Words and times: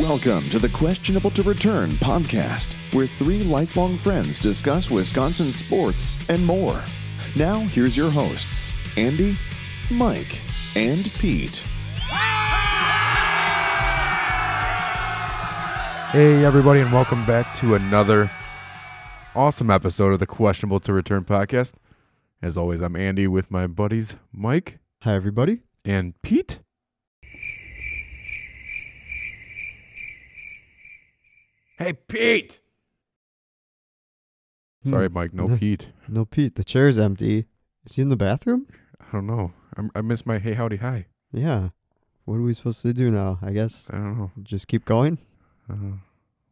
Welcome 0.00 0.48
to 0.50 0.60
the 0.60 0.68
Questionable 0.68 1.32
to 1.32 1.42
Return 1.42 1.90
podcast, 1.90 2.74
where 2.94 3.08
three 3.08 3.42
lifelong 3.42 3.98
friends 3.98 4.38
discuss 4.38 4.88
Wisconsin 4.88 5.50
sports 5.50 6.16
and 6.28 6.46
more. 6.46 6.84
Now, 7.34 7.58
here's 7.58 7.96
your 7.96 8.08
hosts, 8.08 8.72
Andy, 8.96 9.36
Mike, 9.90 10.40
and 10.76 11.10
Pete. 11.18 11.64
Hey, 16.12 16.44
everybody, 16.44 16.78
and 16.78 16.92
welcome 16.92 17.26
back 17.26 17.56
to 17.56 17.74
another 17.74 18.30
awesome 19.34 19.70
episode 19.72 20.12
of 20.12 20.20
the 20.20 20.26
Questionable 20.26 20.78
to 20.80 20.92
Return 20.92 21.24
podcast. 21.24 21.72
As 22.40 22.56
always, 22.56 22.80
I'm 22.80 22.94
Andy 22.94 23.26
with 23.26 23.50
my 23.50 23.66
buddies 23.66 24.14
Mike 24.32 24.78
Hi, 25.02 25.16
everybody. 25.16 25.62
and 25.84 26.14
Pete. 26.22 26.60
Hey, 31.80 31.94
Pete! 31.94 32.60
Sorry, 34.86 35.08
Mike, 35.08 35.32
no 35.32 35.56
Pete. 35.58 35.88
No, 36.08 36.26
Pete. 36.26 36.56
The 36.56 36.62
chair's 36.64 36.98
empty. 36.98 37.46
Is 37.86 37.96
he 37.96 38.02
in 38.02 38.10
the 38.10 38.16
bathroom? 38.16 38.66
I 39.00 39.06
don't 39.12 39.26
know. 39.26 39.52
I'm, 39.78 39.90
I 39.94 40.02
missed 40.02 40.26
my 40.26 40.38
hey, 40.38 40.52
howdy, 40.52 40.76
hi. 40.76 41.06
Yeah. 41.32 41.70
What 42.26 42.34
are 42.34 42.42
we 42.42 42.52
supposed 42.52 42.82
to 42.82 42.92
do 42.92 43.10
now? 43.10 43.38
I 43.40 43.52
guess 43.52 43.86
I 43.88 43.94
don't 43.96 44.18
know. 44.18 44.30
just 44.42 44.68
keep 44.68 44.84
going. 44.84 45.16
Uh, 45.72 45.96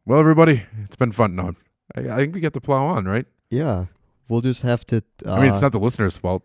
well, 0.03 0.19
everybody, 0.19 0.63
it's 0.83 0.95
been 0.95 1.11
fun. 1.11 1.35
No, 1.35 1.53
I, 1.95 1.99
I 2.09 2.15
think 2.17 2.33
we 2.33 2.41
get 2.41 2.53
to 2.53 2.61
plow 2.61 2.85
on, 2.87 3.05
right? 3.05 3.27
Yeah. 3.51 3.85
We'll 4.29 4.41
just 4.41 4.63
have 4.63 4.83
to. 4.87 5.03
Uh, 5.23 5.33
I 5.33 5.41
mean, 5.41 5.51
it's 5.51 5.61
not 5.61 5.73
the 5.73 5.79
listener's 5.79 6.17
fault. 6.17 6.43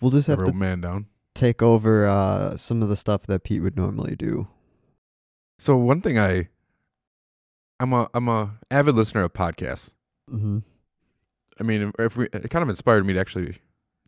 We'll 0.00 0.10
just 0.10 0.26
have 0.28 0.38
Every 0.38 0.46
to 0.46 0.52
old 0.52 0.56
man 0.58 0.80
down. 0.80 1.06
take 1.34 1.60
over 1.60 2.06
uh, 2.08 2.56
some 2.56 2.82
of 2.82 2.88
the 2.88 2.96
stuff 2.96 3.24
that 3.24 3.44
Pete 3.44 3.62
would 3.62 3.76
normally 3.76 4.16
do. 4.16 4.48
So 5.58 5.76
one 5.76 6.00
thing 6.00 6.18
I, 6.18 6.48
I'm 7.82 7.92
a 7.92 8.08
I'm 8.14 8.28
a 8.28 8.52
avid 8.70 8.94
listener 8.94 9.24
of 9.24 9.32
podcasts. 9.32 9.90
Mm-hmm. 10.30 10.58
I 11.58 11.62
mean, 11.64 11.92
if 11.98 12.16
we, 12.16 12.26
it 12.26 12.48
kind 12.48 12.62
of 12.62 12.68
inspired 12.68 13.04
me 13.04 13.12
to 13.12 13.18
actually 13.18 13.58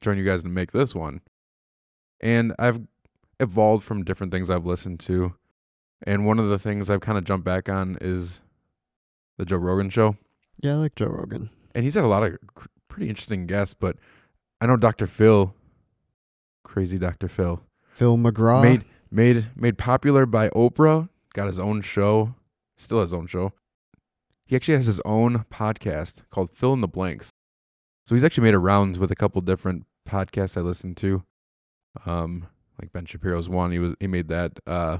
join 0.00 0.16
you 0.16 0.24
guys 0.24 0.44
and 0.44 0.54
make 0.54 0.70
this 0.70 0.94
one. 0.94 1.22
And 2.20 2.54
I've 2.56 2.80
evolved 3.40 3.82
from 3.82 4.04
different 4.04 4.32
things 4.32 4.48
I've 4.48 4.64
listened 4.64 5.00
to, 5.00 5.34
and 6.04 6.24
one 6.24 6.38
of 6.38 6.48
the 6.48 6.58
things 6.58 6.88
I've 6.88 7.00
kind 7.00 7.18
of 7.18 7.24
jumped 7.24 7.44
back 7.44 7.68
on 7.68 7.98
is 8.00 8.38
the 9.38 9.44
Joe 9.44 9.56
Rogan 9.56 9.90
show. 9.90 10.16
Yeah, 10.62 10.74
I 10.74 10.76
like 10.76 10.94
Joe 10.94 11.06
Rogan. 11.06 11.50
And 11.74 11.84
he's 11.84 11.94
had 11.94 12.04
a 12.04 12.08
lot 12.08 12.22
of 12.22 12.38
pretty 12.86 13.08
interesting 13.08 13.46
guests, 13.46 13.74
but 13.74 13.96
I 14.60 14.66
know 14.66 14.76
Dr. 14.76 15.08
Phil, 15.08 15.52
crazy 16.62 16.96
Dr. 16.96 17.26
Phil, 17.26 17.60
Phil 17.88 18.16
McGraw. 18.16 18.62
made 18.62 18.84
made 19.10 19.46
made 19.56 19.78
popular 19.78 20.26
by 20.26 20.48
Oprah, 20.50 21.08
got 21.32 21.48
his 21.48 21.58
own 21.58 21.82
show, 21.82 22.36
still 22.76 23.00
has 23.00 23.08
his 23.08 23.14
own 23.14 23.26
show. 23.26 23.52
He 24.46 24.56
actually 24.56 24.76
has 24.76 24.86
his 24.86 25.00
own 25.04 25.44
podcast 25.50 26.22
called 26.30 26.50
Phil 26.50 26.72
in 26.74 26.80
the 26.80 26.88
Blanks. 26.88 27.30
So 28.06 28.14
he's 28.14 28.24
actually 28.24 28.44
made 28.44 28.54
a 28.54 28.58
rounds 28.58 28.98
with 28.98 29.10
a 29.10 29.16
couple 29.16 29.40
different 29.40 29.86
podcasts 30.08 30.56
I 30.56 30.60
listened 30.60 30.96
to. 30.98 31.22
Um 32.06 32.46
like 32.80 32.92
Ben 32.92 33.06
Shapiro's 33.06 33.48
one, 33.48 33.70
he 33.72 33.78
was 33.78 33.94
he 34.00 34.06
made 34.06 34.28
that 34.28 34.58
uh 34.66 34.98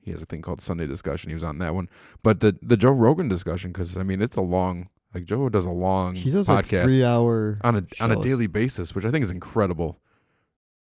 he 0.00 0.12
has 0.12 0.22
a 0.22 0.26
thing 0.26 0.42
called 0.42 0.60
Sunday 0.60 0.86
Discussion. 0.86 1.30
He 1.30 1.34
was 1.34 1.42
on 1.42 1.58
that 1.58 1.74
one. 1.74 1.88
But 2.22 2.40
the 2.40 2.56
the 2.62 2.76
Joe 2.76 2.92
Rogan 2.92 3.28
discussion 3.28 3.72
cuz 3.72 3.96
I 3.96 4.02
mean 4.02 4.22
it's 4.22 4.36
a 4.36 4.42
long 4.42 4.88
like 5.14 5.24
Joe 5.24 5.48
does 5.48 5.64
a 5.66 5.70
long 5.70 6.14
he 6.14 6.30
does 6.30 6.48
like 6.48 6.66
podcast 6.66 6.84
three 6.84 7.02
hour. 7.04 7.58
on 7.62 7.76
a 7.76 7.86
on 8.00 8.12
a 8.12 8.16
daily 8.22 8.46
basis, 8.46 8.94
which 8.94 9.04
I 9.04 9.10
think 9.10 9.22
is 9.24 9.30
incredible. 9.30 9.98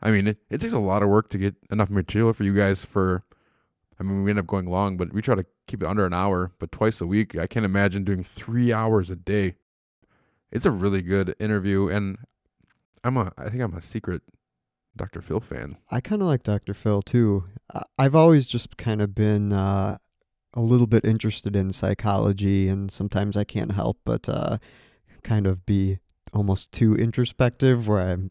I 0.02 0.12
mean, 0.12 0.28
it, 0.28 0.38
it 0.50 0.60
takes 0.60 0.74
a 0.74 0.80
lot 0.80 1.02
of 1.02 1.08
work 1.08 1.30
to 1.30 1.38
get 1.38 1.56
enough 1.72 1.90
material 1.90 2.34
for 2.34 2.44
you 2.44 2.54
guys 2.54 2.84
for 2.84 3.24
I 4.04 4.06
mean, 4.06 4.24
we 4.24 4.32
end 4.32 4.40
up 4.40 4.48
going 4.48 4.66
long, 4.66 4.98
but 4.98 5.14
we 5.14 5.22
try 5.22 5.36
to 5.36 5.46
keep 5.66 5.82
it 5.82 5.88
under 5.88 6.06
an 6.06 6.14
hour, 6.14 6.52
but 6.60 6.72
twice 6.72 7.00
a 7.00 7.08
week. 7.08 7.38
I 7.38 7.48
can't 7.48 7.66
imagine 7.66 8.04
doing 8.04 8.24
3 8.24 8.74
hours 8.74 9.10
a 9.10 9.16
day. 9.16 9.56
It's 10.52 10.66
a 10.66 10.72
really 10.72 11.02
good 11.02 11.36
interview 11.40 11.88
and 11.88 12.18
I'm 13.04 13.18
a 13.18 13.32
I 13.38 13.50
think 13.50 13.62
I'm 13.62 13.74
a 13.74 13.82
secret 13.82 14.22
Dr. 14.96 15.22
Phil 15.22 15.40
fan. 15.40 15.78
I 15.90 16.00
kind 16.00 16.22
of 16.22 16.28
like 16.28 16.44
Dr. 16.44 16.74
Phil 16.74 17.02
too. 17.02 17.46
I've 17.98 18.16
always 18.16 18.46
just 18.46 18.78
kind 18.78 19.02
of 19.02 19.16
been 19.16 19.52
uh, 19.52 19.98
a 20.54 20.62
little 20.62 20.86
bit 20.88 21.04
interested 21.04 21.56
in 21.56 21.72
psychology, 21.72 22.68
and 22.68 22.92
sometimes 22.92 23.36
I 23.36 23.44
can't 23.44 23.72
help 23.72 23.98
but 24.06 24.30
uh, 24.30 24.60
kind 25.24 25.48
of 25.48 25.66
be 25.66 25.98
almost 26.32 26.72
too 26.72 26.96
introspective, 26.96 27.88
where 27.88 28.02
I'm 28.02 28.30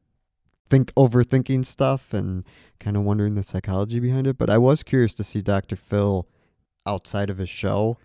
think 0.72 0.93
overthinking 0.94 1.66
stuff 1.66 2.15
and 2.15 2.44
kind 2.81 2.97
of 2.97 3.03
wondering 3.03 3.34
the 3.34 3.43
psychology 3.43 4.00
behind 4.00 4.27
it. 4.27 4.38
But 4.38 4.49
I 4.49 4.56
was 4.56 4.83
curious 4.83 5.12
to 5.15 5.25
see 5.25 5.43
Dr. 5.43 5.77
Phil 5.77 6.27
outside 6.87 7.28
of 7.28 7.37
his 7.37 7.50
show 7.50 7.99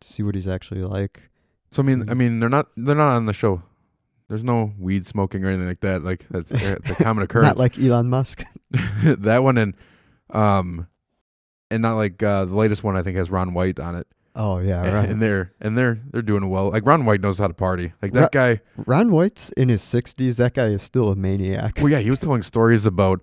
to 0.00 0.08
see 0.08 0.22
what 0.22 0.34
he's 0.34 0.48
actually 0.48 0.82
like. 0.82 1.28
So 1.70 1.82
I 1.82 1.86
mean, 1.86 2.08
I 2.08 2.14
mean, 2.14 2.40
they're 2.40 2.48
not 2.48 2.68
they're 2.76 2.94
not 2.94 3.10
on 3.10 3.26
the 3.26 3.34
show. 3.34 3.62
There's 4.28 4.42
no 4.42 4.72
weed 4.78 5.06
smoking 5.06 5.44
or 5.44 5.48
anything 5.48 5.66
like 5.66 5.80
that. 5.80 6.02
Like 6.02 6.24
that's 6.30 6.50
it's 6.50 6.88
a 6.88 6.94
common 6.94 7.22
occurrence. 7.24 7.46
Not 7.46 7.58
like 7.58 7.78
Elon 7.78 8.08
Musk. 8.08 8.42
that 9.04 9.42
one 9.42 9.58
and 9.58 9.74
um 10.30 10.88
and 11.70 11.82
not 11.82 11.94
like 11.94 12.22
uh 12.22 12.46
the 12.46 12.56
latest 12.56 12.82
one 12.82 12.96
I 12.96 13.02
think 13.02 13.18
has 13.18 13.30
Ron 13.30 13.52
White 13.52 13.78
on 13.78 13.96
it. 13.96 14.06
Oh 14.36 14.58
yeah, 14.58 14.82
And- 14.84 14.94
right. 14.94 15.08
And 15.08 15.22
they're 15.22 15.52
and 15.60 15.76
they're 15.78 16.00
they're 16.10 16.22
doing 16.22 16.48
well. 16.48 16.70
Like 16.70 16.84
Ron 16.86 17.04
White 17.04 17.20
knows 17.20 17.38
how 17.38 17.46
to 17.46 17.54
party. 17.54 17.92
Like 18.02 18.12
that 18.12 18.20
Ro- 18.20 18.28
guy 18.54 18.60
Ron 18.86 19.10
White's 19.12 19.50
in 19.50 19.68
his 19.68 19.82
sixties. 19.82 20.36
That 20.38 20.54
guy 20.54 20.66
is 20.68 20.82
still 20.82 21.10
a 21.10 21.16
maniac. 21.16 21.74
well 21.78 21.88
yeah, 21.88 21.98
he 22.00 22.10
was 22.10 22.20
telling 22.20 22.42
stories 22.42 22.86
about 22.86 23.20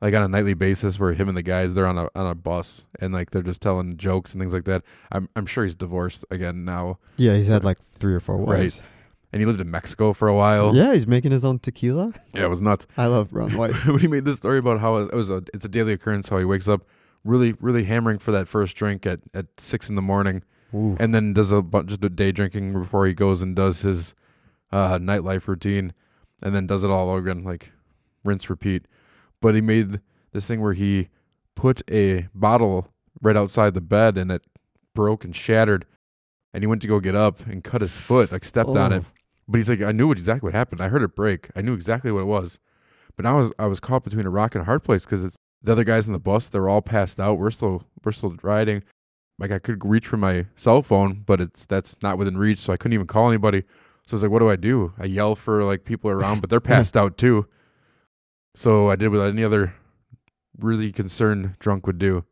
like 0.00 0.14
on 0.14 0.22
a 0.22 0.28
nightly 0.28 0.54
basis 0.54 0.98
where 0.98 1.14
him 1.14 1.28
and 1.28 1.36
the 1.36 1.42
guys 1.42 1.74
they're 1.74 1.86
on 1.86 1.98
a 1.98 2.08
on 2.14 2.26
a 2.26 2.34
bus 2.34 2.84
and 3.00 3.12
like 3.12 3.30
they're 3.30 3.42
just 3.42 3.60
telling 3.62 3.96
jokes 3.96 4.32
and 4.32 4.40
things 4.42 4.52
like 4.54 4.64
that. 4.64 4.82
I'm 5.12 5.28
I'm 5.36 5.46
sure 5.46 5.64
he's 5.64 5.74
divorced 5.74 6.24
again 6.30 6.64
now. 6.64 6.98
Yeah, 7.16 7.34
he's 7.34 7.46
So- 7.48 7.52
had 7.54 7.64
like 7.64 7.78
three 7.98 8.14
or 8.14 8.20
four 8.20 8.36
Right. 8.36 8.60
wives. 8.60 8.82
And 9.32 9.42
he 9.42 9.46
lived 9.46 9.60
in 9.60 9.70
Mexico 9.70 10.14
for 10.14 10.28
a 10.28 10.34
while. 10.34 10.74
Yeah, 10.74 10.94
he's 10.94 11.06
making 11.06 11.32
his 11.32 11.44
own 11.44 11.58
tequila. 11.58 12.10
Yeah, 12.32 12.44
it 12.44 12.48
was 12.50 12.62
nuts. 12.62 12.86
I 12.96 13.06
love 13.06 13.34
Ron 13.34 13.54
White. 13.58 13.74
when 13.86 13.98
he 13.98 14.06
made 14.08 14.24
this 14.24 14.36
story 14.36 14.56
about 14.58 14.80
how 14.80 14.96
it 14.96 15.12
was 15.12 15.28
a 15.28 15.42
it's 15.52 15.64
a 15.64 15.68
daily 15.68 15.92
occurrence 15.92 16.28
how 16.30 16.38
he 16.38 16.44
wakes 16.46 16.68
up 16.68 16.82
really 17.26 17.52
really 17.60 17.84
hammering 17.84 18.18
for 18.18 18.32
that 18.32 18.48
first 18.48 18.76
drink 18.76 19.06
at 19.06 19.20
at 19.34 19.46
six 19.58 19.88
in 19.88 19.94
the 19.94 20.02
morning 20.02 20.42
Ooh. 20.74 20.96
and 20.98 21.14
then 21.14 21.32
does 21.32 21.52
a 21.52 21.62
bunch 21.62 21.92
of 21.92 22.16
day 22.16 22.32
drinking 22.32 22.72
before 22.72 23.06
he 23.06 23.14
goes 23.14 23.42
and 23.42 23.54
does 23.54 23.80
his 23.80 24.14
uh, 24.72 24.98
nightlife 24.98 25.46
routine, 25.46 25.92
and 26.42 26.54
then 26.54 26.66
does 26.66 26.84
it 26.84 26.90
all 26.90 27.10
over 27.10 27.28
again, 27.30 27.44
like 27.44 27.70
rinse 28.24 28.50
repeat. 28.50 28.86
But 29.40 29.54
he 29.54 29.60
made 29.60 30.00
this 30.32 30.46
thing 30.46 30.60
where 30.60 30.72
he 30.72 31.08
put 31.54 31.82
a 31.90 32.28
bottle 32.34 32.88
right 33.20 33.36
outside 33.36 33.74
the 33.74 33.80
bed, 33.80 34.18
and 34.18 34.30
it 34.30 34.42
broke 34.94 35.24
and 35.24 35.34
shattered. 35.34 35.86
And 36.52 36.62
he 36.62 36.66
went 36.66 36.80
to 36.82 36.88
go 36.88 37.00
get 37.00 37.14
up 37.14 37.46
and 37.46 37.62
cut 37.62 37.82
his 37.82 37.96
foot, 37.96 38.32
like 38.32 38.44
stepped 38.44 38.70
on 38.70 38.92
it. 38.92 39.04
Oh. 39.06 39.12
But 39.48 39.58
he's 39.58 39.68
like, 39.68 39.82
I 39.82 39.92
knew 39.92 40.10
exactly 40.10 40.48
what 40.48 40.54
happened. 40.54 40.80
I 40.80 40.88
heard 40.88 41.02
it 41.02 41.14
break. 41.14 41.50
I 41.54 41.60
knew 41.60 41.74
exactly 41.74 42.10
what 42.10 42.22
it 42.22 42.26
was. 42.26 42.58
But 43.14 43.26
I 43.26 43.32
was 43.34 43.52
I 43.58 43.66
was 43.66 43.80
caught 43.80 44.04
between 44.04 44.26
a 44.26 44.30
rock 44.30 44.54
and 44.54 44.62
a 44.62 44.64
hard 44.64 44.82
place 44.82 45.04
because 45.04 45.22
it's 45.22 45.36
the 45.62 45.72
other 45.72 45.84
guys 45.84 46.06
in 46.06 46.12
the 46.12 46.18
bus. 46.18 46.48
They're 46.48 46.68
all 46.68 46.82
passed 46.82 47.20
out. 47.20 47.38
We're 47.38 47.50
still 47.50 47.84
we're 48.04 48.12
still 48.12 48.36
riding. 48.42 48.82
Like 49.38 49.50
I 49.50 49.58
could 49.58 49.84
reach 49.84 50.06
for 50.06 50.16
my 50.16 50.46
cell 50.56 50.82
phone, 50.82 51.22
but 51.26 51.40
it's 51.40 51.66
that's 51.66 51.96
not 52.02 52.18
within 52.18 52.38
reach, 52.38 52.60
so 52.60 52.72
I 52.72 52.76
couldn't 52.76 52.94
even 52.94 53.06
call 53.06 53.28
anybody. 53.28 53.62
So 54.06 54.14
I 54.14 54.16
was 54.16 54.22
like, 54.22 54.32
what 54.32 54.38
do 54.38 54.48
I 54.48 54.56
do? 54.56 54.92
I 54.98 55.06
yell 55.06 55.34
for 55.34 55.64
like 55.64 55.84
people 55.84 56.10
around, 56.10 56.40
but 56.40 56.50
they're 56.50 56.60
passed 56.74 56.96
out 56.96 57.18
too. 57.18 57.46
So 58.54 58.88
I 58.88 58.96
did 58.96 59.08
what 59.08 59.20
any 59.20 59.44
other 59.44 59.74
really 60.58 60.92
concerned 60.92 61.56
drunk 61.58 61.86
would 61.86 61.98
do. 61.98 62.24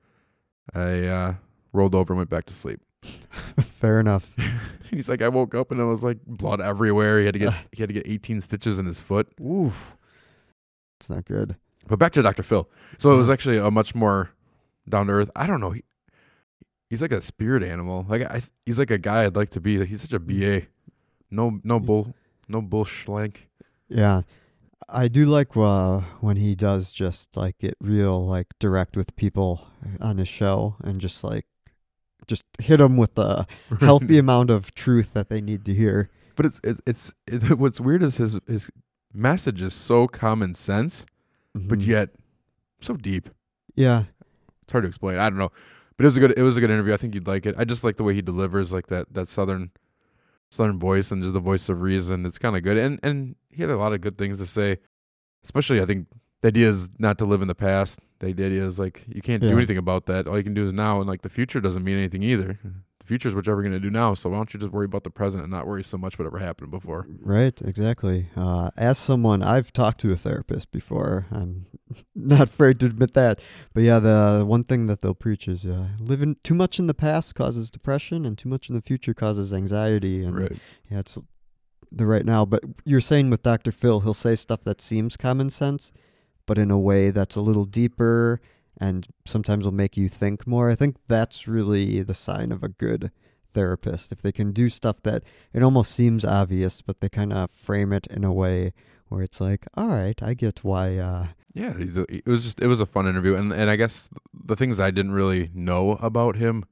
I 0.74 1.06
uh, 1.06 1.34
rolled 1.72 1.94
over 1.94 2.14
and 2.14 2.18
went 2.18 2.30
back 2.30 2.46
to 2.46 2.54
sleep. 2.54 2.80
Fair 3.60 4.00
enough. 4.00 4.30
He's 4.90 5.08
like, 5.08 5.20
I 5.20 5.28
woke 5.28 5.54
up 5.54 5.70
and 5.70 5.80
it 5.80 5.84
was 5.84 6.02
like 6.02 6.18
blood 6.26 6.60
everywhere. 6.60 7.18
He 7.18 7.26
had 7.26 7.34
to 7.34 7.38
get 7.38 7.54
he 7.72 7.82
had 7.82 7.88
to 7.88 7.94
get 7.94 8.06
18 8.06 8.40
stitches 8.40 8.78
in 8.78 8.86
his 8.86 9.00
foot. 9.00 9.28
Ooh, 9.40 9.72
it's 11.00 11.10
not 11.10 11.24
good. 11.24 11.56
But 11.88 11.98
back 11.98 12.12
to 12.12 12.22
Dr. 12.22 12.42
Phil. 12.42 12.68
So 12.98 13.12
it 13.12 13.16
was 13.16 13.28
Mhm. 13.28 13.32
actually 13.32 13.58
a 13.58 13.70
much 13.70 13.94
more 13.94 14.30
down 14.88 15.06
to 15.08 15.12
earth. 15.12 15.30
I 15.36 15.46
don't 15.46 15.60
know. 15.60 15.70
He, 15.72 15.82
he's 16.90 17.02
like 17.02 17.12
a 17.12 17.20
spirit 17.20 17.62
animal. 17.62 18.06
Like 18.08 18.22
I, 18.22 18.42
he's 18.66 18.78
like 18.78 18.90
a 18.90 18.98
guy 18.98 19.24
I'd 19.24 19.36
like 19.36 19.50
to 19.50 19.60
be. 19.60 19.84
He's 19.84 20.00
such 20.02 20.12
a 20.12 20.18
ba. 20.20 20.62
No, 21.30 21.60
no 21.64 21.80
bull, 21.80 22.14
no 22.48 22.62
bull 22.62 22.84
schlank. 22.84 23.48
Yeah, 23.88 24.22
I 24.88 25.08
do 25.08 25.26
like 25.26 25.56
uh, 25.56 26.00
when 26.20 26.36
he 26.36 26.54
does 26.54 26.92
just 26.92 27.36
like 27.36 27.58
get 27.58 27.76
real 27.80 28.24
like 28.24 28.46
direct 28.60 28.96
with 28.96 29.14
people 29.16 29.66
on 30.00 30.18
his 30.18 30.28
show 30.28 30.76
and 30.84 31.00
just 31.00 31.24
like 31.24 31.46
just 32.26 32.44
hit 32.58 32.78
them 32.78 32.96
with 32.96 33.14
the 33.16 33.46
healthy 33.80 34.18
amount 34.18 34.50
of 34.50 34.74
truth 34.74 35.12
that 35.12 35.28
they 35.28 35.40
need 35.40 35.64
to 35.66 35.74
hear. 35.74 36.08
But 36.36 36.46
it's 36.46 36.60
it's 36.64 36.80
it's 36.86 37.14
it, 37.26 37.58
what's 37.58 37.80
weird 37.80 38.02
is 38.02 38.16
his 38.18 38.38
his 38.46 38.70
message 39.12 39.60
is 39.62 39.74
so 39.74 40.06
common 40.06 40.54
sense, 40.54 41.04
but 41.54 41.78
Mhm. 41.78 41.86
yet 41.86 42.10
so 42.80 42.94
deep. 42.96 43.28
yeah, 43.74 44.04
It's 44.62 44.72
hard 44.72 44.84
to 44.84 44.88
explain. 44.88 45.18
I 45.18 45.28
don't 45.30 45.38
know, 45.38 45.52
but 45.96 46.04
it 46.04 46.06
was 46.06 46.16
a 46.16 46.20
good 46.20 46.34
it 46.36 46.42
was 46.42 46.56
a 46.56 46.60
good 46.60 46.70
interview. 46.70 46.92
I 46.92 46.96
think 46.96 47.14
you'd 47.14 47.26
like 47.26 47.46
it. 47.46 47.54
I 47.58 47.64
just 47.64 47.84
like 47.84 47.96
the 47.96 48.04
way 48.04 48.14
he 48.14 48.22
delivers, 48.22 48.72
like 48.72 48.86
that 48.88 49.12
that 49.14 49.28
southern 49.28 49.70
southern 50.50 50.78
voice 50.78 51.10
and 51.10 51.22
just 51.22 51.34
the 51.34 51.40
voice 51.40 51.68
of 51.68 51.80
reason. 51.82 52.24
It's 52.26 52.38
kind 52.38 52.56
of 52.56 52.62
good, 52.62 52.76
and 52.76 52.98
and 53.02 53.36
he 53.50 53.62
had 53.62 53.70
a 53.70 53.76
lot 53.76 53.92
of 53.92 54.00
good 54.00 54.16
things 54.18 54.38
to 54.38 54.46
say. 54.46 54.78
Especially, 55.42 55.80
I 55.80 55.84
think 55.84 56.08
the 56.40 56.48
idea 56.48 56.68
is 56.68 56.88
not 56.98 57.18
to 57.18 57.24
live 57.26 57.42
in 57.42 57.48
the 57.48 57.54
past. 57.54 58.00
The 58.20 58.28
idea 58.28 58.64
is 58.64 58.78
like 58.78 59.04
you 59.08 59.20
can't 59.20 59.42
do 59.42 59.48
anything 59.56 59.76
about 59.76 60.06
that. 60.06 60.26
All 60.26 60.36
you 60.38 60.44
can 60.44 60.54
do 60.54 60.66
is 60.66 60.72
now, 60.72 60.98
and 61.00 61.08
like 61.08 61.22
the 61.22 61.28
future 61.28 61.60
doesn't 61.60 61.84
mean 61.84 61.96
anything 61.98 62.22
either. 62.22 62.58
The 63.04 63.08
future's 63.08 63.34
what 63.34 63.44
you're 63.44 63.54
ever 63.54 63.62
going 63.62 63.72
to 63.72 63.80
do 63.80 63.90
now. 63.90 64.14
So 64.14 64.30
why 64.30 64.36
don't 64.36 64.54
you 64.54 64.58
just 64.60 64.72
worry 64.72 64.86
about 64.86 65.04
the 65.04 65.10
present 65.10 65.42
and 65.42 65.52
not 65.52 65.66
worry 65.66 65.84
so 65.84 65.98
much 65.98 66.18
whatever 66.18 66.38
happened 66.38 66.70
before? 66.70 67.06
Right, 67.20 67.60
exactly. 67.62 68.30
Uh, 68.34 68.70
as 68.78 68.96
someone, 68.96 69.42
I've 69.42 69.72
talked 69.72 70.00
to 70.00 70.12
a 70.12 70.16
therapist 70.16 70.70
before. 70.72 71.26
I'm 71.30 71.66
not 72.14 72.48
afraid 72.48 72.80
to 72.80 72.86
admit 72.86 73.12
that. 73.12 73.40
But 73.74 73.82
yeah, 73.82 73.98
the 73.98 74.44
one 74.46 74.64
thing 74.64 74.86
that 74.86 75.00
they'll 75.00 75.12
preach 75.14 75.48
is 75.48 75.66
uh, 75.66 75.88
living 75.98 76.36
too 76.42 76.54
much 76.54 76.78
in 76.78 76.86
the 76.86 76.94
past 76.94 77.34
causes 77.34 77.70
depression, 77.70 78.24
and 78.24 78.38
too 78.38 78.48
much 78.48 78.70
in 78.70 78.74
the 78.74 78.80
future 78.82 79.12
causes 79.12 79.52
anxiety. 79.52 80.24
And 80.24 80.34
Right. 80.36 80.58
yeah, 80.90 81.00
it's 81.00 81.18
the 81.92 82.06
right 82.06 82.24
now. 82.24 82.46
But 82.46 82.64
you're 82.84 83.02
saying 83.02 83.28
with 83.28 83.42
Dr. 83.42 83.70
Phil, 83.70 84.00
he'll 84.00 84.14
say 84.14 84.34
stuff 84.34 84.62
that 84.62 84.80
seems 84.80 85.16
common 85.18 85.50
sense, 85.50 85.92
but 86.46 86.56
in 86.56 86.70
a 86.70 86.78
way 86.78 87.10
that's 87.10 87.36
a 87.36 87.40
little 87.42 87.66
deeper 87.66 88.40
and 88.80 89.06
sometimes 89.26 89.64
will 89.64 89.72
make 89.72 89.96
you 89.96 90.08
think 90.08 90.46
more. 90.46 90.70
I 90.70 90.74
think 90.74 90.96
that's 91.08 91.46
really 91.46 92.02
the 92.02 92.14
sign 92.14 92.52
of 92.52 92.62
a 92.62 92.68
good 92.68 93.10
therapist. 93.52 94.12
If 94.12 94.20
they 94.22 94.32
can 94.32 94.52
do 94.52 94.68
stuff 94.68 95.00
that 95.02 95.22
it 95.52 95.62
almost 95.62 95.92
seems 95.92 96.24
obvious, 96.24 96.82
but 96.82 97.00
they 97.00 97.08
kind 97.08 97.32
of 97.32 97.50
frame 97.50 97.92
it 97.92 98.06
in 98.08 98.24
a 98.24 98.32
way 98.32 98.72
where 99.08 99.22
it's 99.22 99.40
like, 99.40 99.66
all 99.74 99.88
right, 99.88 100.20
I 100.22 100.34
get 100.34 100.64
why. 100.64 100.98
Uh, 100.98 101.28
Yeah, 101.54 101.74
it 101.78 102.26
was 102.26 102.42
just 102.44 102.60
it 102.60 102.66
was 102.66 102.80
a 102.80 102.86
fun 102.86 103.06
interview, 103.06 103.36
and 103.36 103.52
and 103.52 103.70
I 103.70 103.76
guess 103.76 104.10
the 104.32 104.56
things 104.56 104.80
I 104.80 104.90
didn't 104.90 105.12
really 105.12 105.50
know 105.54 105.92
about 106.02 106.36
him, 106.36 106.64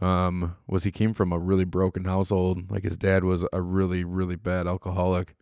um, 0.00 0.56
was 0.66 0.84
he 0.84 0.90
came 0.90 1.14
from 1.14 1.32
a 1.32 1.38
really 1.38 1.64
broken 1.64 2.04
household. 2.04 2.70
Like 2.70 2.82
his 2.84 2.98
dad 2.98 3.24
was 3.24 3.46
a 3.50 3.62
really 3.62 4.04
really 4.04 4.36
bad 4.36 4.66
alcoholic, 4.66 5.34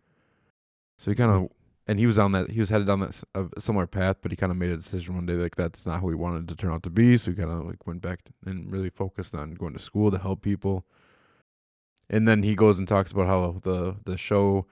so 0.97 1.11
he 1.11 1.15
kind 1.15 1.31
of 1.31 1.49
and 1.87 1.99
he 1.99 2.05
was 2.05 2.19
on 2.19 2.33
that 2.33 2.51
he 2.51 2.59
was 2.59 2.69
headed 2.69 2.87
down 2.87 2.99
that 2.99 3.23
a 3.33 3.61
similar 3.61 3.87
path, 3.87 4.17
but 4.21 4.31
he 4.31 4.35
kind 4.35 4.51
of 4.51 4.57
made 4.57 4.69
a 4.69 4.77
decision 4.77 5.15
one 5.15 5.25
day 5.25 5.33
like 5.33 5.55
that's 5.55 5.85
not 5.85 6.01
who 6.01 6.09
he 6.09 6.15
wanted 6.15 6.47
to 6.49 6.55
turn 6.55 6.73
out 6.73 6.83
to 6.83 6.89
be. 6.89 7.17
So 7.17 7.31
he 7.31 7.37
kind 7.37 7.49
of 7.51 7.65
like 7.65 7.87
went 7.87 8.01
back 8.01 8.19
and 8.45 8.71
really 8.71 8.89
focused 8.89 9.33
on 9.33 9.53
going 9.53 9.73
to 9.73 9.79
school 9.79 10.11
to 10.11 10.17
help 10.17 10.41
people. 10.41 10.85
And 12.09 12.27
then 12.27 12.43
he 12.43 12.55
goes 12.55 12.77
and 12.77 12.87
talks 12.87 13.11
about 13.11 13.27
how 13.27 13.59
the 13.63 13.95
the 14.05 14.17
show 14.17 14.67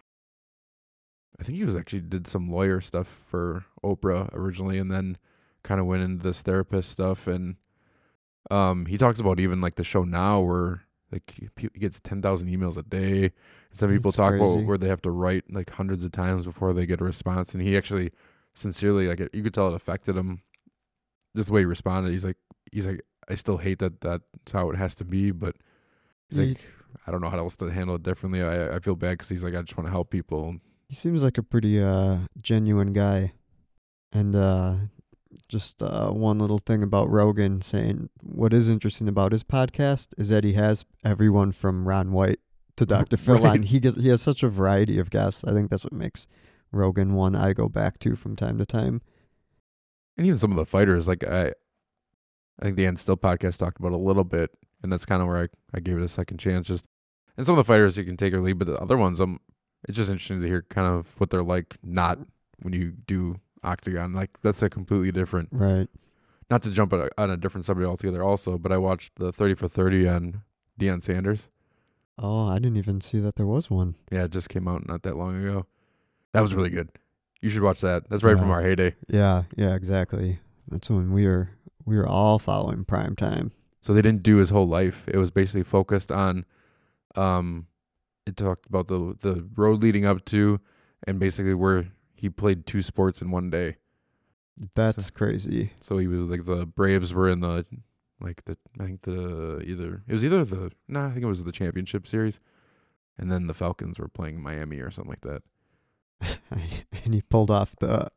I 1.40 1.44
think 1.44 1.58
he 1.58 1.66
was 1.66 1.76
actually 1.76 2.02
did 2.02 2.28
some 2.28 2.50
lawyer 2.50 2.80
stuff 2.82 3.08
for 3.30 3.66
Oprah 3.84 4.30
originally, 4.34 4.78
and 4.78 4.92
then 4.92 5.18
kind 5.64 5.80
of 5.80 5.86
went 5.86 6.04
into 6.04 6.24
this 6.24 6.42
therapist 6.42 6.90
stuff. 6.90 7.28
And 7.28 7.56
um, 8.50 8.86
he 8.86 8.98
talks 8.98 9.20
about 9.20 9.40
even 9.40 9.62
like 9.62 9.76
the 9.76 9.84
show 9.84 10.04
now, 10.04 10.42
where 10.42 10.84
like 11.16 11.34
he 11.58 11.68
gets 11.80 12.00
ten 12.00 12.22
thousand 12.22 12.50
emails 12.50 12.78
a 12.78 12.84
day. 12.84 13.24
And 13.72 13.80
some 13.80 13.90
people 13.92 14.12
That's 14.12 14.18
talk 14.18 14.32
crazy. 14.32 14.44
about 14.54 14.66
where 14.66 14.78
they 14.78 14.88
have 14.88 15.02
to 15.04 15.12
write 15.12 15.44
like 15.52 15.70
hundreds 15.72 16.04
of 16.06 16.12
times 16.12 16.46
before 16.46 16.74
they 16.74 16.86
get 16.86 17.02
a 17.02 17.04
response. 17.04 17.54
And 17.54 17.62
he 17.64 17.76
actually, 17.78 18.12
sincerely, 18.54 19.08
like 19.08 19.20
it, 19.20 19.34
you 19.34 19.42
could 19.44 19.54
tell 19.54 19.68
it 19.70 19.74
affected 19.76 20.16
him. 20.16 20.42
Just 21.36 21.48
the 21.48 21.54
way 21.54 21.62
he 21.62 21.66
responded, 21.66 22.12
he's 22.12 22.24
like, 22.24 22.38
he's 22.72 22.88
like, 22.88 23.02
I 23.30 23.36
still 23.36 23.58
hate 23.58 23.80
that 23.80 24.00
that's 24.02 24.52
how 24.54 24.70
it 24.70 24.78
has 24.78 24.96
to 24.96 25.06
be, 25.06 25.32
but 25.32 25.56
he's 26.30 26.40
Ye- 26.40 26.48
like, 26.50 26.62
I 27.08 27.12
don't 27.12 27.20
know 27.22 27.30
how 27.30 27.38
else 27.40 27.58
to 27.58 27.66
handle 27.68 27.96
it 27.96 28.04
differently. 28.04 28.42
I 28.42 28.76
I 28.76 28.80
feel 28.80 28.96
bad 28.96 29.12
because 29.12 29.30
he's 29.30 29.44
like, 29.44 29.56
I 29.56 29.62
just 29.62 29.76
want 29.78 29.88
to 29.88 29.92
help 29.92 30.10
people. 30.12 30.56
he 30.88 30.96
seems 30.96 31.22
like 31.24 31.38
a 31.38 31.44
pretty 31.44 31.82
uh, 31.82 32.20
genuine 32.42 32.94
guy. 32.94 33.34
And 34.14 34.34
uh, 34.36 34.76
just 35.50 35.82
uh, 35.82 36.10
one 36.10 36.40
little 36.40 36.60
thing 36.60 36.82
about 36.84 37.10
Rogan 37.10 37.62
saying 37.62 38.10
what 38.22 38.54
is 38.54 38.70
interesting 38.70 39.08
about 39.08 39.32
his 39.32 39.44
podcast 39.44 40.08
is 40.18 40.30
that 40.30 40.44
he 40.44 40.54
has 40.54 40.86
everyone 41.04 41.52
from 41.52 41.88
Ron 41.88 42.12
White 42.12 42.40
to 42.78 42.86
Dr. 42.86 43.18
Phil 43.18 43.36
Right. 43.36 43.46
on. 43.60 43.64
He 43.64 43.80
gets 43.80 43.98
he 43.98 44.10
has 44.10 44.22
such 44.22 44.44
a 44.44 44.50
variety 44.50 45.00
of 45.00 45.10
guests. 45.10 45.44
I 45.44 45.54
think 45.54 45.70
that's 45.70 45.84
what 45.84 45.94
makes 45.94 46.28
Rogan 46.72 47.14
one 47.14 47.36
I 47.36 47.54
go 47.54 47.70
back 47.70 48.00
to 48.00 48.16
from 48.16 48.36
time 48.36 48.58
to 48.58 48.66
time. 48.66 49.02
and 50.18 50.26
even 50.28 50.38
some 50.40 50.52
of 50.52 50.58
the 50.58 50.66
fighters 50.66 51.08
like 51.08 51.24
i 51.28 51.48
i 52.60 52.64
think 52.64 52.76
the 52.78 52.86
end 52.86 52.98
still 53.00 53.18
podcast 53.18 53.58
talked 53.58 53.80
about 53.80 53.92
a 53.92 53.98
little 53.98 54.24
bit 54.24 54.50
and 54.82 54.92
that's 54.92 55.06
kind 55.06 55.22
of 55.22 55.28
where 55.28 55.44
I, 55.44 55.48
I 55.74 55.80
gave 55.82 55.98
it 55.98 56.04
a 56.04 56.08
second 56.10 56.38
chance 56.38 56.68
just 56.68 56.86
and 57.38 57.46
some 57.46 57.58
of 57.58 57.66
the 57.66 57.68
fighters 57.72 57.98
you 57.98 58.04
can 58.06 58.16
take 58.18 58.34
or 58.34 58.40
leave 58.42 58.58
but 58.58 58.68
the 58.68 58.80
other 58.82 58.96
ones 58.98 59.20
um 59.20 59.40
it's 59.88 59.98
just 59.98 60.10
interesting 60.10 60.42
to 60.42 60.48
hear 60.48 60.66
kind 60.70 60.88
of 60.88 61.08
what 61.20 61.30
they're 61.32 61.44
like 61.44 61.76
not 61.84 62.20
when 62.62 62.74
you 62.74 62.92
do 62.92 63.40
octagon 63.66 64.14
like 64.14 64.40
that's 64.42 64.62
a 64.64 64.70
completely 64.70 65.12
different 65.12 65.50
Right. 65.52 65.88
not 66.50 66.62
to 66.64 66.72
jump 66.72 66.94
on 66.94 67.02
a, 67.02 67.10
on 67.22 67.30
a 67.32 67.38
different 67.38 67.66
subject 67.66 67.88
altogether 67.88 68.24
also 68.24 68.58
but 68.58 68.72
i 68.72 68.78
watched 68.78 69.16
the 69.18 69.32
30 69.32 69.56
for 69.56 69.68
30 69.68 70.08
on 70.08 70.42
Deion 70.80 71.02
sanders 71.02 71.50
Oh, 72.18 72.48
I 72.48 72.60
didn't 72.60 72.78
even 72.78 73.02
see 73.02 73.20
that 73.20 73.36
there 73.36 73.46
was 73.46 73.70
one. 73.70 73.96
yeah 74.12 74.24
it 74.24 74.32
just 74.32 74.48
came 74.50 74.68
out 74.68 74.88
not 74.88 75.04
that 75.04 75.18
long 75.18 75.36
ago 75.44 75.66
that 76.32 76.42
was 76.42 76.54
really 76.56 76.70
good 76.70 76.90
you 77.42 77.50
should 77.50 77.62
watch 77.64 77.82
that 77.82 78.10
that's 78.10 78.24
right 78.24 78.38
from 78.38 78.50
our 78.52 78.62
heyday 78.62 78.96
Yeah, 79.08 79.44
yeah, 79.56 79.76
exactly. 79.76 80.40
That's 80.70 80.90
when 80.90 81.12
we 81.12 81.28
were 81.28 81.50
we 81.86 81.96
were 81.98 82.08
all 82.08 82.40
following 82.40 82.86
prime 82.86 83.16
time. 83.16 83.52
So 83.82 83.94
they 83.94 84.02
didn't 84.02 84.24
do 84.24 84.38
his 84.38 84.50
whole 84.50 84.68
life. 84.68 85.04
It 85.08 85.18
was 85.18 85.30
basically 85.30 85.62
focused 85.64 86.12
on 86.12 86.46
um 87.16 87.68
it 88.26 88.36
talked 88.38 88.66
about 88.66 88.88
the 88.88 89.16
the 89.22 89.48
road 89.56 89.82
leading 89.84 90.06
up 90.06 90.26
to 90.26 90.60
and 91.06 91.20
basically 91.20 91.54
where 91.54 91.86
he 92.16 92.30
played 92.30 92.66
two 92.66 92.82
sports 92.82 93.22
in 93.22 93.32
one 93.32 93.50
day. 93.50 93.78
That's 94.74 95.10
crazy. 95.10 95.72
So 95.82 95.98
he 95.98 96.08
was 96.08 96.22
like 96.28 96.46
the 96.46 96.66
Braves 96.66 97.14
were 97.14 97.30
in 97.30 97.42
the 97.42 97.66
like 98.22 98.44
the 98.46 98.58
I 98.80 98.86
think 98.86 99.02
the 99.02 99.60
either 99.66 100.04
it 100.08 100.14
was 100.14 100.24
either 100.24 100.46
the 100.46 100.72
no, 100.88 101.06
I 101.08 101.12
think 101.12 101.24
it 101.24 101.28
was 101.28 101.44
the 101.44 101.52
championship 101.52 102.08
series. 102.08 102.40
And 103.18 103.32
then 103.32 103.48
the 103.48 103.54
Falcons 103.54 103.98
were 104.00 104.08
playing 104.10 104.42
Miami 104.42 104.80
or 104.80 104.92
something 104.92 105.10
like 105.12 105.22
that. 105.22 105.44
and 107.04 107.14
he 107.14 107.22
pulled 107.22 107.52
off 107.52 107.76
the 107.78 108.10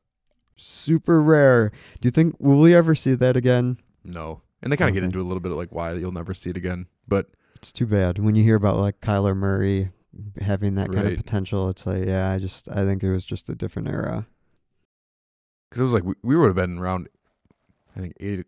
super 0.56 1.20
rare. 1.22 1.70
Do 2.00 2.06
you 2.06 2.10
think 2.10 2.36
will 2.38 2.60
we 2.60 2.74
ever 2.74 2.94
see 2.94 3.14
that 3.14 3.36
again? 3.36 3.78
No. 4.04 4.42
And 4.62 4.72
they 4.72 4.76
kind 4.76 4.88
of 4.88 4.94
get 4.94 5.00
Okay. 5.00 5.06
into 5.06 5.20
a 5.20 5.26
little 5.26 5.40
bit 5.40 5.52
of 5.52 5.58
like 5.58 5.72
why 5.72 5.92
you'll 5.94 6.12
never 6.12 6.34
see 6.34 6.50
it 6.50 6.56
again. 6.56 6.86
But 7.06 7.28
It's 7.56 7.72
too 7.72 7.86
bad 7.86 8.18
when 8.18 8.34
you 8.34 8.42
hear 8.44 8.56
about 8.56 8.76
like 8.76 9.00
Kyler 9.00 9.36
Murray 9.36 9.90
having 10.40 10.74
that 10.76 10.92
kind 10.92 11.06
of 11.08 11.16
potential. 11.16 11.68
It's 11.68 11.86
like, 11.86 12.06
yeah, 12.06 12.30
I 12.30 12.38
just 12.38 12.68
I 12.68 12.84
think 12.84 13.02
it 13.02 13.10
was 13.10 13.24
just 13.24 13.48
a 13.48 13.54
different 13.54 13.88
era. 13.88 14.26
because 15.68 15.80
it 15.80 15.84
was 15.84 15.92
like 15.92 16.04
we, 16.04 16.14
we 16.22 16.36
would 16.36 16.46
have 16.46 16.56
been 16.56 16.78
around, 16.78 17.08
I 17.96 18.00
think 18.00 18.14
eight, 18.20 18.46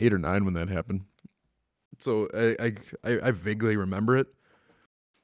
eight 0.00 0.12
or 0.12 0.18
nine 0.18 0.44
when 0.44 0.54
that 0.54 0.68
happened. 0.68 1.02
So 1.98 2.28
I, 2.34 2.56
I 2.60 2.74
I 3.04 3.20
I 3.28 3.30
vaguely 3.30 3.76
remember 3.76 4.16
it, 4.16 4.28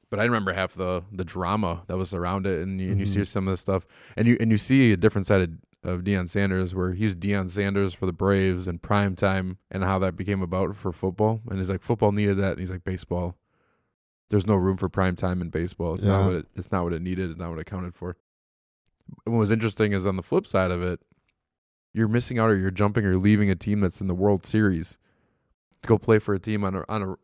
but 0.09 0.19
I 0.19 0.23
remember 0.25 0.53
half 0.53 0.73
the 0.73 1.03
the 1.11 1.25
drama 1.25 1.83
that 1.87 1.97
was 1.97 2.13
around 2.13 2.45
it, 2.45 2.61
and 2.61 2.79
you, 2.79 2.91
and 2.91 2.99
you 2.99 3.05
see 3.05 3.19
Mhm. 3.21 3.27
some 3.27 3.47
of 3.47 3.53
the 3.53 3.57
stuff, 3.57 3.85
and 4.15 4.27
you 4.27 4.37
and 4.39 4.51
you 4.51 4.57
see 4.57 4.91
a 4.91 4.97
different 4.97 5.25
side 5.27 5.41
of, 5.41 5.49
of 5.89 6.01
Deion 6.03 6.29
Sanders, 6.29 6.75
where 6.75 6.93
he's 6.93 7.15
Deion 7.15 7.49
Sanders 7.49 7.93
for 7.93 8.05
the 8.05 8.13
Braves 8.13 8.67
and 8.67 8.81
prime 8.81 9.15
time, 9.15 9.57
and 9.71 9.83
how 9.83 9.97
that 9.99 10.15
became 10.15 10.41
about 10.41 10.75
for 10.75 10.91
football, 10.91 11.41
and 11.49 11.57
he's 11.57 11.69
like 11.69 11.81
football 11.81 12.11
needed 12.11 12.37
that, 12.37 12.51
and 12.51 12.59
he's 12.59 12.71
like 12.71 12.83
baseball. 12.83 13.37
There's 14.29 14.45
no 14.45 14.55
room 14.55 14.77
for 14.77 14.89
prime 14.89 15.15
time 15.15 15.41
in 15.41 15.49
baseball. 15.49 15.93
It's 15.95 16.03
not 16.03 16.25
what 16.25 16.35
it, 16.35 16.45
it's 16.55 16.71
not 16.71 16.83
what 16.83 16.93
it 16.93 17.01
needed. 17.01 17.29
It's 17.29 17.39
not 17.39 17.49
what 17.49 17.59
it 17.59 17.65
counted 17.65 17.95
for. 17.95 18.17
And 19.25 19.33
what 19.35 19.39
was 19.39 19.51
interesting 19.51 19.93
is 19.93 20.05
on 20.05 20.17
the 20.17 20.23
flip 20.23 20.45
side 20.45 20.69
of 20.71 20.81
it, 20.81 20.99
you're 21.93 22.09
missing 22.09 22.37
out 22.37 22.49
or 22.49 22.57
you're 22.57 22.71
jumping 22.71 23.05
or 23.05 23.17
leaving 23.17 23.49
a 23.49 23.55
team 23.55 23.79
that's 23.79 24.01
in 24.01 24.07
the 24.07 24.13
World 24.15 24.45
Series 24.45 24.97
to 25.81 25.87
go 25.87 25.97
play 25.97 26.19
for 26.19 26.33
a 26.33 26.39
team 26.39 26.63
on 26.63 26.75
a 26.75 26.83
on 26.89 27.01
a 27.03 27.15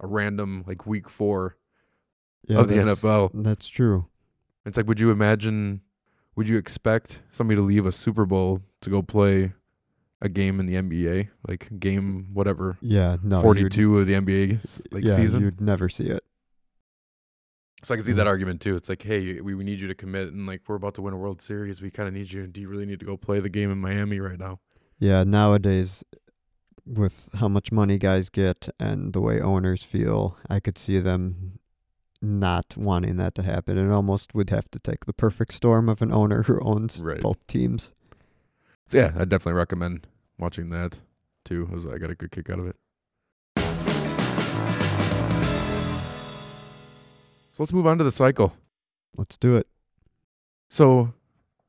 a 0.00 0.06
random 0.06 0.64
like 0.66 0.84
week 0.86 1.08
four 1.08 1.56
Yeah, 2.48 2.58
of 2.58 2.68
the 2.68 2.74
NFL. 2.74 3.30
That's 3.32 3.68
true. 3.68 4.06
It's 4.66 4.76
like 4.76 4.88
would 4.88 4.98
you 4.98 5.10
imagine 5.12 5.80
would 6.34 6.48
you 6.48 6.58
expect 6.58 7.20
somebody 7.30 7.56
to 7.56 7.62
leave 7.62 7.86
a 7.86 7.92
Super 7.92 8.26
Bowl 8.26 8.60
to 8.80 8.90
go 8.90 9.00
play 9.02 9.52
a 10.24 10.28
game 10.28 10.58
in 10.58 10.66
the 10.66 10.74
NBA? 10.74 11.28
Like 11.46 11.68
game 11.78 12.30
whatever. 12.32 12.78
Yeah, 12.80 13.18
no, 13.22 13.40
Forty 13.40 13.62
of 13.64 13.70
the 13.70 14.14
NBA 14.14 14.92
like 14.92 15.04
yeah, 15.04 15.16
season. 15.16 15.42
You'd 15.42 15.60
never 15.60 15.88
see 15.88 16.06
it. 16.06 16.24
So 17.84 17.92
I 17.92 17.98
can 17.98 18.06
see 18.06 18.12
that 18.12 18.26
argument 18.26 18.62
too. 18.62 18.76
It's 18.76 18.88
like, 18.88 19.02
hey, 19.02 19.40
we, 19.42 19.54
we 19.54 19.62
need 19.62 19.80
you 19.80 19.88
to 19.88 19.94
commit 19.94 20.32
and 20.32 20.46
like 20.46 20.62
we're 20.66 20.76
about 20.76 20.94
to 20.94 21.02
win 21.02 21.12
a 21.12 21.18
World 21.18 21.42
Series. 21.42 21.82
We 21.82 21.90
kinda 21.90 22.10
need 22.10 22.32
you. 22.32 22.46
Do 22.46 22.60
you 22.62 22.68
really 22.68 22.86
need 22.86 22.98
to 23.00 23.06
go 23.06 23.16
play 23.18 23.40
the 23.40 23.50
game 23.50 23.70
in 23.70 23.78
Miami 23.78 24.18
right 24.18 24.38
now? 24.38 24.60
Yeah, 24.98 25.22
nowadays 25.24 26.02
with 26.86 27.28
how 27.34 27.48
much 27.48 27.70
money 27.72 27.98
guys 27.98 28.28
get 28.30 28.68
and 28.80 29.12
the 29.12 29.20
way 29.20 29.40
owners 29.40 29.82
feel, 29.82 30.38
I 30.48 30.60
could 30.60 30.78
see 30.78 30.98
them 30.98 31.58
not 32.22 32.74
wanting 32.76 33.16
that 33.16 33.34
to 33.34 33.42
happen. 33.42 33.76
It 33.76 33.92
almost 33.92 34.34
would 34.34 34.48
have 34.50 34.70
to 34.70 34.78
take 34.78 35.04
the 35.04 35.12
perfect 35.12 35.52
storm 35.52 35.88
of 35.90 36.00
an 36.00 36.10
owner 36.12 36.42
who 36.44 36.58
owns 36.60 37.02
Right. 37.02 37.20
both 37.20 37.46
teams. 37.46 37.92
So 38.86 38.98
yeah, 38.98 39.12
I 39.16 39.24
definitely 39.24 39.54
recommend 39.54 40.06
watching 40.38 40.70
that 40.70 40.98
too. 41.44 41.68
I, 41.70 41.74
was, 41.74 41.86
I 41.86 41.98
got 41.98 42.10
a 42.10 42.14
good 42.14 42.30
kick 42.30 42.50
out 42.50 42.58
of 42.58 42.66
it. 42.66 42.76
So 47.52 47.62
let's 47.62 47.72
move 47.72 47.86
on 47.86 47.98
to 47.98 48.04
the 48.04 48.10
cycle. 48.10 48.52
Let's 49.16 49.36
do 49.36 49.56
it. 49.56 49.68
So 50.70 51.14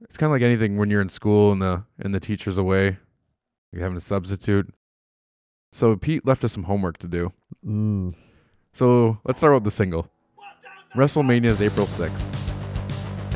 it's 0.02 0.18
kind 0.18 0.30
of 0.30 0.32
like 0.32 0.42
anything 0.42 0.78
when 0.78 0.90
you're 0.90 1.02
in 1.02 1.10
school 1.10 1.52
and 1.52 1.62
the 1.62 1.84
and 2.00 2.14
the 2.16 2.20
teacher's 2.20 2.58
away, 2.58 2.98
you're 3.72 3.84
having 3.84 3.98
a 3.98 4.02
substitute. 4.02 4.74
So 5.74 5.96
Pete 5.96 6.26
left 6.26 6.44
us 6.44 6.54
some 6.54 6.64
homework 6.64 6.98
to 7.00 7.08
do. 7.08 7.32
Mm. 7.66 8.16
So 8.74 9.20
let's 9.26 9.38
start 9.40 9.54
with 9.54 9.64
the 9.64 9.72
single. 9.72 10.10
WrestleMania 10.96 11.46
is 11.46 11.62
April 11.62 11.86
sixth. 11.86 12.24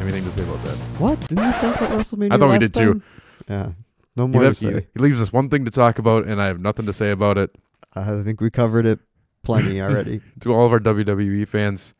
Anything 0.01 0.23
to 0.23 0.31
say 0.31 0.43
about 0.43 0.63
that? 0.63 0.75
What? 0.97 1.19
Didn't 1.27 1.45
we 1.45 1.51
talk 1.51 1.75
about 1.75 1.99
WrestleMania? 1.99 2.33
I 2.33 2.37
thought 2.37 2.51
we 2.51 2.57
did 2.57 2.73
too. 2.73 3.01
Yeah. 3.47 3.71
No 4.19 4.27
He, 4.27 4.31
more. 4.33 4.43
left, 4.43 4.57
say. 4.57 4.87
he 4.93 4.99
leaves 4.99 5.19
us 5.21 5.33
one 5.33 5.49
thing 5.49 5.65
to 5.65 5.71
talk 5.71 5.97
about, 5.97 6.25
and 6.25 6.41
I 6.41 6.45
have 6.45 6.59
nothing 6.59 6.85
to 6.85 6.93
say 6.93 7.09
about 7.11 7.37
it. 7.37 7.55
I 7.95 8.21
think 8.21 8.39
we 8.41 8.51
covered 8.51 8.85
it 8.85 8.99
plenty 9.43 9.81
already. 9.81 10.21
to 10.41 10.53
all 10.53 10.65
of 10.65 10.71
our 10.71 10.79
WWE 10.79 11.47
fans, 11.47 11.93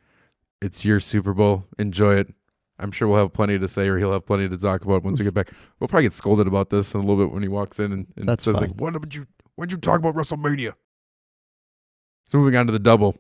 it's 0.62 0.86
your 0.86 1.00
Super 1.00 1.34
Bowl. 1.34 1.66
Enjoy 1.80 2.16
it. 2.16 2.34
I'm 2.78 2.92
sure 2.92 3.08
we'll 3.08 3.18
have 3.20 3.34
plenty 3.34 3.58
to 3.60 3.68
say, 3.68 3.88
or 3.88 3.98
he'll 3.98 4.12
have 4.14 4.26
plenty 4.26 4.48
to 4.48 4.58
talk 4.58 4.84
about 4.84 5.04
once 5.04 5.20
we 5.20 5.26
get 5.26 5.34
back. 5.40 5.50
We'll 5.80 5.88
probably 5.88 6.04
get 6.04 6.14
scolded 6.14 6.48
about 6.48 6.70
this 6.70 6.94
in 6.94 7.00
a 7.02 7.04
little 7.06 7.26
bit 7.26 7.34
when 7.34 7.42
he 7.42 7.50
walks 7.50 7.80
in 7.80 7.92
and, 7.92 8.08
and 8.16 8.28
That's 8.30 8.44
says 8.44 8.56
fine. 8.60 8.70
like, 8.70 8.80
"What 8.82 8.94
did 9.02 9.16
you? 9.16 9.26
When 9.56 9.68
did 9.68 9.74
you 9.76 9.80
talk 9.82 10.00
about 10.00 10.16
WrestleMania?" 10.16 10.74
So 12.28 12.38
moving 12.38 12.56
on 12.56 12.68
to 12.68 12.72
the 12.72 12.80
double. 12.80 13.16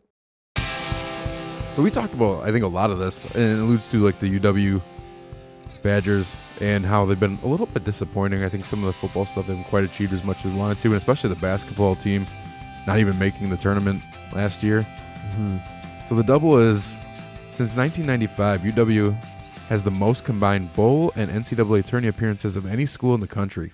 So 1.73 1.83
we 1.83 1.91
talked 1.91 2.13
about, 2.13 2.43
I 2.45 2.51
think, 2.51 2.63
a 2.63 2.67
lot 2.67 2.89
of 2.91 2.99
this, 2.99 3.23
and 3.25 3.35
it 3.43 3.59
alludes 3.59 3.87
to 3.87 3.97
like 3.97 4.19
the 4.19 4.39
UW 4.39 4.81
Badgers 5.81 6.36
and 6.62 6.86
how 6.86 7.05
they've 7.05 7.19
been 7.19 7.39
a 7.43 7.48
little 7.48 7.65
bit 7.65 7.83
disappointing. 7.83 8.43
I 8.43 8.50
think 8.50 8.65
some 8.65 8.83
of 8.83 8.88
the 8.88 8.93
football 8.93 9.25
stuff 9.25 9.48
they 9.48 9.55
haven't 9.55 9.69
quite 9.69 9.83
achieved 9.83 10.13
as 10.13 10.24
much 10.24 10.38
as 10.45 10.51
they 10.51 10.57
wanted 10.57 10.79
to, 10.81 10.88
and 10.89 10.98
especially 10.98 11.29
the 11.29 11.36
basketball 11.38 11.95
team 11.95 12.27
not 12.88 13.00
even 13.00 13.17
making 13.19 13.50
the 13.50 13.57
tournament 13.57 14.01
last 14.33 14.63
year. 14.63 14.86
Mhm. 15.36 16.07
So 16.07 16.15
the 16.15 16.24
double 16.24 16.57
is 16.57 16.98
since 17.51 17.75
1995, 17.75 18.63
UW 18.63 19.15
has 19.67 19.83
the 19.83 19.91
most 19.91 20.24
combined 20.24 20.74
bowl 20.74 21.12
and 21.15 21.29
NCAA 21.29 21.83
tourney 21.83 22.07
appearances 22.07 22.55
of 22.55 22.65
any 22.65 22.86
school 22.86 23.13
in 23.13 23.21
the 23.21 23.27
country. 23.27 23.71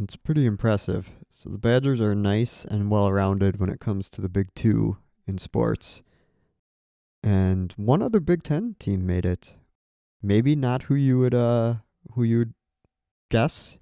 It's 0.00 0.16
pretty 0.16 0.46
impressive. 0.46 1.10
So 1.30 1.50
the 1.50 1.58
Badgers 1.58 2.00
are 2.00 2.14
nice 2.14 2.64
and 2.64 2.90
well 2.90 3.12
rounded 3.12 3.60
when 3.60 3.68
it 3.68 3.80
comes 3.80 4.08
to 4.10 4.20
the 4.20 4.28
Big 4.28 4.54
Two 4.54 4.96
in 5.26 5.38
sports. 5.38 6.02
And 7.22 7.72
one 7.76 8.02
other 8.02 8.20
Big 8.20 8.42
Ten 8.42 8.76
team 8.78 9.06
made 9.06 9.26
it. 9.26 9.54
Maybe 10.24 10.56
not 10.56 10.84
who 10.84 10.94
you 10.94 11.18
would 11.18 11.34
uh 11.34 11.74
who 12.12 12.22
you 12.22 12.38
would 12.38 12.54
guess, 13.30 13.78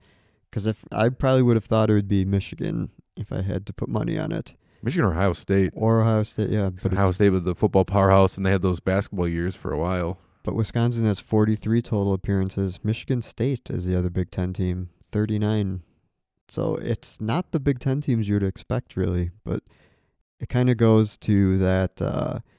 because 0.50 0.66
if 0.66 0.84
I 0.90 1.08
probably 1.08 1.42
would 1.42 1.56
have 1.56 1.64
thought 1.64 1.90
it 1.90 1.94
would 1.94 2.08
be 2.08 2.24
Michigan 2.24 2.90
if 3.16 3.32
I 3.32 3.42
had 3.42 3.66
to 3.66 3.72
put 3.72 3.88
money 3.88 4.18
on 4.18 4.32
it, 4.32 4.54
Michigan 4.82 5.04
or 5.06 5.12
Ohio 5.12 5.32
State. 5.34 5.70
or 5.74 6.00
Ohio 6.00 6.22
State. 6.22 6.50
yeah. 6.50 6.70
but 6.82 6.92
Ohio 6.92 7.10
State 7.12 7.30
was 7.30 7.42
the 7.42 7.54
football 7.54 7.84
powerhouse, 7.84 8.36
and 8.36 8.44
they 8.44 8.50
had 8.50 8.62
those 8.62 8.80
basketball 8.80 9.28
years 9.28 9.54
for 9.54 9.72
a 9.72 9.78
while. 9.78 10.18
but 10.42 10.54
Wisconsin 10.56 11.04
has 11.04 11.20
43 11.20 11.82
total 11.82 12.12
appearances. 12.12 12.80
Michigan 12.82 13.22
State 13.22 13.70
is 13.70 13.84
the 13.84 13.96
other 13.96 14.10
Big 14.10 14.30
Ten 14.30 14.52
team, 14.52 14.90
39. 15.10 15.82
So 16.48 16.74
it's 16.76 17.20
not 17.20 17.52
the 17.52 17.60
Big 17.60 17.78
Ten 17.78 18.00
teams 18.00 18.26
you 18.28 18.34
would 18.34 18.42
expect, 18.42 18.96
really. 18.96 19.30
But 19.44 19.62
it 20.40 20.48
kind 20.48 20.68
of 20.68 20.76
goes 20.76 21.16
to 21.18 21.58
that, 21.58 21.96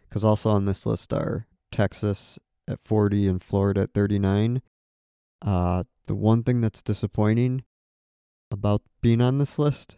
because 0.07 0.23
also 0.23 0.49
on 0.49 0.65
this 0.65 0.85
list 0.85 1.11
are 1.11 1.47
Texas 1.71 2.39
at 2.67 2.79
40 2.83 3.27
and 3.27 3.43
Florida 3.43 3.81
at 3.81 3.93
39. 3.93 4.61
Uh, 5.41 5.83
the 6.05 6.15
one 6.15 6.43
thing 6.43 6.61
that's 6.61 6.81
disappointing 6.81 7.63
about 8.51 8.81
being 9.01 9.21
on 9.21 9.37
this 9.37 9.57
list, 9.57 9.97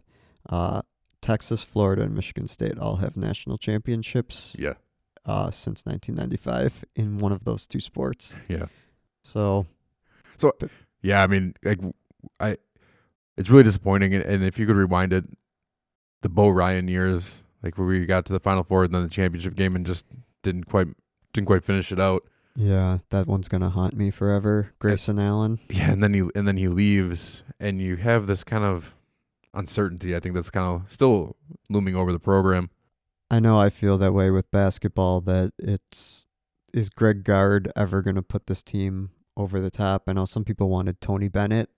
uh, 0.50 0.82
Texas, 1.22 1.64
Florida, 1.64 2.04
and 2.04 2.16
Michigan 2.16 2.48
State 2.48 2.78
all 2.78 2.98
have 2.98 3.18
national 3.18 3.58
championships 3.58 4.56
Yeah, 4.58 4.74
uh, 5.26 5.52
since 5.52 5.86
1995 5.86 6.86
in 6.96 7.18
one 7.18 7.32
of 7.32 7.44
those 7.44 7.68
two 7.68 7.80
sports. 7.80 8.38
yeah, 8.48 8.66
So 9.24 9.66
so 10.38 10.54
yeah. 11.02 11.24
I 11.24 11.28
mean, 11.28 11.54
like, 11.64 11.80
I, 12.40 12.58
it's 13.38 13.50
really 13.50 13.64
disappointing. 13.64 14.14
And, 14.14 14.24
and 14.24 14.44
if 14.44 14.58
you 14.58 14.66
could 14.66 14.76
rewind 14.76 15.14
it, 15.14 15.26
the 16.22 16.30
Bo 16.30 16.50
Ryan 16.50 16.88
years, 16.88 17.44
like 17.62 17.78
where 17.78 17.88
we 17.88 18.06
got 18.06 18.26
to 18.26 18.34
the 18.34 18.40
Final 18.40 18.64
Four 18.64 18.86
and 18.86 18.94
then 18.94 19.04
the 19.04 19.10
championship 19.10 19.56
game 19.56 19.76
and 19.76 19.86
just 19.86 20.06
didn't 20.44 20.66
quite 20.66 20.88
didn't 21.34 21.48
quite 21.48 21.64
finish 21.64 21.92
it 21.92 22.00
out. 22.00 22.24
Yeah, 22.56 23.00
that 23.10 23.28
one's 23.28 23.48
gonna 23.48 23.70
haunt 23.70 23.96
me 23.96 24.12
forever. 24.12 24.68
Eh, 24.70 24.74
Grayson 24.80 25.20
Allen. 25.20 25.60
Yeah, 25.70 25.92
and 25.92 26.02
then 26.02 26.14
he 26.14 26.28
and 26.36 26.48
then 26.48 26.58
he 26.58 26.68
leaves, 26.68 27.44
and 27.60 27.82
you 27.82 27.98
have 27.98 28.28
this 28.28 28.44
kind 28.44 28.64
of 28.64 28.94
uncertainty. 29.54 30.16
I 30.16 30.20
think 30.20 30.36
that's 30.36 30.50
kind 30.50 30.68
of 30.68 30.92
still 30.92 31.36
looming 31.70 31.96
over 31.96 32.12
the 32.12 32.20
program. 32.20 32.70
I 33.30 33.40
know 33.40 33.58
I 33.58 33.70
feel 33.70 33.98
that 33.98 34.14
way 34.14 34.32
with 34.32 34.50
basketball. 34.52 35.22
That 35.22 35.54
it's 35.60 36.26
is 36.74 36.90
Greg 36.90 37.24
Gard 37.24 37.72
ever 37.76 38.02
gonna 38.02 38.22
put 38.22 38.48
this 38.48 38.64
team 38.64 39.12
over 39.36 39.60
the 39.60 39.72
top? 39.72 40.04
I 40.08 40.14
know 40.14 40.26
some 40.26 40.46
people 40.46 40.70
wanted 40.70 41.02
Tony 41.02 41.28
Bennett 41.28 41.70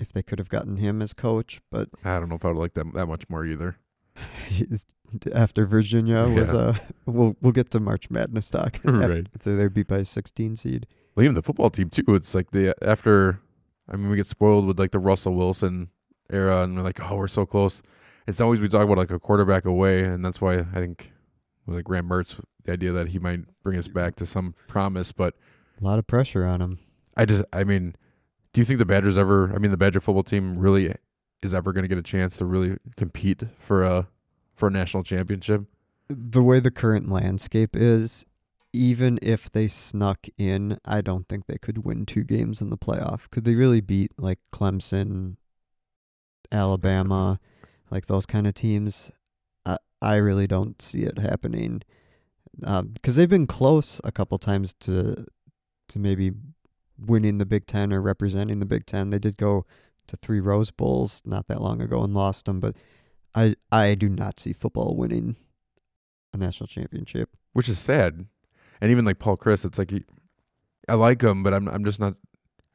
if 0.00 0.12
they 0.12 0.22
could 0.22 0.38
have 0.38 0.48
gotten 0.48 0.76
him 0.76 1.00
as 1.02 1.12
coach, 1.12 1.60
but 1.70 1.88
I 2.04 2.18
don't 2.18 2.28
know 2.28 2.36
if 2.36 2.44
I 2.44 2.48
would 2.48 2.56
like 2.56 2.74
that 2.74 2.92
that 2.94 3.06
much 3.06 3.28
more 3.28 3.44
either. 3.44 3.76
after 5.34 5.66
Virginia 5.66 6.24
was 6.28 6.52
Yeah. 6.52 6.58
uh 6.58 6.74
we'll 7.06 7.36
we'll 7.40 7.52
get 7.52 7.70
to 7.70 7.80
March 7.80 8.10
Madness 8.10 8.50
talk 8.50 8.78
Right. 8.84 9.26
after 9.34 9.56
they're 9.56 9.70
beat 9.70 9.88
by 9.88 9.98
a 9.98 10.04
16 10.04 10.56
seed. 10.56 10.86
Well, 11.14 11.24
even 11.24 11.34
the 11.34 11.42
football 11.42 11.70
team 11.70 11.90
too. 11.90 12.04
It's 12.08 12.34
like 12.34 12.50
the 12.50 12.74
after. 12.82 13.40
I 13.90 13.96
mean, 13.96 14.10
we 14.10 14.16
get 14.16 14.26
spoiled 14.26 14.66
with 14.66 14.78
like 14.78 14.90
the 14.92 14.98
Russell 14.98 15.32
Wilson 15.34 15.88
era, 16.30 16.62
and 16.62 16.76
we're 16.76 16.82
like, 16.82 17.00
oh, 17.10 17.16
we're 17.16 17.26
so 17.26 17.46
close. 17.46 17.80
It's 18.26 18.40
always 18.40 18.60
we 18.60 18.68
talk 18.68 18.84
about 18.84 18.98
like 18.98 19.10
a 19.10 19.18
quarterback 19.18 19.64
away, 19.64 20.04
and 20.04 20.22
that's 20.24 20.40
why 20.40 20.58
I 20.58 20.64
think 20.74 21.10
with 21.66 21.76
like 21.76 21.84
Graham 21.86 22.08
Mertz, 22.08 22.38
the 22.64 22.72
idea 22.72 22.92
that 22.92 23.08
he 23.08 23.18
might 23.18 23.40
bring 23.62 23.78
us 23.78 23.88
back 23.88 24.14
to 24.16 24.26
some 24.26 24.54
promise. 24.68 25.10
But 25.10 25.34
A 25.80 25.84
lot 25.84 25.98
of 25.98 26.06
pressure 26.06 26.44
on 26.44 26.60
him. 26.60 26.78
I 27.16 27.24
just, 27.24 27.42
I 27.52 27.64
mean, 27.64 27.96
do 28.52 28.60
you 28.60 28.64
think 28.66 28.78
the 28.78 28.84
Badgers 28.84 29.16
ever? 29.18 29.52
I 29.54 29.58
mean, 29.58 29.70
the 29.70 29.76
Badger 29.78 30.00
football 30.00 30.22
team 30.22 30.58
really 30.58 30.94
is 31.42 31.54
ever 31.54 31.72
going 31.72 31.84
to 31.84 31.88
get 31.88 31.98
a 31.98 32.02
chance 32.02 32.36
to 32.38 32.44
really 32.44 32.76
compete 32.96 33.42
for 33.58 33.82
a 33.82 34.08
for 34.54 34.68
a 34.68 34.70
national 34.70 35.04
championship? 35.04 35.64
the 36.08 36.42
way 36.42 36.60
the 36.60 36.70
current 36.70 37.10
landscape 37.10 37.76
is, 37.76 38.24
even 38.72 39.18
if 39.22 39.50
they 39.50 39.68
snuck 39.68 40.26
in, 40.36 40.78
I 40.84 41.00
don't 41.00 41.28
think 41.28 41.46
they 41.46 41.58
could 41.58 41.84
win 41.84 42.06
two 42.06 42.24
games 42.24 42.60
in 42.60 42.70
the 42.70 42.78
playoff. 42.78 43.30
Could 43.30 43.44
they 43.44 43.54
really 43.54 43.80
beat 43.80 44.12
like 44.18 44.38
Clemson, 44.52 45.36
Alabama, 46.50 47.40
like 47.90 48.06
those 48.06 48.26
kind 48.26 48.46
of 48.46 48.54
teams? 48.54 49.10
I 49.64 49.78
I 50.00 50.16
really 50.16 50.46
don't 50.46 50.80
see 50.80 51.02
it 51.02 51.18
happening 51.18 51.82
um, 52.64 52.88
because 52.88 53.16
they've 53.16 53.28
been 53.28 53.46
close 53.46 54.00
a 54.04 54.12
couple 54.12 54.38
times 54.38 54.74
to 54.80 55.26
to 55.88 55.98
maybe 55.98 56.32
winning 56.98 57.38
the 57.38 57.46
Big 57.46 57.66
Ten 57.66 57.92
or 57.92 58.00
representing 58.00 58.60
the 58.60 58.66
Big 58.66 58.86
Ten. 58.86 59.10
They 59.10 59.18
did 59.18 59.36
go 59.36 59.66
to 60.08 60.16
three 60.16 60.40
Rose 60.40 60.70
Bowls 60.70 61.22
not 61.24 61.46
that 61.48 61.60
long 61.62 61.80
ago 61.80 62.02
and 62.02 62.14
lost 62.14 62.44
them, 62.46 62.60
but 62.60 62.76
I 63.34 63.56
I 63.70 63.94
do 63.94 64.08
not 64.08 64.40
see 64.40 64.52
football 64.52 64.96
winning 64.96 65.36
a 66.34 66.36
national 66.36 66.66
championship. 66.66 67.30
which 67.52 67.68
is 67.68 67.78
sad. 67.78 68.26
And 68.80 68.90
even 68.90 69.04
like 69.04 69.18
Paul 69.18 69.36
Chryst, 69.36 69.64
it's 69.64 69.78
like 69.78 69.90
he, 69.90 70.04
I 70.88 70.94
like 70.94 71.22
him, 71.22 71.42
but 71.42 71.52
I'm 71.54 71.68
I'm 71.68 71.84
just 71.84 71.98
not. 72.00 72.14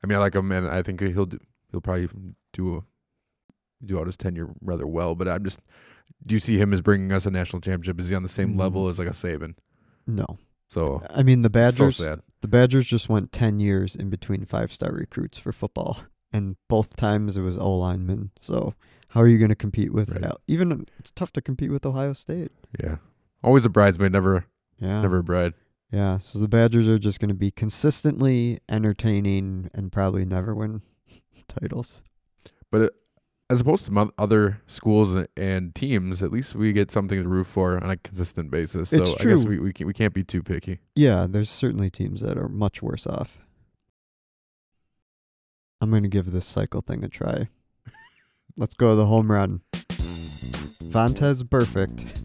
I 0.04 0.08
mean, 0.08 0.18
I 0.18 0.20
like 0.20 0.36
him, 0.36 0.52
and 0.52 0.68
I 0.68 0.82
think 0.82 1.00
he'll 1.02 1.25
do, 1.25 1.40
he'll 1.72 1.80
probably 1.82 2.10
do 2.52 2.75
a, 2.78 2.82
do 3.86 3.98
out 4.00 4.08
his 4.08 4.18
tenure 4.18 4.50
rather 4.62 4.86
well. 4.86 5.16
But 5.16 5.30
I'm 5.30 5.44
just, 5.46 5.62
do 6.25 6.36
you 6.36 6.40
see 6.40 6.58
him 6.58 6.74
as 6.74 6.82
bringing 6.82 7.12
us 7.13 7.25
a 7.25 7.32
national 7.32 7.62
championship? 7.62 8.00
Is 8.02 8.10
he 8.10 8.16
on 8.16 8.24
the 8.24 8.28
same 8.30 8.56
Mm. 8.56 8.60
level 8.60 8.90
as 8.90 9.00
like 9.00 9.08
a 9.08 9.12
Saban? 9.12 9.56
No, 10.06 10.25
So 10.70 11.02
I 11.10 11.24
mean 11.24 11.42
the 11.44 11.50
Badgers. 11.50 11.96
so 11.96 12.20
the 12.42 12.48
Badgers 12.50 12.86
just 12.86 13.08
went 13.08 13.32
ten 13.32 13.62
years 13.62 13.96
in 13.96 14.10
between 14.10 14.44
five 14.46 14.74
star 14.74 14.92
recruits 14.92 15.38
for 15.38 15.54
football, 15.54 16.00
and 16.34 16.58
both 16.68 16.96
times 16.98 17.38
it 17.38 17.42
was 17.42 17.58
O 17.58 17.72
linemen. 17.78 18.32
So 18.42 18.74
how 19.10 19.22
are 19.22 19.28
you 19.28 19.38
going 19.38 19.50
to 19.50 19.56
compete 19.56 19.94
with? 19.94 20.10
Right. 20.10 20.32
Even 20.48 20.86
it's 21.00 21.12
tough 21.12 21.32
to 21.34 21.42
compete 21.42 21.72
with 21.72 21.86
Ohio 21.86 22.13
State. 22.13 22.52
Yeah, 22.84 22.98
always 23.44 23.63
a 23.66 23.70
bridesmaid, 23.70 24.12
never 24.12 24.46
Yeah, 24.80 25.02
never 25.02 25.20
a 25.20 25.24
bride. 25.24 25.54
yeah. 25.92 26.18
So 26.18 26.40
the 26.40 26.48
Badgers 26.48 26.88
are 26.88 27.00
just 27.00 27.20
going 27.20 27.30
to 27.30 27.36
be 27.36 27.52
consistently 27.52 28.60
entertaining 28.68 29.70
and 29.74 29.92
probably 29.92 30.25
never 30.25 30.54
win 30.56 30.82
titles. 31.48 32.02
But 32.72 32.82
it, 32.82 32.94
as 33.50 33.62
opposed 33.62 33.86
to 33.86 34.12
other 34.18 34.62
schools 34.66 35.13
and, 35.38 35.75
teams, 35.75 36.24
at 36.24 36.32
least 36.32 36.56
we 36.56 36.74
get 36.74 36.90
something 36.90 37.22
to 37.22 37.30
root 37.30 37.46
for 37.46 37.84
on 37.84 37.92
a 37.92 37.98
consistent 37.98 38.50
basis. 38.50 38.90
So 38.90 39.02
It's 39.02 39.10
I 39.22 39.24
guess 39.25 39.42
true. 39.44 39.50
we 39.52 39.60
we, 39.60 39.74
can, 39.74 39.86
we 39.86 39.94
can't 39.94 40.13
be 40.13 40.24
too 40.24 40.42
picky. 40.42 40.80
Yeah, 40.96 41.28
there's 41.30 41.52
certainly 41.52 41.92
teams 41.92 42.22
that 42.22 42.38
are 42.38 42.48
much 42.50 42.82
worse 42.82 43.06
off. 43.06 43.38
I'm 45.84 45.90
going 45.90 46.04
to 46.04 46.10
give 46.10 46.32
this 46.32 46.46
cycle 46.46 46.80
thing 46.80 47.04
a 47.04 47.10
try. 47.10 47.50
Let's 48.56 48.74
go 48.74 48.92
to 48.92 48.96
the 48.96 49.06
home 49.06 49.30
run. 49.30 49.60
Vontaze 49.90 51.44
Burfict 51.44 52.24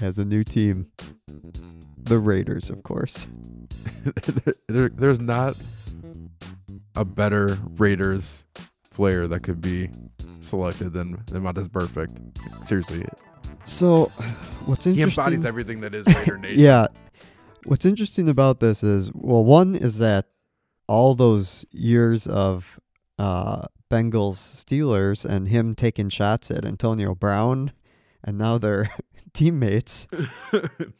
has 0.00 0.18
a 0.18 0.24
new 0.24 0.42
team. 0.42 0.90
The 2.02 2.18
Raiders, 2.18 2.68
of 2.68 2.82
course. 2.82 3.28
there, 4.66 4.88
there's 4.88 5.20
not 5.20 5.56
a 6.96 7.04
better 7.04 7.56
Raiders 7.76 8.44
player 8.90 9.28
that 9.28 9.44
could 9.44 9.60
be 9.60 9.88
selected 10.40 10.92
than 10.92 11.22
than 11.26 11.42
Vontaze 11.44 11.68
Burfict. 11.68 12.16
Seriously, 12.66 13.04
So, 13.66 14.06
what's 14.64 14.82
he 14.82 14.90
interesting? 14.90 15.10
embodies 15.20 15.44
everything 15.44 15.80
that 15.82 15.94
is 15.94 16.06
Raider 16.12 16.38
Nation. 16.38 16.58
yeah. 16.58 16.88
What's 17.66 17.84
interesting 17.86 18.28
about 18.28 18.58
this 18.58 18.82
is, 18.82 19.12
well, 19.14 19.44
one 19.44 19.76
is 19.76 19.98
that 19.98 20.26
all 20.88 21.14
those 21.14 21.64
years 21.70 22.26
of 22.26 22.80
uh, 23.18 23.66
Bengals 23.90 24.36
Steelers 24.64 25.24
and 25.24 25.48
him 25.48 25.74
taking 25.74 26.08
shots 26.08 26.50
at 26.50 26.64
Antonio 26.64 27.14
Brown, 27.14 27.72
and 28.24 28.36
now 28.38 28.58
they're 28.58 28.90
teammates. 29.32 30.06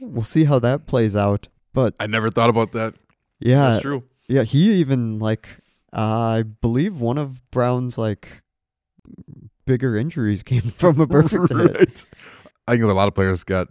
We'll 0.01 0.23
see 0.25 0.45
how 0.45 0.59
that 0.61 0.87
plays 0.87 1.15
out. 1.17 1.49
But 1.75 1.95
I 2.01 2.07
never 2.07 2.31
thought 2.31 2.49
about 2.49 2.73
that. 2.73 2.95
yeah, 3.41 3.71
That's 3.71 3.83
true. 3.83 4.05
yeah, 4.29 4.45
he 4.45 4.73
even 4.75 5.19
like 5.19 5.49
uh, 5.93 6.39
I 6.39 6.43
believe 6.43 7.01
one 7.01 7.19
of 7.19 7.51
Brown's 7.51 7.99
like 7.99 8.43
bigger 9.67 9.97
injuries 9.97 10.43
came 10.45 10.63
from 10.63 11.01
a 11.01 11.07
Burfict 11.07 11.77
hit. 11.79 12.07
I 12.69 12.73
think 12.73 12.85
a 12.85 12.87
lot 12.87 13.09
of 13.09 13.15
players 13.15 13.45
got 13.45 13.69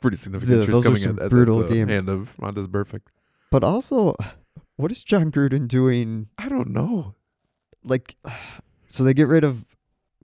pretty 0.00 0.16
significant 0.16 0.50
The- 0.58 0.64
injuries 0.64 0.84
coming 0.84 1.02
some 1.02 1.18
at, 1.18 1.24
at 1.26 1.30
brutal 1.30 1.60
the 1.60 1.68
games. 1.68 1.90
hand 1.90 2.08
of 2.08 2.30
Vontaze 2.40 2.66
Burfict. 2.66 3.02
But 3.50 3.64
also, 3.64 4.14
what 4.76 4.92
is 4.92 5.02
Jon 5.02 5.30
Gruden 5.32 5.66
doing? 5.68 6.28
I 6.36 6.48
don't 6.48 6.68
know. 6.70 7.14
Like, 7.88 8.16
so 8.90 9.04
they 9.04 9.14
get 9.14 9.28
rid 9.28 9.44
of 9.44 9.64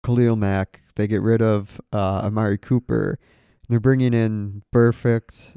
Khalil 0.05 0.37
Mack, 0.37 0.81
they 0.97 1.07
get 1.07 1.23
rid 1.23 1.43
of 1.43 1.81
uh, 1.93 2.23
Amari 2.25 2.59
Cooper, 2.59 3.19
they're 3.69 3.81
bringing 3.81 4.13
in 4.15 4.63
Burfict 4.75 5.57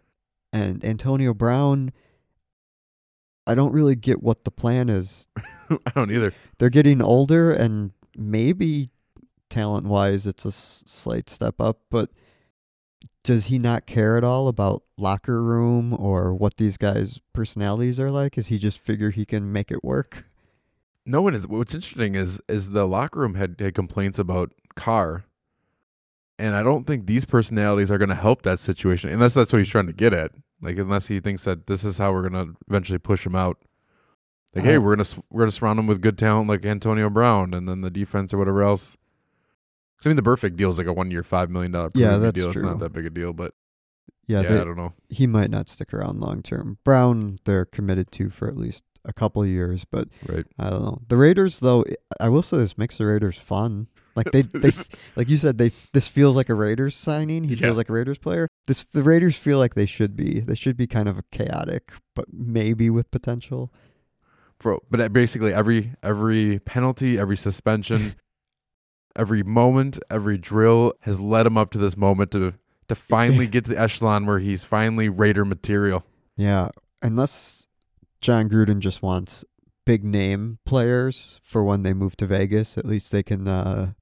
and 0.53 0.83
Antonio 0.85 1.33
Brown. 1.33 1.91
I 3.47 3.55
don't 3.55 3.73
really 3.73 3.95
get 3.95 4.23
what 4.23 4.43
the 4.43 4.51
plan 4.51 4.89
is. 4.89 5.27
I 5.37 5.91
don't 5.93 6.11
either. 6.11 6.33
They're 6.57 6.69
getting 6.69 7.01
older, 7.01 7.51
and 7.51 7.91
maybe 8.17 8.89
talent 9.49 9.85
wise, 9.87 10.25
it's 10.25 10.45
a 10.45 10.49
s- 10.49 10.83
slight 10.87 11.29
step 11.29 11.59
up, 11.59 11.81
but 11.91 12.09
does 13.23 13.47
he 13.47 13.59
not 13.59 13.85
care 13.85 14.17
at 14.17 14.23
all 14.23 14.47
about 14.47 14.83
locker 14.97 15.43
room 15.43 15.93
or 15.97 16.33
what 16.33 16.57
these 16.57 16.77
guys' 16.77 17.19
personalities 17.33 17.99
are 17.99 18.11
like? 18.11 18.37
Is 18.37 18.47
he 18.47 18.57
just 18.57 18.79
figure 18.79 19.09
he 19.09 19.25
can 19.25 19.51
make 19.51 19.71
it 19.71 19.83
work? 19.83 20.25
No 21.05 21.21
one 21.21 21.35
is. 21.35 21.47
What's 21.47 21.75
interesting 21.75 22.15
is 22.15 22.41
is 22.47 22.71
the 22.71 22.87
locker 22.87 23.19
room 23.19 23.35
had, 23.35 23.55
had 23.59 23.75
complaints 23.75 24.17
about 24.19 24.51
Carr, 24.75 25.25
and 26.39 26.55
I 26.55 26.63
don't 26.63 26.85
think 26.87 27.05
these 27.05 27.25
personalities 27.25 27.91
are 27.91 27.97
going 27.97 28.09
to 28.09 28.15
help 28.15 28.41
that 28.43 28.59
situation 28.59 29.11
unless 29.11 29.33
that's 29.33 29.51
what 29.53 29.59
he's 29.59 29.69
trying 29.69 29.87
to 29.87 29.93
get 29.93 30.13
at. 30.13 30.31
Like 30.61 30.77
unless 30.77 31.07
he 31.07 31.19
thinks 31.19 31.43
that 31.43 31.67
this 31.67 31.83
is 31.83 31.97
how 31.97 32.11
we're 32.13 32.27
going 32.27 32.47
to 32.47 32.55
eventually 32.67 32.97
push 32.97 33.25
him 33.25 33.35
out. 33.35 33.57
Like, 34.55 34.63
hey, 34.63 34.77
Uh, 34.77 34.81
we're 34.81 34.95
gonna 34.95 35.07
we're 35.29 35.41
gonna 35.43 35.51
surround 35.51 35.77
him 35.79 35.85
with 35.87 36.01
good 36.01 36.17
talent 36.17 36.47
like 36.47 36.65
Antonio 36.65 37.09
Brown, 37.09 37.53
and 37.53 37.67
then 37.67 37.81
the 37.81 37.89
defense 37.91 38.33
or 38.33 38.37
whatever 38.37 38.63
else. 38.63 38.95
'Cause, 39.97 40.07
I 40.07 40.09
mean, 40.09 40.15
the 40.17 40.23
Burfict 40.23 40.55
deal 40.55 40.69
is 40.69 40.77
like 40.77 40.87
a 40.87 40.93
one 40.93 41.11
year, 41.11 41.23
five 41.23 41.49
million 41.49 41.71
dollar 41.73 41.89
Yeah, 41.93 42.17
that's 42.17 42.33
deal. 42.33 42.49
It's 42.51 42.59
not 42.59 42.79
that 42.79 42.93
big 42.93 43.05
a 43.05 43.09
deal, 43.09 43.31
but 43.33 43.53
Yeah, 44.27 44.41
yeah, 44.41 44.49
they- 44.53 44.59
I 44.61 44.63
don't 44.63 44.77
know. 44.77 44.91
he 45.09 45.27
might 45.27 45.49
not 45.51 45.69
stick 45.69 45.93
around 45.93 46.19
long 46.19 46.41
term. 46.41 46.77
Brown, 46.83 47.37
they're 47.45 47.65
committed 47.65 48.11
to 48.13 48.29
for 48.29 48.47
at 48.47 48.57
least 48.57 48.83
a 49.05 49.13
couple 49.13 49.41
of 49.41 49.47
years, 49.47 49.85
but 49.89 50.07
Right? 50.27 50.45
I 50.59 50.69
don't 50.69 50.81
know. 50.81 51.01
The 51.07 51.17
Raiders, 51.17 51.59
though, 51.59 51.83
I 52.19 52.29
will 52.29 52.41
say 52.43 52.57
this 52.57 52.77
makes 52.77 52.97
the 52.97 53.05
Raiders 53.05 53.37
fun. 53.37 53.87
Like 54.15 54.31
they, 54.31 54.43
they, 54.43 54.71
like 55.17 55.27
you 55.29 55.35
said, 55.37 55.57
they. 55.57 55.71
This 55.93 56.07
feels 56.07 56.35
like 56.37 56.47
a 56.49 56.53
Raiders 56.53 56.95
signing. 56.95 57.43
He 57.43 57.55
Yeah. 57.55 57.67
feels 57.67 57.77
like 57.77 57.89
a 57.89 57.93
Raiders 57.93 58.17
player. 58.17 58.47
This, 58.67 58.85
the 58.93 59.03
Raiders 59.03 59.35
feel 59.35 59.57
like 59.59 59.75
they 59.75 59.85
should 59.85 60.15
be. 60.15 60.39
They 60.39 60.55
should 60.55 60.77
be 60.77 60.87
kind 60.87 61.09
of 61.09 61.19
chaotic, 61.31 61.91
but 62.15 62.25
maybe 62.31 62.89
with 62.89 63.11
potential. 63.11 63.73
Bro, 64.59 64.83
but 64.89 65.11
basically 65.11 65.53
every 65.53 65.95
every 66.01 66.59
penalty, 66.59 67.19
every 67.19 67.35
suspension, 67.35 68.15
every 69.17 69.43
moment, 69.43 69.99
every 70.09 70.37
drill 70.37 70.93
has 71.01 71.19
led 71.19 71.45
him 71.45 71.57
up 71.57 71.71
to 71.71 71.77
this 71.77 71.97
moment 71.97 72.31
to 72.31 72.53
to 72.87 72.95
finally 72.95 73.47
get 73.53 73.65
to 73.65 73.71
the 73.71 73.79
echelon 73.79 74.25
where 74.25 74.39
he's 74.39 74.63
finally 74.63 75.09
Raider 75.09 75.43
material. 75.43 76.05
Yeah, 76.37 76.69
unless 77.01 77.64
Jon 78.25 78.49
Gruden 78.49 78.79
just 78.79 79.03
wants 79.03 79.45
big 79.85 80.03
name 80.03 80.57
players 80.65 81.39
for 81.43 81.63
when 81.63 81.83
they 81.83 81.93
move 81.93 82.17
to 82.17 82.25
Vegas, 82.25 82.75
at 82.75 82.83
least 82.83 83.11
they 83.11 83.21
can 83.21 83.47
uh, 83.47 83.93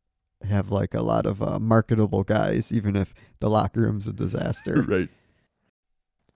have 0.48 0.72
like 0.72 0.94
a 0.94 1.02
lot 1.02 1.26
of 1.26 1.44
uh, 1.44 1.60
marketable 1.60 2.24
guys, 2.24 2.72
even 2.72 2.96
if 2.96 3.14
the 3.42 3.50
locker 3.50 3.82
room's 3.82 4.08
a 4.08 4.14
disaster. 4.14 4.82
right. 4.88 5.10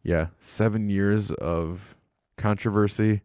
Yeah, 0.04 0.28
seven 0.42 0.90
years 0.90 1.32
of 1.32 1.96
controversy, 2.36 3.22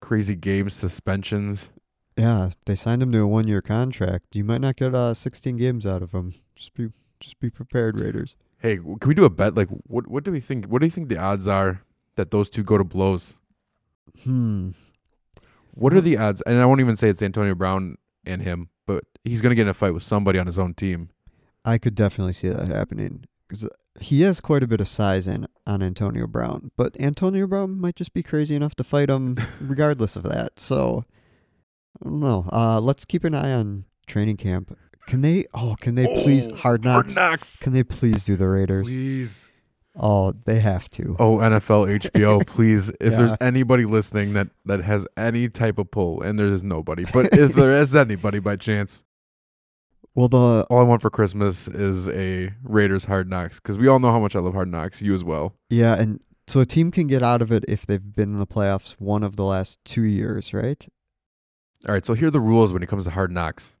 crazy 0.00 0.34
games, 0.34 0.74
suspensions. 0.74 1.68
yeah, 2.16 2.50
they 2.66 2.74
signed 2.74 3.00
him 3.00 3.12
to 3.12 3.20
a 3.20 3.28
one-year 3.28 3.62
contract. 3.62 4.34
You 4.34 4.42
might 4.42 4.60
not 4.60 4.74
get 4.74 4.92
uh, 4.92 5.14
16 5.14 5.56
games 5.56 5.86
out 5.86 6.02
of 6.02 6.10
him. 6.10 6.34
Just 6.56 6.74
be, 6.74 6.88
just 7.20 7.38
be 7.38 7.48
prepared, 7.48 8.00
Raiders. 8.00 8.34
Hey, 8.58 8.78
can 8.78 8.98
we 9.06 9.14
do 9.14 9.24
a 9.24 9.30
bet? 9.30 9.54
Like, 9.54 9.68
what 9.86 10.08
what 10.08 10.24
do 10.24 10.32
we 10.32 10.40
think? 10.40 10.66
What 10.66 10.80
do 10.80 10.86
you 10.86 10.90
think 10.90 11.08
the 11.08 11.16
odds 11.16 11.46
are 11.46 11.82
that 12.20 12.30
those 12.30 12.50
two 12.50 12.62
go 12.62 12.76
to 12.76 12.84
blows? 12.84 13.36
Hmm. 14.24 14.70
What 15.72 15.94
are 15.94 16.00
the 16.00 16.18
odds? 16.18 16.42
And 16.42 16.60
I 16.60 16.66
won't 16.66 16.80
even 16.80 16.96
say 16.96 17.08
it's 17.08 17.22
Antonio 17.22 17.54
Brown 17.54 17.96
and 18.26 18.42
him, 18.42 18.68
but 18.86 19.04
he's 19.24 19.40
gonna 19.40 19.54
get 19.54 19.62
in 19.62 19.68
a 19.68 19.74
fight 19.74 19.94
with 19.94 20.02
somebody 20.02 20.38
on 20.38 20.46
his 20.46 20.58
own 20.58 20.74
team. 20.74 21.08
I 21.64 21.78
could 21.78 21.94
definitely 21.94 22.34
see 22.34 22.48
that 22.48 22.68
happening 22.68 23.24
because 23.48 23.68
he 24.00 24.20
has 24.22 24.40
quite 24.40 24.62
a 24.62 24.66
bit 24.66 24.80
of 24.80 24.88
size 24.88 25.26
in 25.26 25.46
on 25.66 25.82
Antonio 25.82 26.26
Brown, 26.26 26.70
but 26.76 26.98
Antonio 27.00 27.46
Brown 27.46 27.80
might 27.80 27.96
just 27.96 28.12
be 28.12 28.22
crazy 28.22 28.54
enough 28.54 28.74
to 28.76 28.84
fight 28.84 29.08
him 29.08 29.38
regardless 29.60 30.16
of 30.16 30.24
that. 30.24 30.60
So 30.60 31.04
I 32.00 32.04
don't 32.04 32.20
know. 32.20 32.46
Uh, 32.52 32.80
let's 32.80 33.06
keep 33.06 33.24
an 33.24 33.34
eye 33.34 33.52
on 33.52 33.84
training 34.06 34.36
camp. 34.36 34.76
Can 35.06 35.22
they? 35.22 35.46
Oh, 35.54 35.76
can 35.80 35.94
they 35.94 36.04
please 36.22 36.52
hard 36.56 36.84
knocks? 36.84 37.14
knocks. 37.14 37.58
Can 37.60 37.72
they 37.72 37.82
please 37.82 38.24
do 38.24 38.36
the 38.36 38.48
Raiders? 38.48 38.86
Please. 38.86 39.49
Oh, 39.98 40.32
they 40.44 40.60
have 40.60 40.88
to. 40.90 41.16
Oh, 41.18 41.38
NFL 41.38 41.98
HBO, 42.00 42.46
please. 42.46 42.88
If 43.00 43.12
Yeah. 43.12 43.18
there's 43.18 43.32
anybody 43.40 43.84
listening 43.84 44.34
that 44.34 44.48
that 44.66 44.82
has 44.84 45.06
any 45.16 45.48
type 45.48 45.78
of 45.78 45.90
pull, 45.90 46.22
and 46.22 46.38
there's 46.38 46.62
nobody, 46.62 47.04
but 47.12 47.32
if 47.36 47.52
there 47.54 47.72
is 47.74 47.94
anybody 47.94 48.38
by 48.38 48.56
chance, 48.56 49.02
Well, 50.14 50.28
the 50.28 50.66
all 50.70 50.78
I 50.80 50.82
want 50.84 51.02
for 51.02 51.10
Christmas 51.10 51.66
is 51.68 52.08
a 52.08 52.52
Raiders 52.62 53.04
Hard 53.04 53.28
Knocks 53.28 53.58
because 53.58 53.78
we 53.78 53.88
all 53.88 53.98
know 53.98 54.10
how 54.12 54.20
much 54.20 54.36
I 54.36 54.38
love 54.40 54.54
Hard 54.54 54.68
Knocks. 54.68 55.02
You 55.02 55.14
as 55.14 55.24
well. 55.24 55.54
yeah, 55.68 55.94
and 56.00 56.20
so 56.46 56.60
a 56.60 56.66
team 56.66 56.90
can 56.90 57.06
get 57.06 57.22
out 57.22 57.42
of 57.42 57.52
it 57.52 57.64
if 57.68 57.86
they've 57.86 58.12
been 58.14 58.30
in 58.30 58.38
the 58.38 58.46
playoffs 58.46 58.92
one 58.98 59.22
of 59.22 59.36
the 59.36 59.44
last 59.44 59.78
two 59.84 60.02
years, 60.02 60.52
right? 60.54 60.84
All 61.88 61.94
right, 61.94 62.04
so 62.04 62.14
here 62.14 62.28
are 62.28 62.30
the 62.32 62.40
rules 62.40 62.72
when 62.72 62.82
it 62.82 62.88
comes 62.88 63.04
to 63.04 63.10
Hard 63.10 63.30
Knocks. 63.32 63.76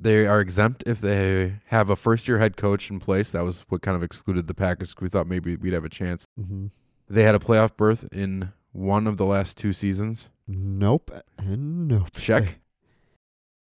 They 0.00 0.26
are 0.26 0.40
exempt 0.40 0.84
if 0.86 1.00
they 1.00 1.54
have 1.66 1.90
a 1.90 1.96
first 1.96 2.28
year 2.28 2.38
head 2.38 2.56
coach 2.56 2.90
in 2.90 3.00
place. 3.00 3.30
That 3.32 3.44
was 3.44 3.64
what 3.68 3.82
kind 3.82 3.96
of 3.96 4.02
excluded 4.02 4.46
the 4.46 4.54
Packers. 4.54 4.94
We 5.00 5.08
thought 5.08 5.26
maybe 5.26 5.56
we'd 5.56 5.72
have 5.72 5.84
a 5.84 5.88
chance. 5.88 6.24
Mm-hmm. 6.38 6.66
They 7.08 7.22
had 7.24 7.34
a 7.34 7.38
playoff 7.40 7.76
berth 7.76 8.06
in 8.12 8.52
one 8.72 9.06
of 9.06 9.16
the 9.16 9.24
last 9.24 9.56
two 9.56 9.72
seasons. 9.72 10.28
Nope, 10.46 11.10
and 11.38 11.88
nope. 11.88 12.10
Check. 12.14 12.60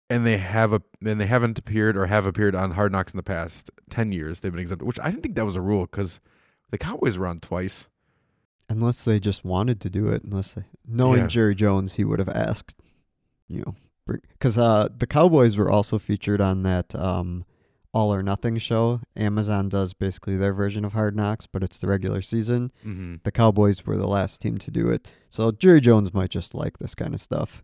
And 0.09 0.25
they 0.25 0.37
have 0.37 0.73
a 0.73 0.81
and 1.05 1.19
they 1.19 1.25
haven't 1.25 1.59
appeared 1.59 1.97
or 1.97 2.05
have 2.07 2.25
appeared 2.25 2.55
on 2.55 2.71
Hard 2.71 2.91
Knocks 2.91 3.13
in 3.13 3.17
the 3.17 3.23
past 3.23 3.69
ten 3.89 4.11
years. 4.11 4.39
They've 4.39 4.51
been 4.51 4.61
exempt, 4.61 4.83
which 4.83 4.99
I 4.99 5.09
didn't 5.09 5.23
think 5.23 5.35
that 5.35 5.45
was 5.45 5.55
a 5.55 5.61
rule 5.61 5.81
because 5.85 6.19
the 6.71 6.77
Cowboys 6.77 7.17
were 7.17 7.27
on 7.27 7.39
twice. 7.39 7.87
Unless 8.69 9.03
they 9.03 9.19
just 9.19 9.45
wanted 9.45 9.79
to 9.81 9.89
do 9.89 10.09
it, 10.09 10.23
unless 10.23 10.53
they, 10.53 10.63
knowing 10.85 11.21
Yeah. 11.21 11.27
Jerry 11.27 11.55
Jones, 11.55 11.93
he 11.93 12.03
would 12.03 12.19
have 12.19 12.27
asked, 12.29 12.75
you 13.47 13.61
know, 13.65 13.75
because 14.07 14.57
uh, 14.57 14.89
the 14.97 15.07
Cowboys 15.07 15.57
were 15.57 15.69
also 15.69 15.99
featured 15.99 16.41
on 16.41 16.63
that 16.63 16.95
um, 16.95 17.45
All 17.93 18.13
or 18.13 18.23
Nothing 18.23 18.57
show. 18.57 19.01
Amazon 19.15 19.69
does 19.69 19.93
basically 19.93 20.37
their 20.37 20.53
version 20.53 20.85
of 20.85 20.93
Hard 20.93 21.15
Knocks, 21.15 21.47
but 21.47 21.63
it's 21.63 21.77
the 21.77 21.87
regular 21.87 22.21
season. 22.21 22.71
Mm-hmm. 22.85 23.15
The 23.23 23.31
Cowboys 23.31 23.85
were 23.85 23.97
the 23.97 24.07
last 24.07 24.41
team 24.41 24.57
to 24.59 24.71
do 24.71 24.89
it, 24.89 25.07
so 25.29 25.51
Jerry 25.51 25.81
Jones 25.81 26.13
might 26.13 26.29
just 26.29 26.53
like 26.55 26.79
this 26.79 26.95
kind 26.95 27.13
of 27.13 27.21
stuff. 27.21 27.63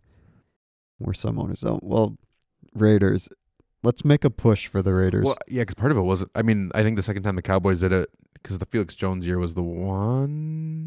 Where 0.98 1.14
some 1.14 1.40
owners 1.40 1.60
don't. 1.60 1.82
Well, 1.82 2.16
Raiders, 2.72 3.28
let's 3.82 4.04
make 4.04 4.24
a 4.24 4.30
push 4.30 4.68
for 4.68 4.80
the 4.80 4.94
Raiders. 4.94 5.24
Well, 5.24 5.36
yeah, 5.48 5.62
because 5.62 5.74
part 5.74 5.90
of 5.90 5.98
it 5.98 6.02
was. 6.02 6.24
I 6.36 6.42
mean, 6.42 6.70
I 6.74 6.82
think 6.82 6.96
the 6.96 7.02
second 7.02 7.24
time 7.24 7.34
the 7.34 7.42
Cowboys 7.42 7.80
did 7.80 7.90
it, 7.92 8.10
because 8.34 8.58
the 8.58 8.66
Felix 8.66 8.94
Jones 8.94 9.26
year 9.26 9.40
was 9.40 9.54
the 9.54 9.62
one, 9.62 10.80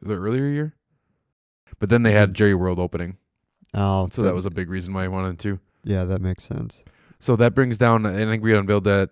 the 0.00 0.16
earlier 0.16 0.46
year. 0.46 0.74
But 1.78 1.90
then 1.90 2.04
they 2.04 2.12
had 2.12 2.32
Jerry 2.32 2.54
World 2.54 2.78
opening, 2.78 3.18
oh, 3.74 4.08
so 4.10 4.22
that 4.22 4.34
was 4.34 4.46
a 4.46 4.50
big 4.50 4.68
reason 4.68 4.94
why 4.94 5.04
I 5.04 5.08
wanted 5.08 5.38
to. 5.40 5.58
yeah, 5.84 6.04
that 6.04 6.20
makes 6.20 6.44
sense. 6.44 6.82
So 7.18 7.36
that 7.36 7.54
brings 7.54 7.78
down. 7.78 8.04
I 8.06 8.14
think 8.16 8.42
we 8.42 8.54
unveiled 8.56 8.84
that 8.84 9.10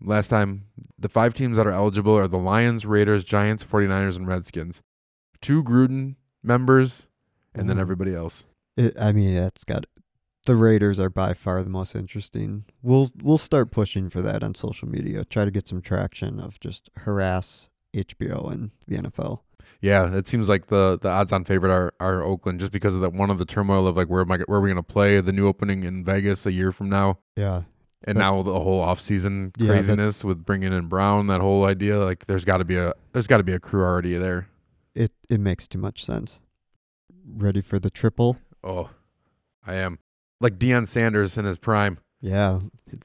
last 0.00 0.28
time. 0.28 0.64
The 0.98 1.08
five 1.08 1.34
teams 1.34 1.56
that 1.56 1.66
are 1.66 1.72
eligible 1.72 2.16
are 2.16 2.28
the 2.28 2.38
Lions, 2.38 2.84
Raiders, 2.84 3.24
Giants, 3.24 3.64
49ers, 3.64 4.16
and 4.16 4.26
Redskins. 4.26 4.82
Two 5.40 5.62
Gruden 5.62 6.16
members, 6.42 7.06
and 7.54 7.68
then 7.68 7.76
mm. 7.76 7.80
everybody 7.80 8.14
else. 8.14 8.44
It, 8.76 8.96
I 8.98 9.12
mean, 9.12 9.34
it's 9.34 9.64
got 9.64 9.84
the 10.46 10.56
Raiders 10.56 10.98
are 11.00 11.10
by 11.10 11.34
far 11.34 11.62
the 11.62 11.70
most 11.70 11.94
interesting. 11.94 12.64
We'll 12.82 13.10
we'll 13.22 13.38
start 13.38 13.70
pushing 13.70 14.10
for 14.10 14.22
that 14.22 14.42
on 14.42 14.54
social 14.54 14.88
media. 14.88 15.24
Try 15.24 15.44
to 15.44 15.50
get 15.50 15.68
some 15.68 15.80
traction 15.80 16.40
of 16.40 16.60
just 16.60 16.90
harass 16.98 17.70
HBO 17.94 18.50
and 18.50 18.70
the 18.86 18.96
NFL. 18.96 19.40
Yeah, 19.84 20.14
it 20.14 20.26
seems 20.26 20.48
like 20.48 20.68
the 20.68 20.98
the 21.00 21.10
odds 21.10 21.30
on 21.30 21.44
favorite 21.44 21.70
are, 21.70 21.92
are 22.00 22.22
Oakland 22.22 22.58
just 22.58 22.72
because 22.72 22.94
of 22.94 23.02
that 23.02 23.12
one 23.12 23.28
of 23.28 23.36
the 23.38 23.44
turmoil 23.44 23.86
of 23.86 23.98
like 23.98 24.08
where 24.08 24.22
am 24.22 24.32
I 24.32 24.38
where 24.46 24.58
are 24.58 24.62
we 24.62 24.70
gonna 24.70 24.82
play 24.82 25.20
the 25.20 25.30
new 25.32 25.46
opening 25.46 25.82
in 25.84 26.02
Vegas 26.02 26.46
a 26.46 26.52
year 26.52 26.72
from 26.72 26.88
now 26.88 27.18
Yeah, 27.36 27.64
and 28.04 28.16
now 28.16 28.42
the 28.42 28.58
whole 28.58 28.80
off 28.80 28.98
season 28.98 29.52
Yeah, 29.58 29.66
craziness 29.68 30.24
with 30.24 30.42
bringing 30.42 30.72
in 30.72 30.86
Brown 30.86 31.26
that 31.26 31.42
whole 31.42 31.66
idea 31.66 31.98
like 31.98 32.24
there's 32.24 32.46
got 32.46 32.58
to 32.58 32.64
be 32.64 32.76
a 32.76 32.94
there's 33.12 33.26
got 33.26 33.36
to 33.36 33.44
be 33.44 33.52
a 33.52 33.60
crew 33.60 33.82
already 33.82 34.16
there. 34.16 34.48
it 34.94 35.12
it 35.28 35.38
makes 35.38 35.68
too 35.68 35.78
much 35.78 36.02
sense. 36.02 36.40
Ready 37.26 37.60
for 37.60 37.78
the 37.78 37.90
triple? 37.90 38.38
Oh, 38.62 38.88
I 39.66 39.74
am 39.74 39.98
like 40.40 40.58
Deion 40.58 40.86
Sanders 40.86 41.36
in 41.36 41.44
his 41.44 41.58
prime, 41.58 41.98
Yeah, 42.22 42.60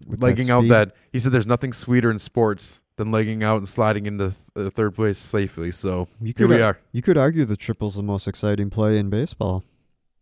with 0.07 0.21
that 0.21 0.25
legging 0.25 0.49
out 0.49 0.69
that 0.69 0.95
he 1.11 1.19
said 1.19 1.33
there's 1.33 1.45
nothing 1.47 1.73
sweeter 1.73 2.09
in 2.09 2.19
sports 2.19 2.79
than 2.99 3.11
legging 3.11 3.43
out 3.43 3.57
and 3.57 3.67
sliding 3.67 4.05
into 4.05 4.25
th- 4.55 4.67
uh, 4.67 4.69
third 4.69 4.93
place 4.93 5.17
safely. 5.17 5.71
So 5.71 6.09
You 6.19 6.27
here 6.27 6.33
could 6.33 6.49
we 6.49 6.61
are. 6.61 6.77
you 6.91 7.01
could 7.01 7.17
argue 7.17 7.45
the 7.45 7.55
triple's 7.57 7.95
the 7.95 8.03
most 8.03 8.27
exciting 8.27 8.69
play 8.69 8.97
in 8.99 9.09
baseball. 9.09 9.63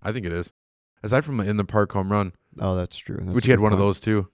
I 0.04 0.12
think 0.12 0.26
it 0.28 0.32
is. 0.32 0.52
Aside 1.04 1.26
from 1.26 1.40
in 1.40 1.58
the 1.58 1.66
park 1.66 1.92
home 1.92 2.12
run, 2.12 2.34
Oh, 2.60 2.76
that's 2.76 2.96
true. 2.98 3.18
That's 3.20 3.34
which 3.36 3.46
he 3.46 3.52
had 3.52 3.60
one 3.60 3.74
of 3.74 3.80
those 3.80 4.00
too. 4.00 4.28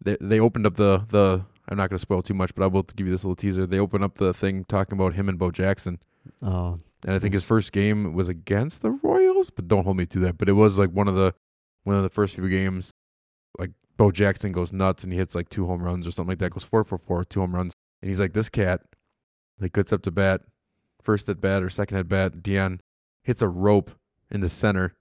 They 0.00 0.16
they 0.20 0.38
opened 0.40 0.66
up 0.66 0.76
the 0.76 1.04
the 1.08 1.44
I'm 1.68 1.76
not 1.76 1.90
going 1.90 1.98
to 1.98 2.00
spoil 2.00 2.22
too 2.22 2.34
much, 2.34 2.54
but 2.54 2.64
I 2.64 2.68
will 2.68 2.82
give 2.84 3.06
you 3.06 3.12
this 3.12 3.22
little 3.24 3.36
teaser. 3.36 3.66
They 3.66 3.78
open 3.78 4.02
up 4.02 4.16
the 4.16 4.32
thing 4.32 4.64
talking 4.64 4.98
about 4.98 5.14
him 5.14 5.28
and 5.28 5.38
Bo 5.38 5.50
Jackson, 5.50 5.98
Oh, 6.42 6.78
and 7.04 7.14
I 7.14 7.18
think 7.18 7.34
his 7.34 7.44
first 7.44 7.72
game 7.72 8.12
was 8.14 8.28
against 8.28 8.82
the 8.82 8.90
Royals, 8.90 9.50
but 9.50 9.68
don't 9.68 9.84
hold 9.84 9.96
me 9.96 10.06
to 10.06 10.18
that. 10.20 10.38
But 10.38 10.48
it 10.48 10.52
was 10.54 10.78
like 10.78 10.90
one 10.90 11.06
of 11.08 11.14
the 11.16 11.34
one 11.84 11.96
of 11.96 12.02
the 12.02 12.08
first 12.10 12.34
few 12.36 12.48
games. 12.48 12.92
Like 13.58 13.70
Bo 14.00 14.10
Jackson 14.10 14.50
goes 14.50 14.72
nuts 14.72 15.04
and 15.04 15.12
he 15.12 15.18
hits 15.18 15.34
like 15.34 15.50
two 15.50 15.66
home 15.66 15.82
runs 15.82 16.06
or 16.06 16.10
something 16.10 16.30
like 16.30 16.38
that. 16.38 16.52
Goes 16.52 16.64
four 16.64 16.84
for 16.84 16.96
four, 16.96 17.22
two 17.22 17.40
home 17.40 17.54
runs, 17.54 17.74
and 18.00 18.08
he's 18.08 18.18
like, 18.18 18.32
this 18.32 18.48
cat, 18.48 18.80
like 19.60 19.74
gets 19.74 19.92
up 19.92 20.00
to 20.04 20.10
bat, 20.10 20.40
first 21.02 21.28
at 21.28 21.38
bat 21.38 21.62
or 21.62 21.68
second 21.68 21.98
at 21.98 22.08
bat. 22.08 22.36
Deion 22.36 22.78
hits 23.24 23.42
a 23.42 23.48
rope 23.48 23.90
in 24.30 24.40
the 24.40 24.48
center. 24.48 24.96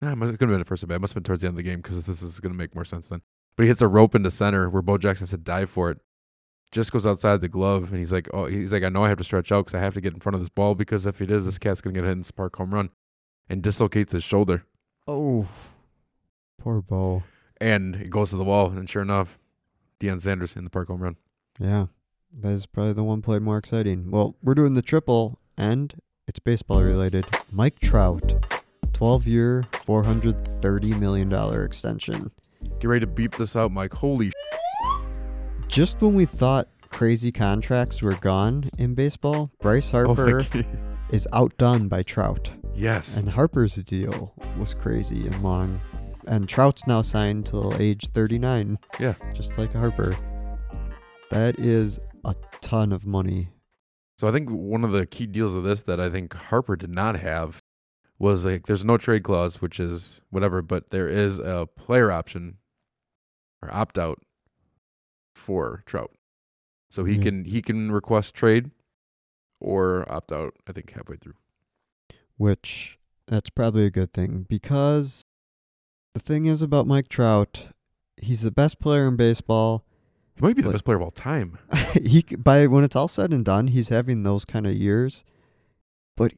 Nah, 0.00 0.12
it 0.12 0.16
could 0.16 0.30
have 0.30 0.48
been 0.48 0.60
the 0.60 0.64
first 0.64 0.82
at 0.82 0.88
bat. 0.88 0.96
It 0.96 1.00
must 1.02 1.12
have 1.12 1.22
been 1.22 1.28
towards 1.28 1.42
the 1.42 1.48
end 1.48 1.52
of 1.52 1.56
the 1.58 1.70
game 1.70 1.82
because 1.82 2.06
this 2.06 2.22
is 2.22 2.40
going 2.40 2.54
to 2.54 2.56
make 2.56 2.74
more 2.74 2.86
sense 2.86 3.08
then. 3.08 3.20
But 3.54 3.64
he 3.64 3.68
hits 3.68 3.82
a 3.82 3.86
rope 3.86 4.14
in 4.14 4.22
the 4.22 4.30
center 4.30 4.70
where 4.70 4.80
Bo 4.80 4.96
Jackson 4.96 5.26
to 5.26 5.36
dive 5.36 5.68
for 5.68 5.90
it. 5.90 5.98
Just 6.72 6.92
goes 6.92 7.04
outside 7.04 7.42
the 7.42 7.48
glove, 7.48 7.90
and 7.90 7.98
he's 7.98 8.14
like, 8.14 8.30
"Oh, 8.32 8.46
he's 8.46 8.72
like, 8.72 8.82
I 8.82 8.88
know 8.88 9.04
I 9.04 9.10
have 9.10 9.18
to 9.18 9.24
stretch 9.24 9.52
out 9.52 9.66
because 9.66 9.74
I 9.74 9.80
have 9.80 9.92
to 9.92 10.00
get 10.00 10.14
in 10.14 10.20
front 10.20 10.36
of 10.36 10.40
this 10.40 10.48
ball 10.48 10.74
because 10.74 11.04
if 11.04 11.20
it 11.20 11.30
is, 11.30 11.44
this 11.44 11.58
cat's 11.58 11.82
gonna 11.82 11.92
get 11.92 12.04
hit 12.04 12.12
and 12.12 12.24
spark 12.24 12.56
home 12.56 12.72
run," 12.72 12.88
and 13.46 13.62
dislocates 13.62 14.14
his 14.14 14.24
shoulder, 14.24 14.64
oh, 15.06 15.46
poor 16.58 16.80
Bo. 16.80 17.24
And 17.60 17.96
it 17.96 18.10
goes 18.10 18.30
to 18.30 18.36
the 18.36 18.44
wall, 18.44 18.70
and 18.70 18.88
sure 18.88 19.02
enough, 19.02 19.38
Deion 20.00 20.20
Sanders 20.20 20.56
in 20.56 20.64
the 20.64 20.70
park 20.70 20.88
home 20.88 21.02
run. 21.02 21.16
Yeah, 21.58 21.86
that 22.40 22.50
is 22.52 22.66
probably 22.66 22.92
the 22.94 23.04
one 23.04 23.22
play 23.22 23.38
more 23.38 23.58
exciting. 23.58 24.10
Well, 24.10 24.36
we're 24.42 24.54
doing 24.54 24.74
the 24.74 24.82
triple, 24.82 25.38
and 25.58 25.94
it's 26.26 26.38
baseball 26.38 26.82
related. 26.82 27.26
Mike 27.52 27.78
Trout, 27.80 28.32
12 28.92 29.26
year, 29.26 29.64
$430 29.72 30.98
million 30.98 31.32
extension. 31.64 32.30
Get 32.78 32.84
ready 32.88 33.00
to 33.00 33.06
beep 33.06 33.36
this 33.36 33.56
out, 33.56 33.72
Mike. 33.72 33.92
Holy, 33.94 34.30
Just 35.68 36.00
when 36.00 36.14
we 36.14 36.24
thought 36.24 36.66
crazy 36.88 37.30
contracts 37.32 38.02
were 38.02 38.14
gone 38.16 38.64
in 38.78 38.94
baseball, 38.94 39.50
Bryce 39.60 39.90
oh 39.94 40.06
Harper 40.14 40.42
God. 40.52 40.66
is 41.10 41.26
outdone 41.32 41.88
by 41.88 42.02
Trout. 42.02 42.50
yes, 42.74 43.16
And 43.16 43.28
Harper's 43.28 43.74
deal 43.76 44.32
was 44.58 44.74
crazy 44.74 45.26
and 45.26 45.42
long. 45.42 45.68
And 46.30 46.48
Trout's 46.48 46.86
now 46.86 47.02
signed 47.02 47.46
till 47.46 47.74
age 47.80 48.08
39. 48.14 48.78
Yeah. 49.00 49.14
Just 49.34 49.58
like 49.58 49.72
Harper. 49.72 50.16
That 51.30 51.58
is 51.58 51.98
a 52.24 52.34
ton 52.60 52.92
of 52.92 53.04
money. 53.04 53.48
So 54.18 54.28
I 54.28 54.32
think 54.32 54.48
one 54.48 54.84
of 54.84 54.92
the 54.92 55.06
key 55.06 55.26
deals 55.26 55.54
of 55.54 55.64
this 55.64 55.82
that 55.84 55.98
I 56.00 56.08
think 56.08 56.32
Harper 56.34 56.76
did 56.76 56.90
not 56.90 57.18
have 57.18 57.60
was 58.18 58.44
like 58.44 58.66
there's 58.66 58.84
no 58.84 58.96
trade 58.96 59.24
clause, 59.24 59.60
which 59.60 59.80
is 59.80 60.20
whatever, 60.30 60.62
but 60.62 60.90
there 60.90 61.08
is 61.08 61.38
a 61.38 61.66
player 61.76 62.12
option 62.12 62.58
or 63.62 63.74
opt 63.74 63.98
out 63.98 64.18
for 65.34 65.82
Trout. 65.86 66.12
So 66.90 67.04
he 67.04 67.14
Yeah. 67.16 67.22
can 67.22 67.44
he 67.44 67.60
can 67.62 67.90
request 67.90 68.34
trade 68.34 68.70
or 69.58 70.10
opt 70.12 70.32
out, 70.32 70.54
I 70.68 70.72
think 70.72 70.92
halfway 70.92 71.16
through. 71.16 71.34
which 72.36 72.98
that's 73.26 73.50
probably 73.50 73.84
a 73.84 73.90
good 73.90 74.12
thing 74.14 74.46
because 74.48 75.24
the 76.14 76.20
thing 76.20 76.46
is 76.46 76.62
about 76.62 76.86
Mike 76.86 77.08
Trout, 77.08 77.68
he's 78.16 78.42
the 78.42 78.50
best 78.50 78.78
player 78.80 79.06
in 79.08 79.16
baseball. 79.16 79.84
He 80.36 80.42
might 80.42 80.56
be 80.56 80.62
the 80.62 80.68
Like- 80.68 80.74
best 80.74 80.84
player 80.84 80.96
of 80.96 81.02
all 81.02 81.10
time. 81.10 81.58
he 82.02 82.22
by 82.36 82.66
when 82.66 82.84
it's 82.84 82.96
all 82.96 83.08
said 83.08 83.32
and 83.32 83.44
done, 83.44 83.68
he's 83.68 83.88
having 83.90 84.22
those 84.22 84.44
kind 84.44 84.66
of 84.66 84.74
years, 84.74 85.24
but 86.16 86.32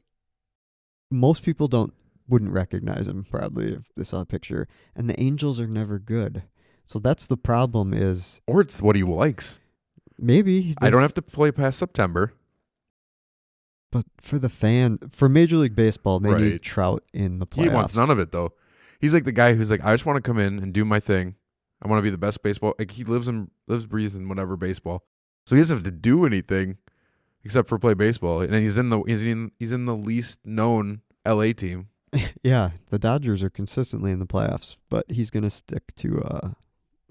most 1.11 1.43
people 1.43 1.67
don't 1.67 1.93
wouldn't 2.27 2.51
recognize 2.51 3.07
him 3.07 3.25
probably 3.29 3.73
if 3.73 3.83
they 3.95 4.03
saw 4.03 4.21
a 4.21 4.25
picture. 4.25 4.67
And 4.95 5.09
the 5.09 5.19
Angels 5.19 5.59
are 5.59 5.67
never 5.67 5.99
good, 5.99 6.43
so 6.85 6.99
that's 6.99 7.27
the 7.27 7.37
problem. 7.37 7.93
Is 7.93 8.41
Or 8.47 8.61
it's 8.61 8.81
what 8.81 8.95
he 8.95 9.03
likes. 9.03 9.59
maybe 10.17 10.73
I 10.81 10.89
don't 10.89 11.01
have 11.01 11.13
to 11.15 11.21
play 11.21 11.51
past 11.51 11.79
September. 11.79 12.33
But 13.91 14.05
for 14.21 14.39
the 14.39 14.49
fan, 14.49 14.97
for 15.11 15.29
Major 15.29 15.57
League 15.57 15.75
Baseball, 15.75 16.19
they 16.19 16.31
Right. 16.31 16.41
need 16.41 16.61
Trout 16.63 17.03
in 17.13 17.37
the 17.39 17.45
playoffs. 17.45 17.63
He 17.63 17.69
wants 17.69 17.95
none 17.95 18.09
of 18.09 18.17
it 18.19 18.31
though. 18.31 18.53
He's 19.03 19.13
like 19.13 19.25
the 19.25 19.33
guy 19.33 19.53
who's 19.53 19.69
like, 19.69 19.83
I 19.83 19.93
just 19.93 20.05
want 20.05 20.15
to 20.15 20.21
come 20.21 20.39
in 20.39 20.59
and 20.59 20.73
do 20.73 20.85
my 20.85 21.01
thing. 21.01 21.35
I 21.81 21.89
want 21.89 21.97
to 21.97 22.03
be 22.03 22.09
the 22.09 22.17
best 22.17 22.41
baseball. 22.41 22.73
Like 22.79 22.91
he 22.91 23.03
lives 23.03 23.27
and 23.27 23.51
lives, 23.67 23.85
breathes 23.85 24.15
in 24.15 24.29
whatever 24.29 24.55
baseball. 24.55 25.03
So 25.45 25.57
he 25.57 25.61
doesn't 25.61 25.75
have 25.75 25.83
to 25.83 25.91
do 25.91 26.25
anything 26.25 26.77
except 27.43 27.67
for 27.67 27.77
play 27.77 27.95
baseball. 27.95 28.39
And 28.39 28.55
he's 28.55 28.77
in 28.77 28.87
the 28.87 29.01
he's 29.01 29.25
in 29.25 29.51
he's 29.59 29.73
in 29.73 29.83
the 29.83 29.93
least 29.93 30.39
known 30.45 31.01
LA 31.27 31.51
team. 31.51 31.89
yeah, 32.43 32.69
the 32.91 32.97
Dodgers 32.97 33.43
are 33.43 33.49
consistently 33.49 34.11
in 34.11 34.19
the 34.19 34.25
playoffs, 34.25 34.77
but 34.89 35.03
he's 35.11 35.29
going 35.29 35.43
to 35.43 35.49
stick 35.49 35.83
to 35.97 36.21
uh, 36.21 36.51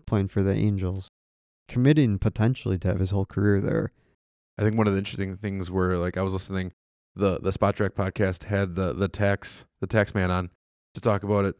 playing 0.06 0.28
for 0.28 0.42
the 0.42 0.54
Angels, 0.54 1.10
committing 1.68 2.18
potentially 2.18 2.78
to 2.78 2.88
have 2.88 3.00
his 3.00 3.10
whole 3.10 3.26
career 3.26 3.60
there. 3.60 3.92
I 4.56 4.62
think 4.62 4.78
one 4.78 4.86
of 4.86 4.94
the 4.94 4.98
interesting 4.98 5.36
things 5.36 5.70
were 5.70 5.98
like 5.98 6.16
I 6.16 6.22
was 6.22 6.32
listening 6.32 6.72
the 7.14 7.38
the 7.38 7.50
Spotrac 7.50 7.90
podcast 7.90 8.44
had 8.44 8.76
the 8.76 8.94
the 8.94 9.08
tax 9.08 9.66
the 9.82 9.86
tax 9.86 10.14
man 10.14 10.30
on 10.30 10.48
to 10.94 11.02
talk 11.02 11.22
about 11.22 11.44
it, 11.44 11.56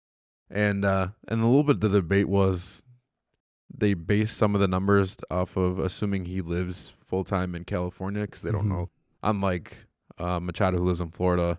and 0.52 0.84
uh 0.84 1.08
and 1.28 1.40
a 1.42 1.46
little 1.46 1.64
bit 1.64 1.76
of 1.76 1.80
the 1.80 1.88
debate 1.88 2.28
was 2.28 2.84
they 3.74 3.94
based 3.94 4.36
some 4.36 4.54
of 4.54 4.60
the 4.60 4.68
numbers 4.68 5.16
off 5.30 5.56
of 5.56 5.78
assuming 5.78 6.26
he 6.26 6.40
lives 6.42 6.92
full 7.06 7.24
time 7.24 7.54
in 7.54 7.64
California 7.64 8.22
because 8.22 8.42
they 8.42 8.52
don't 8.52 8.66
Mhm. 8.66 8.70
know. 8.76 8.90
Unlike 9.22 9.76
uh, 10.18 10.38
Machado 10.40 10.78
who 10.78 10.84
lives 10.84 11.00
in 11.00 11.10
Florida 11.10 11.58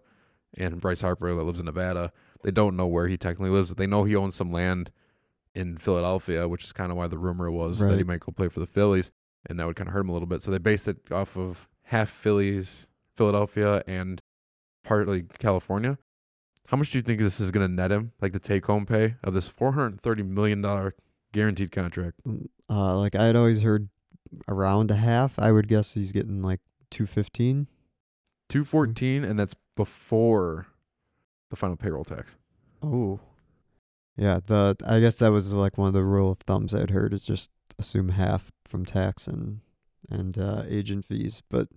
and 0.57 0.79
Bryce 0.79 1.01
Harper 1.01 1.33
that 1.33 1.43
lives 1.43 1.59
in 1.59 1.65
Nevada, 1.65 2.11
they 2.43 2.51
don't 2.51 2.75
know 2.75 2.85
where 2.85 3.07
he 3.07 3.17
technically 3.17 3.49
lives. 3.49 3.71
They 3.73 3.87
know 3.87 4.03
he 4.03 4.15
owns 4.15 4.35
some 4.35 4.51
land 4.51 4.91
in 5.55 5.77
Philadelphia, 5.77 6.47
which 6.47 6.63
is 6.63 6.71
kind 6.71 6.91
of 6.91 6.97
why 6.97 7.07
the 7.07 7.17
rumor 7.17 7.49
was 7.51 7.79
that 7.79 7.97
he 7.97 8.03
might 8.03 8.19
go 8.19 8.31
play 8.31 8.47
for 8.49 8.59
the 8.59 8.67
Phillies, 8.67 9.11
and 9.47 9.59
that 9.59 9.65
would 9.65 9.75
kind 9.75 9.87
of 9.87 9.93
hurt 9.93 10.01
him 10.01 10.09
a 10.09 10.13
little 10.13 10.27
bit. 10.27 10.43
So 10.43 10.51
they 10.51 10.59
based 10.59 10.87
it 10.87 10.97
off 11.11 11.35
of 11.35 11.67
half 11.83 12.09
Phillies, 12.09 12.87
Philadelphia, 13.15 13.83
and 13.87 14.21
partly 14.83 15.23
California. 15.39 15.97
How 16.67 16.77
much 16.77 16.91
do 16.91 16.97
you 16.97 17.01
think 17.03 17.19
this 17.19 17.39
is 17.39 17.51
going 17.51 17.67
to 17.67 17.73
net 17.73 17.91
him, 17.91 18.13
like 18.21 18.33
the 18.33 18.39
take 18.39 18.65
home 18.65 18.85
pay 18.85 19.15
of 19.23 19.33
this 19.33 19.47
four 19.47 19.73
hundred 19.73 20.01
thirty 20.01 20.23
million 20.23 20.61
dollar 20.61 20.95
guaranteed 21.31 21.71
contract? 21.71 22.19
Uh, 22.69 22.97
like 22.97 23.15
I 23.15 23.25
had 23.25 23.35
always 23.35 23.61
heard 23.61 23.89
around 24.47 24.89
a 24.89 24.95
half. 24.95 25.37
I 25.37 25.51
would 25.51 25.67
guess 25.67 25.93
he's 25.93 26.11
getting 26.11 26.41
like 26.41 26.61
two 26.89 27.05
fifteen. 27.05 27.67
Two 28.49 28.65
fourteen, 28.65 29.23
and 29.23 29.37
that's 29.37 29.55
before 29.75 30.67
the 31.49 31.55
final 31.55 31.75
payroll 31.75 32.03
tax. 32.03 32.37
Oh, 32.81 33.19
yeah. 34.15 34.39
The 34.45 34.75
I 34.85 34.99
guess 34.99 35.15
that 35.15 35.31
was 35.31 35.53
like 35.53 35.77
one 35.77 35.87
of 35.87 35.93
the 35.93 36.03
rule 36.03 36.31
of 36.31 36.39
thumbs 36.39 36.73
I'd 36.73 36.91
heard 36.91 37.13
is 37.13 37.23
just 37.23 37.49
assume 37.77 38.09
half 38.09 38.51
from 38.65 38.85
tax 38.85 39.27
and 39.27 39.59
and 40.09 40.37
uh, 40.37 40.63
agent 40.67 41.05
fees, 41.05 41.41
but 41.49 41.67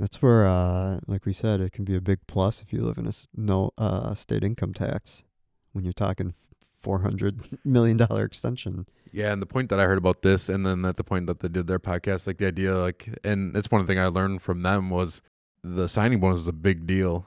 that's 0.00 0.22
where, 0.22 0.46
uh, 0.46 1.00
like 1.06 1.26
we 1.26 1.32
said, 1.34 1.60
it 1.60 1.72
can 1.72 1.84
be 1.84 1.94
a 1.94 2.00
big 2.00 2.20
plus 2.26 2.62
if 2.62 2.72
you 2.72 2.82
live 2.82 2.96
in 2.96 3.06
a 3.06 3.12
no 3.36 3.70
uh, 3.76 4.14
state 4.14 4.42
income 4.42 4.72
tax 4.72 5.24
when 5.72 5.84
you're 5.84 5.92
talking 5.92 6.32
four 6.80 7.00
hundred 7.00 7.58
million 7.64 7.98
dollar 7.98 8.24
extension. 8.24 8.86
Yeah, 9.12 9.32
and 9.32 9.42
the 9.42 9.46
point 9.46 9.68
that 9.68 9.78
I 9.78 9.84
heard 9.84 9.98
about 9.98 10.22
this, 10.22 10.48
and 10.48 10.64
then 10.64 10.84
at 10.86 10.96
the 10.96 11.04
point 11.04 11.26
that 11.26 11.40
they 11.40 11.48
did 11.48 11.66
their 11.66 11.78
podcast, 11.78 12.26
like 12.26 12.38
the 12.38 12.46
idea, 12.46 12.76
like, 12.76 13.08
and 13.24 13.54
it's 13.54 13.70
one 13.70 13.86
thing 13.86 13.98
I 13.98 14.06
learned 14.06 14.40
from 14.40 14.62
them 14.62 14.88
was 14.88 15.20
the 15.62 15.88
signing 15.88 16.18
bonus 16.18 16.42
is 16.42 16.48
a 16.48 16.52
big 16.52 16.86
deal. 16.86 17.26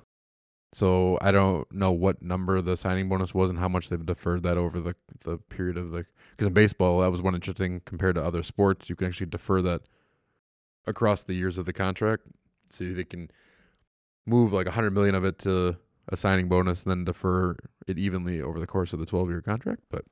So 0.74 1.20
I 1.22 1.32
don't 1.32 1.72
know 1.72 1.92
what 1.92 2.24
number 2.24 2.60
the 2.60 2.76
signing 2.76 3.08
bonus 3.08 3.36
was 3.36 3.52
and 3.52 3.60
how 3.60 3.68
much 3.68 3.90
they've 3.90 4.04
deferred 4.04 4.42
that 4.44 4.58
over 4.58 4.80
the 4.82 4.96
the 5.24 5.38
period 5.38 5.78
of 5.78 5.92
the 5.92 6.06
because 6.32 6.48
in 6.48 6.54
baseball 6.54 7.02
that 7.02 7.12
was 7.12 7.22
one 7.22 7.36
interesting 7.36 7.82
compared 7.86 8.16
to 8.16 8.24
other 8.24 8.42
sports 8.42 8.90
you 8.90 8.96
can 8.96 9.06
actually 9.08 9.28
defer 9.28 9.62
that 9.62 9.82
across 10.88 11.24
the 11.24 11.36
years 11.36 11.58
of 11.58 11.66
the 11.66 11.74
contract, 11.74 12.24
so 12.74 12.86
they 12.86 13.04
can 13.04 13.30
move 14.26 14.54
like 14.54 14.68
a 14.68 14.72
hundred 14.72 14.92
million 14.92 15.16
of 15.16 15.24
it 15.26 15.40
to 15.40 15.78
a 16.10 16.18
signing 16.18 16.48
bonus 16.50 16.84
and 16.84 16.92
then 16.92 17.06
defer 17.06 17.56
it 17.88 17.98
evenly 17.98 18.42
over 18.42 18.60
the 18.60 18.68
course 18.68 18.94
of 18.94 19.00
the 19.00 19.06
twelve 19.06 19.30
year 19.30 19.42
contract. 19.42 19.82
But 19.90 20.06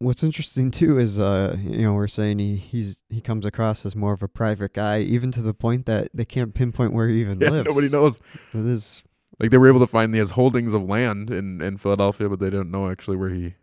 What's 0.00 0.22
interesting 0.22 0.70
too 0.70 0.98
is, 0.98 1.18
uh, 1.18 1.56
you 1.60 1.82
know, 1.82 1.92
we're 1.92 2.06
saying 2.06 2.38
he 2.38 2.54
he's 2.56 3.02
he 3.08 3.20
comes 3.20 3.44
across 3.44 3.84
as 3.84 3.96
more 3.96 4.12
of 4.12 4.22
a 4.22 4.28
private 4.28 4.72
guy, 4.72 5.00
even 5.00 5.32
to 5.32 5.42
the 5.42 5.54
point 5.54 5.86
that 5.86 6.08
they 6.14 6.24
can't 6.24 6.54
pinpoint 6.54 6.92
where 6.92 7.08
he 7.08 7.20
even 7.20 7.38
yeah, 7.40 7.50
lives. 7.50 7.68
nobody 7.68 7.88
knows. 7.88 8.20
It 8.54 8.64
is 8.64 9.02
Like 9.40 9.50
they 9.50 9.58
were 9.58 9.68
able 9.68 9.80
to 9.80 9.88
find 9.88 10.14
his 10.14 10.30
holdings 10.30 10.72
of 10.72 10.84
land 10.84 11.30
in, 11.30 11.60
in 11.60 11.78
Philadelphia, 11.78 12.28
but 12.28 12.38
they 12.38 12.50
don't 12.50 12.70
know 12.70 12.88
actually 12.88 13.16
where 13.16 13.30
he 13.30 13.54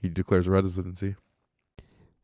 he 0.00 0.08
declares 0.08 0.46
residency. 0.48 1.16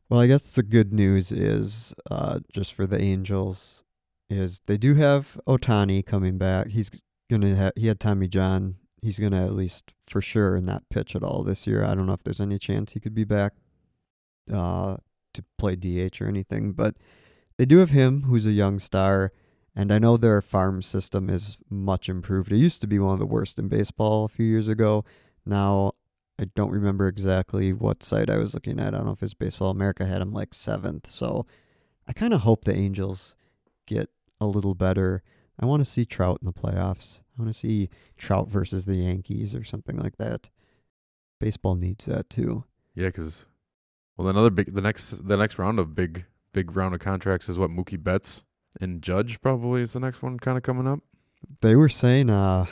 Well, 0.09 0.21
I 0.21 0.29
guess 0.29 0.53
the 0.53 0.63
good 0.63 0.93
news 0.93 1.33
is, 1.33 1.93
uh, 2.09 2.39
just 2.53 2.73
for 2.73 2.87
the 2.87 3.01
Angels, 3.01 3.83
is 4.29 4.61
they 4.67 4.77
do 4.77 4.95
have 4.95 5.39
Ohtani 5.47 6.05
coming 6.05 6.39
back. 6.39 6.69
He's 6.69 6.91
gonna 7.31 7.57
ha- 7.57 7.73
he 7.77 7.87
had 7.87 8.01
Tommy 8.01 8.29
John. 8.29 8.77
He's 9.03 9.19
gonna 9.19 9.45
at 9.45 9.55
least 9.55 9.93
for 10.07 10.21
sure 10.21 10.61
not 10.61 10.89
pitch 10.91 11.15
at 11.15 11.23
all 11.23 11.43
this 11.43 11.67
year. 11.67 11.85
I 11.85 11.95
don't 11.95 12.07
know 12.07 12.13
if 12.13 12.25
there's 12.25 12.41
any 12.41 12.59
chance 12.59 12.93
he 12.93 13.01
could 13.01 13.15
be 13.15 13.25
back, 13.25 13.55
uh, 14.53 14.97
to 15.35 15.45
play 15.59 15.77
DH 15.77 16.21
or 16.21 16.29
anything. 16.29 16.73
But 16.73 16.97
they 17.59 17.67
do 17.67 17.79
have 17.79 17.91
him, 17.91 18.23
who's 18.23 18.47
a 18.47 18.53
young 18.53 18.79
star, 18.79 19.33
and 19.75 19.93
I 19.93 19.99
know 19.99 20.17
their 20.17 20.41
farm 20.41 20.83
system 20.83 21.29
is 21.29 21.59
much 21.69 22.09
improved. 22.09 22.51
It 22.51 22.57
used 22.57 22.81
to 22.81 22.87
be 22.87 22.99
one 22.99 23.13
of 23.13 23.19
the 23.19 23.27
worst 23.27 23.59
in 23.59 23.69
baseball 23.69 24.25
a 24.25 24.29
few 24.29 24.47
years 24.47 24.69
ago. 24.69 25.05
Now 25.45 25.93
I 26.39 26.47
don't 26.55 26.71
remember 26.71 27.09
exactly 27.09 27.73
what 27.73 28.03
site 28.03 28.29
I 28.29 28.37
was 28.37 28.55
looking 28.55 28.79
at. 28.79 28.95
I 28.95 28.99
don't 28.99 29.07
know 29.07 29.13
if 29.13 29.23
it's 29.23 29.35
Baseball 29.35 29.71
America 29.71 30.05
had 30.05 30.21
him 30.21 30.33
like 30.33 30.53
seventh. 30.53 31.11
So 31.11 31.47
I 32.07 32.13
kind 32.13 32.35
of 32.35 32.41
hope 32.41 32.65
the 32.65 32.77
Angels 32.77 33.35
get 33.87 34.11
a 34.41 34.47
little 34.47 34.75
better. 34.75 35.23
I 35.59 35.67
want 35.67 35.85
to 35.85 35.91
see 35.91 36.05
Trout 36.05 36.39
in 36.41 36.47
the 36.47 36.53
playoffs. 36.53 37.21
I 37.21 37.43
want 37.43 37.53
to 37.53 37.59
see 37.59 37.89
Trout 38.17 38.49
versus 38.49 38.85
the 38.85 38.97
Yankees 38.97 39.55
or 39.55 39.65
something 39.65 39.97
like 39.97 40.17
that. 40.17 40.49
Baseball 41.41 41.75
needs 41.75 42.07
that 42.07 42.31
too. 42.31 42.65
Yeah, 42.95 43.07
because 43.07 43.45
well, 44.17 44.29
another 44.29 44.51
big 44.51 44.75
the 44.75 44.81
next 44.81 45.27
the 45.27 45.37
next 45.37 45.59
round 45.59 45.79
of 45.79 45.95
big 45.95 46.25
big 46.53 46.75
round 46.75 46.95
of 46.95 47.01
contracts 47.01 47.49
is 47.49 47.59
what 47.59 47.71
Mookie 47.71 48.03
Betts 48.03 48.43
and 48.81 49.03
Judge 49.03 49.41
probably 49.41 49.83
is 49.83 49.93
the 49.93 50.01
next 50.01 50.23
one 50.23 50.39
kind 50.39 50.57
of 50.57 50.63
coming 50.63 50.87
up. 50.87 51.01
They 51.61 51.77
were 51.77 51.91
saying 51.91 52.31
uh 52.31 52.67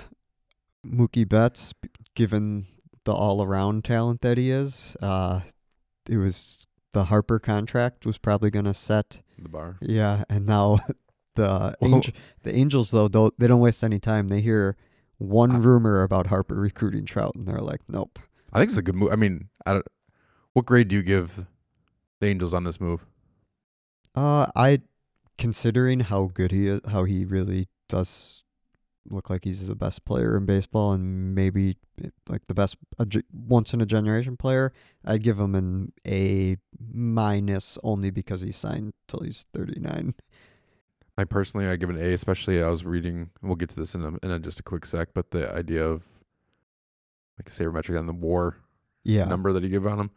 Mookie 0.87 1.29
Betts, 1.29 1.75
given 2.15 2.67
the 3.05 3.13
all 3.13 3.43
around 3.43 3.85
talent 3.85 4.23
that 4.23 4.39
he 4.39 4.51
is, 4.51 4.97
uh 5.03 5.41
it 6.09 6.17
was 6.17 6.67
the 6.93 7.05
Harper 7.05 7.39
contract 7.39 8.07
was 8.07 8.19
probably 8.19 8.51
going 8.51 8.65
to 8.65 8.75
set 8.75 9.21
The 9.39 9.49
bar. 9.49 9.77
Yeah, 9.81 10.25
and 10.31 10.47
now 10.47 10.79
the 11.35 11.77
Angel, 11.83 12.13
the 12.43 12.55
Angels 12.55 12.91
though 12.91 13.09
don't 13.09 13.35
they 13.39 13.47
don't 13.47 13.61
waste 13.61 13.83
any 13.85 13.99
time. 13.99 14.29
They 14.29 14.41
hear 14.41 14.77
one 15.19 15.63
rumor 15.63 16.03
about 16.03 16.27
Harper 16.27 16.55
recruiting 16.55 17.05
Trout, 17.05 17.35
and 17.35 17.47
they're 17.47 17.59
like, 17.59 17.81
nope. 17.89 18.19
I 18.53 18.59
think 18.59 18.71
it's 18.71 18.79
a 18.79 18.83
good 18.83 18.95
move. 18.95 19.13
I 19.13 19.17
mean, 19.17 19.49
I 19.67 19.75
don't, 19.75 19.87
what 20.53 20.67
grade 20.67 20.89
do 20.89 20.97
you 20.97 21.03
give 21.03 21.47
the 22.21 22.27
Angels 22.27 22.55
on 22.55 22.65
this 22.65 22.81
move? 22.81 23.05
Uh, 24.15 24.47
I 24.55 24.83
considering 25.39 26.01
how 26.01 26.31
good 26.33 26.53
he 26.53 26.69
is, 26.69 26.81
how 26.89 27.05
he 27.05 27.25
really 27.25 27.69
does 27.89 28.45
look 29.11 29.29
like 29.29 29.45
he's 29.45 29.67
the 29.67 29.75
best 29.75 30.05
player 30.05 30.37
in 30.37 30.47
baseball, 30.47 30.93
and 30.93 31.35
maybe 31.35 31.77
eh, 32.03 32.09
like 32.29 32.47
the 32.47 32.55
best 32.55 32.77
once 33.33 33.75
in 33.75 33.81
a 33.81 33.87
generation 33.87 34.37
player. 34.37 34.73
I'd 35.05 35.23
give 35.23 35.39
him 35.39 35.55
an 35.55 35.93
A 36.07 36.57
minus 36.93 37.79
only 37.83 38.11
because 38.11 38.41
he 38.41 38.53
signed 38.53 38.95
till 39.09 39.21
he's 39.21 39.47
thirty 39.53 39.81
nine. 39.81 40.15
I 41.17 41.25
personally, 41.25 41.67
I 41.69 41.77
give 41.77 41.91
an 41.91 41.99
A. 41.99 42.13
Especially, 42.13 42.63
I 42.63 42.69
was 42.69 42.85
reading. 42.85 43.31
We'll 43.43 43.57
get 43.57 43.69
to 43.71 43.77
this 43.77 43.95
in 43.95 44.03
a, 44.03 44.09
in 44.25 44.31
a, 44.31 44.39
just 44.39 44.61
a 44.61 44.63
quick 44.63 44.85
sec. 44.87 45.11
But 45.15 45.31
the 45.31 45.53
idea 45.55 45.85
of 45.87 46.03
like 47.39 47.49
a 47.49 47.53
sabermetric 47.53 47.99
on 47.99 48.07
the 48.07 48.13
WAR 48.13 48.57
Yeah, 49.05 49.25
number 49.25 49.53
that 49.53 49.63
he 49.63 49.69
gave 49.69 49.87
on 49.87 49.99
him. 50.01 50.11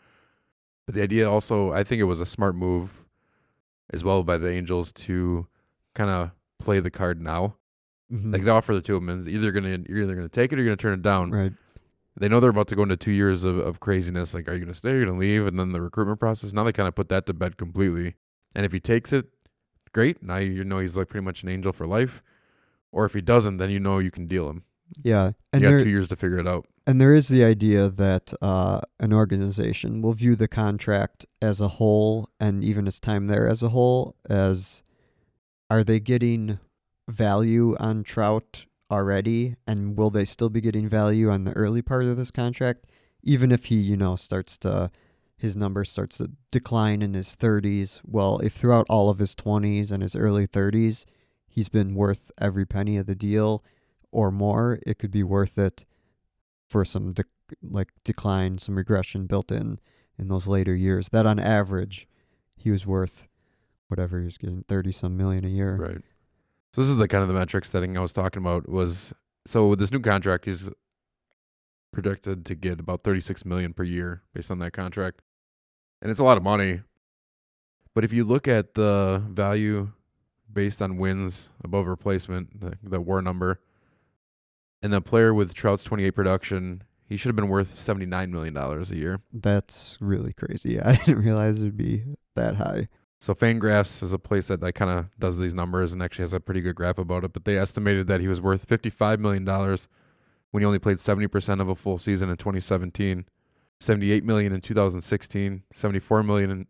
But 0.86 0.96
the 0.96 1.02
idea 1.02 1.30
also, 1.30 1.72
I 1.74 1.84
think 1.84 2.00
it 2.00 2.06
was 2.06 2.20
a 2.20 2.26
smart 2.26 2.56
move 2.56 3.06
as 3.92 4.04
well 4.04 4.24
by 4.24 4.38
the 4.38 4.50
Angels 4.52 4.92
to 4.94 5.48
kind 5.96 6.10
of 6.10 6.32
play 6.60 6.80
the 6.80 6.92
card 6.92 7.22
now. 7.22 7.56
Mhm. 8.12 8.32
Like 8.34 8.44
they 8.44 8.52
offer 8.52 8.74
the 8.74 8.82
two 8.82 8.96
of 8.96 9.02
them, 9.06 9.10
and 9.10 9.28
either 9.28 9.52
gonna 9.52 9.80
you're 9.90 10.02
either 10.04 10.16
gonna 10.16 10.30
take 10.30 10.52
it 10.54 10.58
or 10.58 10.62
you're 10.62 10.70
gonna 10.70 10.78
turn 10.78 10.94
it 10.94 11.02
down. 11.04 11.32
right. 11.32 11.54
They 12.20 12.28
know 12.28 12.40
they're 12.40 12.50
about 12.50 12.68
to 12.70 12.76
go 12.76 12.82
into 12.82 12.98
two 12.98 13.12
years 13.12 13.44
of, 13.44 13.60
of 13.60 13.80
craziness. 13.80 14.34
Like, 14.34 14.48
are 14.50 14.54
you 14.54 14.60
gonna 14.62 14.74
stay? 14.74 14.90
Are 14.92 14.98
you 15.00 15.06
gonna 15.06 15.20
leave? 15.20 15.46
And 15.46 15.60
then 15.60 15.70
the 15.70 15.82
recruitment 15.82 16.20
process. 16.20 16.52
Now 16.54 16.64
they 16.64 16.72
kind 16.72 16.88
of 16.88 16.96
put 16.96 17.10
that 17.10 17.28
to 17.28 17.34
bed 17.34 17.58
completely. 17.58 18.16
And 18.56 18.66
if 18.66 18.72
he 18.72 18.80
takes 18.80 19.14
it, 19.14 19.28
great. 19.92 20.22
Now 20.24 20.38
you 20.38 20.64
know 20.64 20.80
he's 20.80 20.98
like 20.98 21.10
pretty 21.10 21.26
much 21.26 21.44
an 21.44 21.50
angel 21.50 21.74
for 21.74 21.88
life. 21.88 22.22
Or 22.92 23.06
if 23.06 23.14
he 23.14 23.22
doesn't, 23.22 23.58
then 23.58 23.70
you 23.70 23.80
know 23.80 24.00
you 24.00 24.12
can 24.12 24.28
deal 24.28 24.50
him. 24.50 24.64
Yeah, 25.04 25.32
and 25.52 25.62
you 25.62 25.70
got 25.70 25.76
there, 25.78 25.84
two 25.84 25.90
years 25.90 26.08
to 26.10 26.16
figure 26.16 26.40
it 26.40 26.48
out. 26.48 26.66
And 26.86 27.02
there 27.02 27.14
is 27.14 27.28
the 27.28 27.44
idea 27.44 27.90
that 27.90 28.34
uh, 28.42 28.80
an 29.00 29.12
organization 29.12 30.02
will 30.02 30.14
view 30.14 30.36
the 30.38 30.48
contract 30.48 31.26
as 31.42 31.60
a 31.60 31.68
whole 31.68 32.30
and 32.40 32.64
even 32.64 32.88
its 32.88 33.00
time 33.00 33.28
there 33.28 33.48
as 33.48 33.62
a 33.62 33.70
whole 33.70 34.16
as 34.30 34.84
are 35.70 35.84
they 35.84 36.00
getting 36.00 36.60
value 37.10 37.76
on 37.78 38.04
Trout 38.04 38.66
already 38.90 39.58
and 39.68 39.98
will 39.98 40.10
they 40.10 40.24
still 40.24 40.50
be 40.50 40.62
getting 40.62 40.88
value 40.88 41.30
on 41.30 41.44
the 41.44 41.52
early 41.54 41.82
part 41.82 42.06
of 42.06 42.16
this 42.16 42.32
contract 42.32 42.86
even 43.22 43.52
if 43.52 43.66
he, 43.66 43.76
you 43.76 43.98
know, 43.98 44.16
starts 44.16 44.56
to 44.58 44.90
his 45.38 45.56
number 45.56 45.86
starts 45.86 46.18
to 46.18 46.32
decline 46.52 47.02
in 47.02 47.14
his 47.14 47.36
30s. 47.36 48.02
Well, 48.04 48.40
if 48.40 48.54
throughout 48.54 48.88
all 48.90 49.10
of 49.10 49.20
his 49.20 49.36
20s 49.36 49.92
and 49.92 50.02
his 50.02 50.16
early 50.16 50.48
30s 50.48 51.06
he's 51.58 51.70
been 51.70 51.96
worth 51.96 52.30
every 52.38 52.68
penny 52.68 52.98
of 52.98 53.08
the 53.08 53.16
deal 53.16 53.64
or 54.12 54.30
more, 54.30 54.78
it 54.86 55.00
could 55.00 55.10
be 55.10 55.24
worth 55.24 55.58
it 55.58 55.86
for 56.70 56.86
some 56.86 57.16
dec 57.16 57.26
like 57.64 57.88
decline, 58.04 58.60
some 58.60 58.76
regression 58.76 59.26
built 59.26 59.52
in 59.52 59.80
in 60.20 60.28
those 60.28 60.46
later 60.46 60.76
years. 60.76 61.10
That 61.10 61.26
on 61.26 61.40
average, 61.40 62.08
he 62.56 62.70
was 62.70 62.86
worth 62.86 63.28
whatever 63.88 64.20
he 64.20 64.26
was 64.26 64.38
getting 64.38 64.66
thirty 64.68 64.92
some 64.92 65.18
million 65.18 65.46
a 65.46 65.50
year. 65.50 65.78
Right. 65.78 66.02
So 66.74 66.82
this 66.82 66.90
is 66.92 66.98
the 66.98 67.08
kind 67.08 67.24
of 67.24 67.28
the 67.28 67.34
metrics 67.34 67.72
that 67.72 67.84
I 67.84 68.00
was 68.00 68.14
talking 68.14 68.44
about 68.44 68.70
was 68.70 69.12
so 69.48 69.68
with 69.68 69.80
this 69.80 69.92
new 69.92 70.00
contract 70.00 70.46
he's 70.46 70.70
projected 71.92 72.46
to 72.46 72.54
get 72.54 72.80
about 72.80 73.02
36 73.02 73.46
million 73.46 73.74
per 73.74 73.84
year 73.84 74.22
based 74.32 74.52
on 74.52 74.60
that 74.60 74.74
contract. 74.74 75.22
And 76.02 76.12
it's 76.12 76.20
a 76.20 76.24
lot 76.24 76.38
of 76.38 76.44
money. 76.44 76.82
But 77.94 78.04
if 78.04 78.14
you 78.14 78.24
look 78.24 78.48
at 78.48 78.76
the 78.76 79.24
value 79.30 79.92
based 80.52 80.82
on 80.82 80.98
wins 80.98 81.48
above 81.64 81.88
replacement, 81.88 82.60
the, 82.60 82.78
the 82.84 83.02
war 83.02 83.22
number, 83.22 83.60
and 84.82 84.94
the 84.94 85.02
player 85.02 85.34
with 85.34 85.54
Trout's 85.54 85.84
28 85.84 86.12
production, 86.12 86.84
he 87.08 87.18
should 87.18 87.30
have 87.30 87.36
been 87.36 87.48
worth 87.48 87.76
79 87.76 88.32
million 88.32 88.54
dollars 88.54 88.92
a 88.92 88.96
year. 88.96 89.22
That's 89.34 89.98
really 90.00 90.34
crazy. 90.34 90.80
I 90.82 90.96
didn't 90.98 91.24
realize 91.24 91.62
it'd 91.62 91.78
be 91.78 92.04
that 92.36 92.56
high. 92.56 92.90
So 93.20 93.34
Fangraphs 93.34 94.04
is 94.04 94.14
a 94.14 94.20
place 94.20 94.48
that 94.48 94.62
like 94.62 94.76
kind 94.76 94.92
of 94.92 95.10
does 95.18 95.40
these 95.40 95.56
numbers 95.56 95.92
and 95.92 96.04
actually 96.04 96.24
has 96.24 96.34
a 96.34 96.40
pretty 96.40 96.62
good 96.62 96.76
graph 96.76 97.00
about 97.00 97.24
it. 97.24 97.34
But 97.34 97.46
they 97.46 97.58
estimated 97.58 98.08
that 98.08 98.22
he 98.22 98.28
was 98.28 98.40
worth 98.40 98.66
fifty-five 98.66 99.20
million 99.20 99.44
dollars 99.44 99.88
when 100.52 100.62
he 100.62 100.66
only 100.66 100.80
played 100.80 101.00
seventy 101.00 101.28
percent 101.28 101.62
of 101.62 101.68
a 101.70 101.76
full 101.76 101.98
season 101.98 102.30
in 102.30 102.38
2017, 102.38 103.26
78 103.80 104.24
million 104.24 104.54
in 104.54 104.62
2016, 104.62 105.64
74 105.72 106.24
million 106.24 106.52
in 106.52 106.68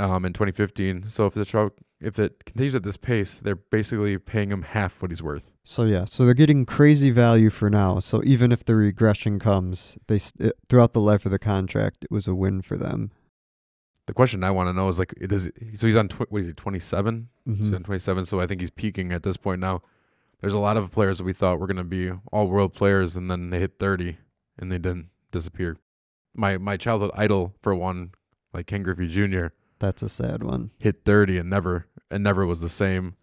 um 0.00 0.24
in 0.24 0.32
2015. 0.32 1.08
So 1.08 1.26
if 1.26 1.34
the 1.34 1.44
Trout 1.44 1.74
if 2.00 2.18
it 2.18 2.44
continues 2.46 2.74
at 2.74 2.82
this 2.82 2.96
pace, 2.96 3.38
they're 3.40 3.56
basically 3.56 4.16
paying 4.18 4.50
him 4.50 4.62
half 4.62 5.02
what 5.02 5.10
he's 5.10 5.22
worth. 5.22 5.50
So 5.64 5.84
yeah, 5.84 6.06
so 6.06 6.24
they're 6.24 6.32
getting 6.34 6.64
crazy 6.64 7.10
value 7.10 7.50
for 7.50 7.68
now. 7.68 7.98
So 7.98 8.22
even 8.24 8.52
if 8.52 8.64
the 8.64 8.74
regression 8.74 9.38
comes, 9.38 9.98
they 10.06 10.18
it, 10.38 10.54
throughout 10.68 10.92
the 10.94 11.00
life 11.00 11.26
of 11.26 11.32
the 11.32 11.38
contract, 11.38 12.04
it 12.04 12.10
was 12.10 12.26
a 12.26 12.34
win 12.34 12.62
for 12.62 12.76
them. 12.76 13.10
The 14.06 14.14
question 14.14 14.42
I 14.42 14.50
want 14.50 14.68
to 14.68 14.72
know 14.72 14.88
is 14.88 14.98
like, 14.98 15.12
it 15.20 15.30
is 15.30 15.52
so 15.74 15.86
he's 15.86 15.94
on 15.96 16.08
tw- 16.08 16.30
what 16.32 16.40
is 16.40 16.46
he 16.46 16.52
27? 16.54 17.28
Mhm. 17.46 17.56
He's 17.58 17.72
on 17.72 17.82
27, 17.82 18.24
so 18.24 18.40
I 18.40 18.46
think 18.46 18.60
he's 18.60 18.70
peaking 18.70 19.12
at 19.12 19.22
this 19.22 19.36
point 19.36 19.60
now. 19.60 19.82
There's 20.40 20.54
a 20.54 20.58
lot 20.58 20.76
of 20.78 20.90
players 20.90 21.18
that 21.18 21.24
we 21.24 21.34
thought 21.34 21.60
were 21.60 21.66
going 21.66 21.76
to 21.76 21.84
be 21.84 22.10
all 22.32 22.48
world 22.48 22.72
players, 22.72 23.14
and 23.14 23.30
then 23.30 23.50
they 23.50 23.60
hit 23.60 23.78
30 23.78 24.16
and 24.58 24.72
they 24.72 24.78
didn't 24.78 25.10
disappear. 25.30 25.76
My 26.40 26.56
my 26.58 26.76
childhood 26.76 27.10
idol, 27.14 27.54
for 27.62 27.74
one, 27.74 28.12
like 28.54 28.66
Ken 28.66 28.82
Griffey 28.82 29.08
Jr., 29.08 29.48
That's 29.78 30.02
a 30.02 30.08
sad 30.08 30.42
one. 30.42 30.70
hit 30.78 31.04
30 31.04 31.38
and 31.38 31.50
never 31.50 31.86
and 32.10 32.24
never 32.24 32.46
was 32.46 32.60
the 32.60 32.68
same 32.68 33.14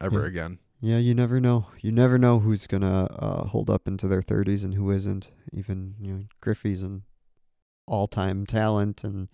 ever 0.00 0.22
Yeah. 0.22 0.28
again. 0.28 0.58
Yeah, 0.80 0.98
you 0.98 1.12
never 1.14 1.40
know. 1.40 1.66
You 1.80 1.90
never 1.90 2.18
know 2.18 2.38
who's 2.38 2.66
gonna 2.68 3.04
uh, 3.06 3.44
hold 3.48 3.68
up 3.68 3.88
into 3.88 4.06
their 4.06 4.22
thirties 4.22 4.62
and 4.62 4.74
who 4.74 4.90
isn't. 4.90 5.32
Even 5.52 5.94
you 6.00 6.12
know 6.12 6.24
Griffey's 6.40 6.82
an 6.84 7.02
all-time 7.86 8.44
talent 8.46 9.02
and 9.02 9.28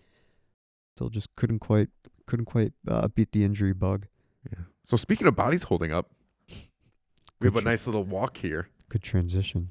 still 0.97 1.11
just 1.11 1.35
couldn't 1.37 1.59
quite 1.59 1.89
couldn't 2.27 2.47
quite 2.47 2.73
uh, 2.89 3.09
beat 3.09 3.33
the 3.33 3.45
injury 3.45 3.75
bug. 3.75 4.07
Yeah. 4.51 4.65
So 4.87 4.97
speaking 4.97 5.27
of 5.27 5.35
bodies 5.37 5.65
holding 5.65 5.93
up, 5.93 6.13
we 7.41 7.47
have 7.49 7.57
a 7.57 7.61
nice 7.61 7.87
little 7.87 8.05
walk 8.05 8.37
here. 8.39 8.69
Good 8.89 9.03
transition. 9.03 9.71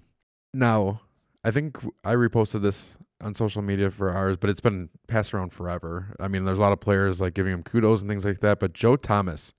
Now, 0.53 1.01
I 1.43 1.49
think 1.51 1.79
I 2.03 2.13
reposted 2.15 2.61
this 2.61 2.95
on 3.23 3.35
social 3.35 3.61
media 3.61 3.89
for 3.89 4.11
ours, 4.11 4.37
but 4.37 4.49
it's 4.49 4.61
been 4.61 4.89
passed 5.07 5.33
around 5.33 5.51
forever. 5.53 6.15
I 6.19 6.27
mean, 6.27 6.45
there's 6.45 6.57
a 6.59 6.61
lot 6.61 6.73
of 6.73 6.79
players 6.79 7.19
like 7.21 7.33
giving 7.33 7.53
him 7.53 7.63
kudos 7.63 8.01
and 8.01 8.09
things 8.09 8.25
like 8.25 8.39
that. 8.39 8.59
But 8.59 8.73
Joe 8.73 8.95
Thomas, 8.95 9.53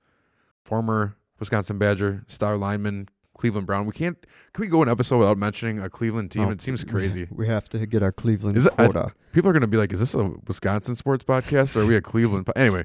former 0.64 1.16
Wisconsin 1.38 1.78
Badger, 1.78 2.24
star 2.28 2.56
lineman, 2.56 3.08
Cleveland 3.36 3.66
Brown. 3.66 3.86
We 3.86 3.92
can't. 3.92 4.16
Can 4.52 4.62
we 4.62 4.68
go 4.68 4.82
an 4.82 4.88
episode 4.88 5.18
without 5.18 5.38
mentioning 5.38 5.78
a 5.80 5.90
Cleveland 5.90 6.30
team? 6.30 6.44
Oh, 6.48 6.50
it 6.50 6.60
seems 6.60 6.84
crazy. 6.84 7.26
We 7.30 7.46
have 7.48 7.68
to 7.70 7.84
get 7.86 8.02
our 8.02 8.12
Cleveland 8.12 8.56
Is 8.56 8.66
it- 8.66 8.72
I- 8.78 8.84
quota. 8.86 9.12
People 9.32 9.50
are 9.50 9.52
going 9.52 9.62
to 9.62 9.66
be 9.66 9.76
like, 9.76 9.92
"Is 9.92 9.98
this 9.98 10.14
a 10.14 10.30
Wisconsin 10.46 10.94
sports 10.94 11.24
podcast 11.24 11.74
or 11.74 11.80
are 11.80 11.86
we 11.86 11.96
a 11.96 12.00
Cleveland?" 12.00 12.46
po-" 12.46 12.52
Anyway, 12.54 12.84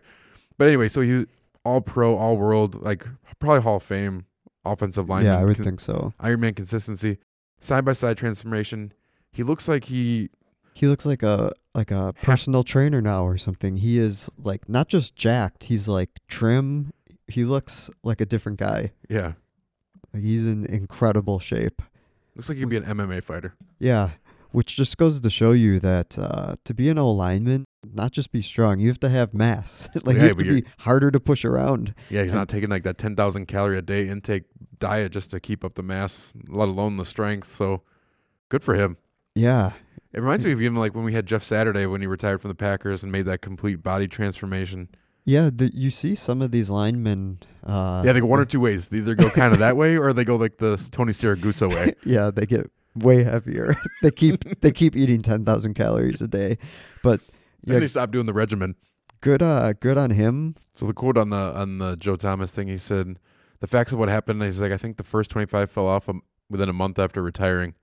but 0.57 0.67
anyway, 0.67 0.89
so 0.89 1.01
he 1.01 1.27
all 1.63 1.79
pro, 1.81 2.15
all 2.17 2.37
world, 2.37 2.81
like 2.81 3.05
probably 3.39 3.61
Hall 3.61 3.75
of 3.75 3.83
Fame 3.83 4.25
offensive 4.65 5.07
lineman. 5.07 5.33
yeah, 5.33 5.39
I 5.39 5.45
would 5.45 5.57
Con- 5.57 5.63
think 5.65 5.79
so. 5.79 6.11
Iron 6.19 6.39
Man 6.39 6.55
consistency, 6.55 7.19
side 7.59 7.85
by 7.85 7.93
side 7.93 8.17
transformation. 8.17 8.93
He 9.31 9.43
looks 9.43 9.67
like 9.67 9.83
he 9.85 10.31
He 10.79 10.87
looks 10.87 11.05
like 11.05 11.23
a 11.23 11.51
like 11.75 11.91
a 11.91 12.13
personal 12.21 12.63
trainer 12.63 13.01
now 13.01 13.25
or 13.25 13.37
something. 13.37 13.75
He 13.77 13.99
is 13.99 14.29
like 14.41 14.69
not 14.69 14.87
just 14.87 15.15
jacked. 15.15 15.65
He's 15.65 15.87
like 15.89 16.09
trim. 16.29 16.91
He 17.27 17.43
looks 17.43 17.89
like 18.03 18.21
a 18.21 18.25
different 18.25 18.59
guy. 18.59 18.91
yeah 19.09 19.33
Like 20.13 20.23
he's 20.23 20.45
in 20.45 20.65
incredible 20.65 21.37
shape. 21.39 21.81
looks 22.35 22.47
like 22.47 22.57
he'd 22.57 22.69
be 22.69 22.77
an 22.77 22.85
MMA 22.85 23.21
fighter. 23.23 23.55
Yeah, 23.77 24.11
which 24.51 24.75
just 24.77 24.97
goes 24.97 25.19
to 25.19 25.29
show 25.29 25.51
you 25.51 25.79
that 25.81 26.17
uh, 26.17 26.55
to 26.63 26.73
be 26.73 26.87
an 26.89 26.95
lineman, 26.97 27.65
not 27.93 28.13
just 28.13 28.31
be 28.31 28.41
strong, 28.41 28.79
you 28.79 28.87
have 28.87 28.99
to 29.01 29.09
have 29.09 29.33
mass. 29.33 29.89
like 30.05 30.15
Yeah, 30.15 30.21
you 30.23 30.27
have 30.29 30.37
to 30.37 30.61
be 30.61 30.63
harder 30.79 31.11
to 31.11 31.19
push 31.19 31.43
around. 31.43 31.93
Yeah, 32.09 32.23
he's 32.23 32.31
And- 32.31 32.39
not 32.41 32.47
taking 32.49 32.69
like 32.69 32.83
that 32.83 32.97
ten 32.97 33.15
thousand 33.17 33.47
calorie 33.47 33.77
a 33.77 33.81
day 33.81 34.07
intake 34.07 34.45
diet 34.79 35.11
just 35.11 35.29
to 35.31 35.41
keep 35.41 35.65
up 35.65 35.75
the 35.75 35.83
mass, 35.83 36.33
let 36.47 36.69
alone 36.69 36.95
the 36.95 37.05
strength. 37.05 37.53
So 37.53 37.83
good 38.47 38.63
for 38.63 38.75
him. 38.75 38.95
Yeah, 39.39 39.71
It 40.13 40.19
reminds 40.19 40.43
me 40.45 40.51
of 40.51 40.61
even 40.61 40.75
like 40.75 40.93
when 40.95 41.03
we 41.05 41.13
had 41.13 41.25
Jeff 41.25 41.43
Saturday 41.43 41.85
when 41.85 42.01
he 42.01 42.07
retired 42.07 42.41
from 42.41 42.49
the 42.49 42.55
Packers 42.55 43.03
and 43.03 43.11
made 43.11 43.23
that 43.23 43.41
complete 43.41 43.81
body 43.83 44.07
transformation. 44.07 44.89
Yeah, 45.25 45.49
the, 45.53 45.69
you 45.73 45.91
see 45.91 46.15
some 46.15 46.41
of 46.41 46.51
these 46.51 46.69
linemen. 46.69 47.39
Uh, 47.63 48.01
yeah, 48.05 48.13
they 48.13 48.19
go 48.19 48.25
one 48.25 48.39
or 48.39 48.45
two 48.45 48.59
ways. 48.59 48.87
They 48.89 48.97
either 48.97 49.13
go 49.15 49.29
kind 49.29 49.53
of 49.53 49.59
that 49.59 49.77
way, 49.77 49.97
or 49.97 50.11
they 50.13 50.23
go 50.25 50.35
like 50.37 50.57
the 50.57 50.77
Tony 50.91 51.13
Siragusa 51.13 51.69
way. 51.69 51.93
yeah, 52.05 52.31
they 52.31 52.45
get 52.45 52.71
way 52.95 53.23
heavier. 53.23 53.75
they 54.01 54.11
keep 54.11 54.43
they 54.61 54.71
keep 54.71 54.95
eating 54.95 55.21
ten 55.21 55.45
thousand 55.45 55.75
calories 55.75 56.21
a 56.21 56.27
day, 56.27 56.57
but 57.03 57.21
Then 57.63 57.81
they 57.81 57.87
stop 57.87 58.11
doing 58.11 58.25
the 58.25 58.33
regimen. 58.33 58.75
good 59.21 59.41
uh 59.43 59.73
good 59.73 59.97
on 59.97 60.09
him. 60.09 60.55
So 60.73 60.87
the 60.87 60.93
quote 60.93 61.17
on 61.17 61.29
the 61.29 61.53
on 61.55 61.77
the 61.77 61.95
Joe 61.97 62.15
Thomas 62.15 62.49
thing, 62.51 62.67
he 62.67 62.77
said, 62.79 63.19
"The 63.59 63.67
facts 63.67 63.91
of 63.93 63.99
what 63.99 64.09
happened." 64.09 64.41
He's 64.41 64.59
like, 64.61 64.71
"I 64.71 64.77
think 64.77 64.97
the 64.97 65.03
first 65.03 65.29
twenty 65.29 65.45
five 65.45 65.69
fell 65.69 65.85
off 65.87 66.09
um, 66.09 66.23
within 66.49 66.69
a 66.69 66.73
month 66.73 66.97
after 66.97 67.21
retiring. 67.21 67.75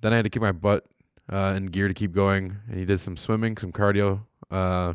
Then 0.00 0.12
I 0.12 0.16
had 0.16 0.24
to 0.24 0.30
keep 0.30 0.42
my 0.42 0.52
butt 0.52 0.84
uh, 1.30 1.54
in 1.56 1.66
gear 1.66 1.88
to 1.88 1.94
keep 1.94 2.12
going, 2.12 2.56
and 2.68 2.78
he 2.78 2.84
did 2.84 3.00
some 3.00 3.16
swimming, 3.16 3.56
some 3.56 3.72
cardio, 3.72 4.22
uh, 4.50 4.94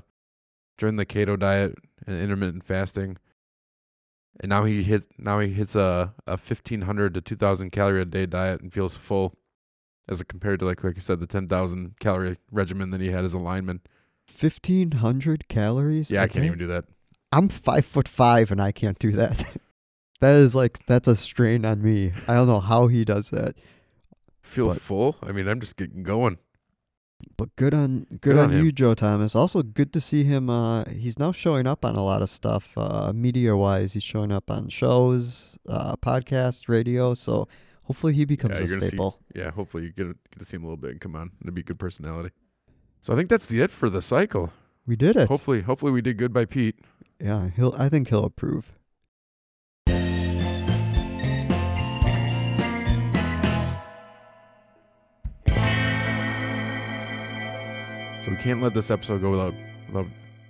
during 0.78 0.96
the 0.96 1.06
keto 1.06 1.38
diet 1.38 1.76
and 2.08 2.22
intermittent 2.22 2.64
fasting. 2.64 3.18
And 4.40 4.50
now 4.50 4.64
he 4.64 4.82
hit 4.84 5.04
now 5.18 5.40
he 5.40 5.54
hits 5.54 5.76
a 5.76 6.14
a 6.26 6.38
fifteen 6.38 6.82
hundred 6.82 7.14
to 7.14 7.22
two 7.22 7.36
thousand 7.36 7.70
calorie 7.70 8.02
a 8.02 8.06
day 8.06 8.26
diet 8.26 8.62
and 8.62 8.74
feels 8.74 8.98
full, 8.98 9.36
as 10.10 10.24
compared 10.24 10.60
to 10.62 10.66
like 10.66 10.84
like 10.84 10.98
I 10.98 11.02
said 11.02 11.20
the 11.20 11.28
ten 11.28 11.48
thousand 11.48 12.00
calorie 12.00 12.38
regimen 12.52 12.90
that 12.92 13.02
he 13.02 13.12
had 13.12 13.26
as 13.26 13.34
a 13.34 13.40
lineman. 13.40 13.82
Fifteen 14.26 14.92
hundred 14.92 15.48
calories. 15.50 16.10
Yeah, 16.10 16.24
I 16.24 16.28
can't 16.28 16.46
even 16.46 16.58
do 16.58 16.68
that. 16.68 16.86
I'm 17.32 17.48
five 17.48 17.86
foot 17.86 18.08
five 18.08 18.52
and 18.52 18.62
I 18.62 18.72
can't 18.72 18.98
do 18.98 19.12
that. 19.12 19.46
that 20.22 20.36
is 20.36 20.56
like 20.56 20.84
that's 20.88 21.08
a 21.08 21.16
strain 21.16 21.64
on 21.64 21.84
me. 21.84 22.12
I 22.28 22.34
don't 22.34 22.48
know 22.48 22.60
how 22.60 22.88
he 22.88 23.06
does 23.06 23.30
that. 23.30 23.56
Feel 24.54 24.68
But- 24.70 24.82
full. 24.82 25.16
I 25.22 25.32
mean, 25.32 25.48
I'm 25.48 25.60
just 25.60 25.76
getting 25.76 26.04
going. 26.04 26.38
But 27.38 27.56
good 27.56 27.74
on 27.74 28.06
good, 28.10 28.22
Good 28.22 28.38
on, 28.38 28.54
on 28.54 28.66
you, 28.66 28.72
Joe 28.72 28.94
Thomas. 28.94 29.34
Also 29.34 29.64
good 29.64 29.94
to 29.94 30.02
see 30.02 30.24
him. 30.26 30.50
Uh, 30.50 30.84
he's 30.90 31.18
now 31.18 31.32
showing 31.32 31.66
up 31.68 31.86
on 31.86 31.96
a 31.96 32.04
lot 32.04 32.22
of 32.22 32.30
stuff, 32.30 32.70
uh, 32.78 33.14
media 33.14 33.56
wise. 33.56 33.94
He's 33.94 34.04
showing 34.04 34.32
up 34.32 34.52
on 34.52 34.68
shows, 34.68 35.58
uh, 35.70 35.96
podcasts, 35.96 36.68
radio. 36.68 37.14
So 37.14 37.48
hopefully 37.84 38.14
he 38.14 38.26
becomes 38.26 38.56
Yeah, 38.60 38.66
a 38.66 38.68
you're 38.68 38.80
see- 38.82 38.88
staple. 38.88 39.20
Yeah, 39.34 39.52
hopefully 39.52 39.84
you 39.84 39.90
get 39.92 40.08
get 40.08 40.40
to 40.40 40.46
see 40.46 40.58
him 40.58 40.64
a 40.64 40.66
little 40.68 40.78
bit 40.78 40.92
and 40.92 41.00
come 41.02 41.16
on. 41.16 41.32
It'd 41.42 41.54
be 41.54 41.62
a 41.62 41.64
good 41.64 41.80
personality. 41.80 42.32
So 43.00 43.14
I 43.14 43.16
think 43.16 43.30
that's 43.30 43.46
the 43.46 43.62
it 43.62 43.72
for 43.72 43.90
the 43.90 44.02
cycle. 44.02 44.52
We 44.86 44.98
did 44.98 45.16
it. 45.16 45.30
Hopefully, 45.30 45.62
hopefully 45.62 45.94
we 45.94 46.02
did 46.02 46.18
good 46.18 46.34
by 46.34 46.44
Pete. 46.46 46.76
Yeah, 47.22 47.50
he'll. 47.56 47.74
I 47.78 47.88
think 47.88 48.10
he'll 48.10 48.26
approve. 48.26 48.74
We 58.34 58.40
can't 58.42 58.64
let 58.64 58.74
this 58.74 58.90
episode 58.90 59.22
go 59.22 59.30
without 59.30 59.54
without 59.88 60.08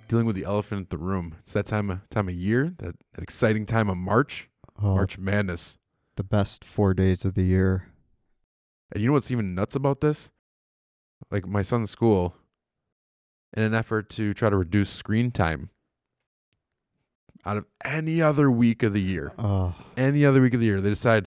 dealing 0.08 0.26
with 0.26 0.38
the 0.38 0.46
elephant 0.46 0.80
in 0.84 0.88
the 0.90 0.98
room. 1.04 1.36
It's 1.44 1.52
that 1.52 1.66
time 1.66 1.90
of 1.90 2.08
time 2.10 2.30
of 2.30 2.34
year, 2.34 2.74
that, 2.78 2.96
that 3.14 3.22
exciting 3.22 3.66
time 3.66 3.90
of 3.90 3.98
March, 3.98 4.50
Oh, 4.82 4.96
March 4.96 5.18
Madness. 5.18 5.78
the 6.16 6.24
best 6.24 6.64
four 6.64 6.94
days 6.94 7.26
of 7.26 7.34
the 7.34 7.44
year. 7.44 7.90
And 8.94 9.02
you 9.02 9.08
know 9.10 9.14
what's 9.14 9.32
even 9.32 9.54
nuts 9.54 9.76
about 9.76 10.00
this? 10.00 10.32
Like 11.30 11.46
my 11.46 11.62
son's 11.62 11.92
school, 11.92 12.36
in 13.54 13.64
an 13.64 13.74
effort 13.74 14.10
to 14.12 14.34
try 14.34 14.50
to 14.50 14.56
reduce 14.58 14.90
screen 14.90 15.30
time, 15.32 15.70
out 17.46 17.58
of 17.58 17.66
any 17.84 18.22
other 18.22 18.50
week 18.50 18.82
of 18.84 18.94
the 18.94 19.02
year, 19.02 19.34
Oh, 19.38 19.76
any 19.98 20.26
other 20.26 20.42
week 20.42 20.54
of 20.54 20.62
the 20.62 20.68
year, 20.68 20.80
they 20.80 20.90
decide, 20.90 21.26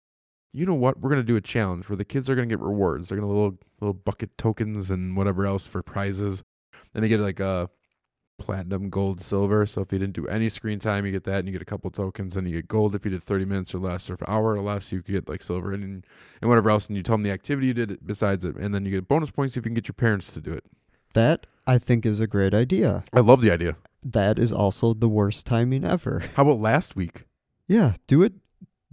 you 0.54 0.66
know 0.66 0.76
what, 0.76 1.00
we're 1.00 1.10
gonna 1.10 1.24
do 1.24 1.36
a 1.36 1.42
challenge 1.42 1.90
where 1.90 1.96
the 1.96 2.06
kids 2.06 2.30
are 2.30 2.36
gonna 2.36 2.48
get 2.48 2.60
rewards. 2.60 3.10
They're 3.10 3.18
gonna 3.18 3.32
little 3.32 3.58
little 3.80 3.94
bucket 3.94 4.38
tokens 4.38 4.92
and 4.92 5.16
whatever 5.18 5.46
else 5.46 5.68
for 5.68 5.82
prizes, 5.82 6.44
and 6.94 7.04
they 7.04 7.08
get 7.08 7.20
like 7.20 7.40
a 7.40 7.70
platinum, 8.38 8.90
gold, 8.90 9.22
silver. 9.22 9.68
So 9.68 9.82
if 9.82 9.92
you 9.94 10.00
didn't 10.00 10.16
do 10.16 10.28
any 10.28 10.50
screen 10.50 10.80
time, 10.80 11.06
you 11.06 11.12
get 11.12 11.26
that, 11.26 11.40
and 11.40 11.48
you 11.48 11.52
get 11.52 11.62
a 11.62 11.66
couple 11.66 11.92
tokens, 11.92 12.36
and 12.36 12.50
you 12.50 12.56
get 12.56 12.68
gold 12.68 12.96
if 12.96 13.06
you 13.06 13.12
did 13.12 13.22
thirty 13.24 13.46
minutes 13.46 13.74
or 13.76 13.80
less, 13.80 14.10
or 14.10 14.14
an 14.14 14.20
hour 14.28 14.56
or 14.56 14.62
less, 14.62 14.92
you 14.92 15.02
could 15.02 15.14
get 15.14 15.30
like 15.30 15.44
silver 15.44 15.72
and 15.74 16.06
and 16.42 16.50
whatever 16.50 16.70
else. 16.70 16.88
And 16.88 16.98
you 16.98 17.04
tell 17.04 17.16
them 17.16 17.24
the 17.24 17.32
activity 17.32 17.68
you 17.68 17.74
did 17.74 18.00
besides 18.06 18.44
it, 18.44 18.56
and 18.56 18.74
then 18.74 18.84
you 18.86 18.92
get 18.92 19.08
bonus 19.08 19.32
points 19.32 19.56
if 19.58 19.66
you 19.66 19.70
can 19.70 19.76
get 19.76 19.88
your 19.88 19.94
parents 19.94 20.32
to 20.34 20.42
do 20.42 20.52
it. 20.52 20.64
that 21.14 21.46
I 21.68 21.78
think 21.78 22.06
is 22.06 22.20
a 22.20 22.28
great 22.28 22.54
idea. 22.54 23.04
I 23.14 23.20
love 23.20 23.42
the 23.42 23.52
idea. 23.52 23.78
That 24.04 24.40
is 24.40 24.52
also 24.52 24.94
the 24.94 25.08
worst 25.10 25.46
timing 25.46 25.86
ever. 25.86 26.24
How 26.36 26.44
about 26.44 26.60
last 26.60 26.96
week? 26.96 27.26
Yeah, 27.68 27.94
do 28.08 28.24
it. 28.24 28.34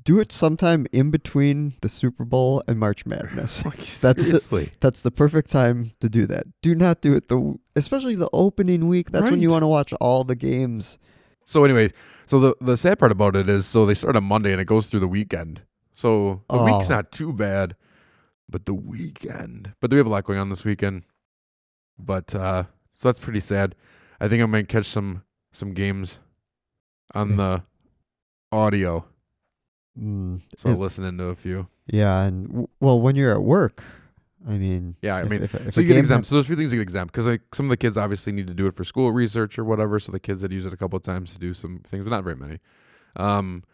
Do 0.09 0.21
it 0.21 0.33
sometime 0.33 0.87
in 0.90 1.11
between 1.11 1.75
the 1.83 1.88
Super 1.90 2.25
Bowl 2.25 2.62
and 2.66 2.79
March 2.79 3.05
Madness. 3.05 3.62
Like 3.66 3.79
it. 3.81 3.85
seriously. 3.85 4.73
That's 4.81 5.03
the 5.03 5.11
perfect 5.11 5.51
time 5.51 5.90
to 6.01 6.09
do 6.09 6.25
that. 6.29 6.47
Do 6.62 6.75
not 6.75 7.03
do 7.03 7.12
it 7.12 7.29
the 7.29 7.59
especially 7.77 8.16
the 8.16 8.31
opening 8.33 8.88
week. 8.88 9.11
That's 9.11 9.31
when 9.31 9.42
you 9.42 9.51
want 9.51 9.64
to 9.64 9.66
watch 9.68 9.92
all 10.01 10.25
the 10.25 10.35
games. 10.35 10.99
So 11.44 11.62
anyway, 11.62 11.92
so 12.27 12.40
the 12.40 12.55
the 12.62 12.79
sad 12.79 12.99
part 12.99 13.12
about 13.12 13.37
it 13.37 13.51
is, 13.51 13.66
so 13.66 13.85
they 13.85 13.92
start 13.92 14.16
on 14.16 14.25
Monday 14.25 14.51
and 14.53 14.62
it 14.62 14.64
goes 14.64 14.87
through 14.87 15.01
the 15.01 15.09
weekend. 15.09 15.61
So 15.94 16.42
the 16.49 16.62
week's 16.62 16.90
Oh. 16.90 16.94
not 16.94 17.12
too 17.12 17.35
bad, 17.35 17.77
but 18.49 18.64
the 18.64 18.73
weekend. 18.73 19.75
But 19.83 19.90
we 19.90 19.99
have 19.99 20.07
a 20.07 20.11
lot 20.11 20.25
going 20.25 20.38
on 20.38 20.49
this 20.49 20.64
weekend. 20.64 21.03
But 21.99 22.35
uh 22.35 22.62
so 22.99 23.09
that's 23.11 23.21
pretty 23.21 23.40
sad. 23.40 23.75
I 24.23 24.29
think 24.29 24.42
I 24.42 24.47
might 24.47 24.68
catch 24.68 24.87
some 24.87 25.23
some 25.53 25.75
games 25.75 26.18
on 27.14 27.37
the 27.37 27.62
audio. 28.51 29.05
Mm, 30.00 30.40
So 30.56 30.70
is- 30.70 30.78
listen 30.80 31.04
into 31.04 31.24
a 31.24 31.34
few. 31.34 31.66
yeah, 31.87 32.22
and 32.24 32.46
w- 32.48 32.68
well, 32.80 33.00
when 33.00 33.16
you're 33.16 33.32
at 33.32 33.42
work, 33.42 33.82
I 34.46 34.56
mean, 34.56 34.94
Yeah, 35.02 35.16
I 35.16 35.22
if- 35.22 35.28
mean, 35.30 35.42
if- 35.42 35.54
if 35.54 35.74
so 35.74 35.80
you 35.80 35.88
get 35.88 35.96
exempt. 35.96 36.26
ha- 36.26 36.28
So 36.30 36.34
there's 36.37 36.44
a 36.44 36.46
few 36.46 36.56
things 36.56 36.72
you 36.72 36.78
get 36.78 36.82
exempt 36.82 37.12
because 37.12 37.26
like 37.26 37.42
some 37.54 37.66
of 37.66 37.70
the 37.70 37.76
kids 37.76 37.96
obviously 37.96 38.32
need 38.32 38.46
to 38.46 38.54
do 38.54 38.66
it 38.66 38.74
for 38.76 38.84
school 38.84 39.11
research 39.12 39.58
or 39.58 39.64
whatever. 39.64 39.98
So 39.98 40.12
the 40.12 40.20
kids 40.20 40.42
that 40.42 40.52
use 40.52 40.64
it 40.64 40.72
a 40.72 40.76
couple 40.76 40.96
of 40.96 41.02
times 41.02 41.32
to 41.32 41.38
do 41.38 41.52
some 41.54 41.80
things, 41.84 42.04
but 42.04 42.11
not 42.11 42.22
very 42.24 42.37
many. 42.37 42.58
Um, 43.16 43.64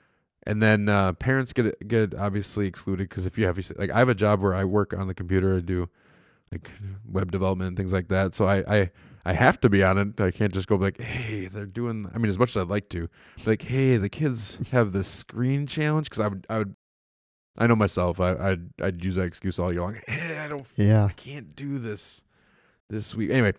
and 0.46 0.62
then 0.62 0.88
uh, 0.88 1.12
parents 1.14 1.52
get 1.52 1.86
get 1.86 2.14
obviously 2.14 2.66
excluded 2.66 3.08
because 3.08 3.26
if 3.26 3.36
you 3.38 3.44
have 3.46 3.58
like 3.78 3.90
I 3.90 3.98
have 3.98 4.08
a 4.08 4.14
job 4.14 4.40
where 4.40 4.54
I 4.54 4.64
work 4.64 4.94
on 4.94 5.06
the 5.08 5.14
computer, 5.14 5.56
I 5.56 5.60
do 5.60 5.88
like 6.50 6.70
web 7.06 7.30
development 7.32 7.68
and 7.68 7.76
things 7.76 7.92
like 7.92 8.08
that. 8.08 8.34
So 8.34 8.46
I 8.46 8.64
I 8.66 8.90
I 9.24 9.32
have 9.32 9.60
to 9.60 9.70
be 9.70 9.82
on 9.82 9.98
it. 9.98 10.20
I 10.20 10.30
can't 10.30 10.52
just 10.52 10.68
go 10.68 10.76
like, 10.76 11.00
hey, 11.00 11.46
they're 11.46 11.66
doing. 11.66 12.10
I 12.14 12.18
mean, 12.18 12.28
as 12.28 12.38
much 12.38 12.50
as 12.50 12.58
I'd 12.58 12.68
like 12.68 12.90
to, 12.90 13.08
like, 13.46 13.62
hey, 13.62 13.96
the 13.96 14.10
kids 14.10 14.58
have 14.70 14.92
the 14.92 15.02
screen 15.02 15.66
challenge 15.66 16.10
because 16.10 16.20
I 16.20 16.28
would 16.28 16.46
I 16.50 16.58
would. 16.58 16.76
I 17.56 17.66
know 17.68 17.76
myself. 17.76 18.20
I, 18.20 18.34
I'd 18.34 18.68
I'd 18.82 19.04
use 19.04 19.14
that 19.14 19.22
excuse 19.22 19.58
all 19.58 19.72
year 19.72 19.82
long. 19.82 19.96
Hey, 20.06 20.38
I 20.38 20.48
don't 20.48 20.66
yeah, 20.76 21.06
I 21.06 21.12
can't 21.12 21.56
do 21.56 21.78
this 21.78 22.22
this 22.90 23.14
week. 23.14 23.30
Anyway, 23.30 23.52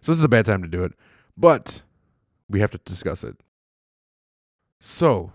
so 0.00 0.12
this 0.12 0.18
is 0.18 0.24
a 0.24 0.28
bad 0.28 0.46
time 0.46 0.62
to 0.62 0.68
do 0.68 0.84
it, 0.84 0.92
but 1.36 1.82
we 2.48 2.60
have 2.60 2.70
to 2.72 2.78
discuss 2.84 3.24
it. 3.24 3.36
So 4.80 5.32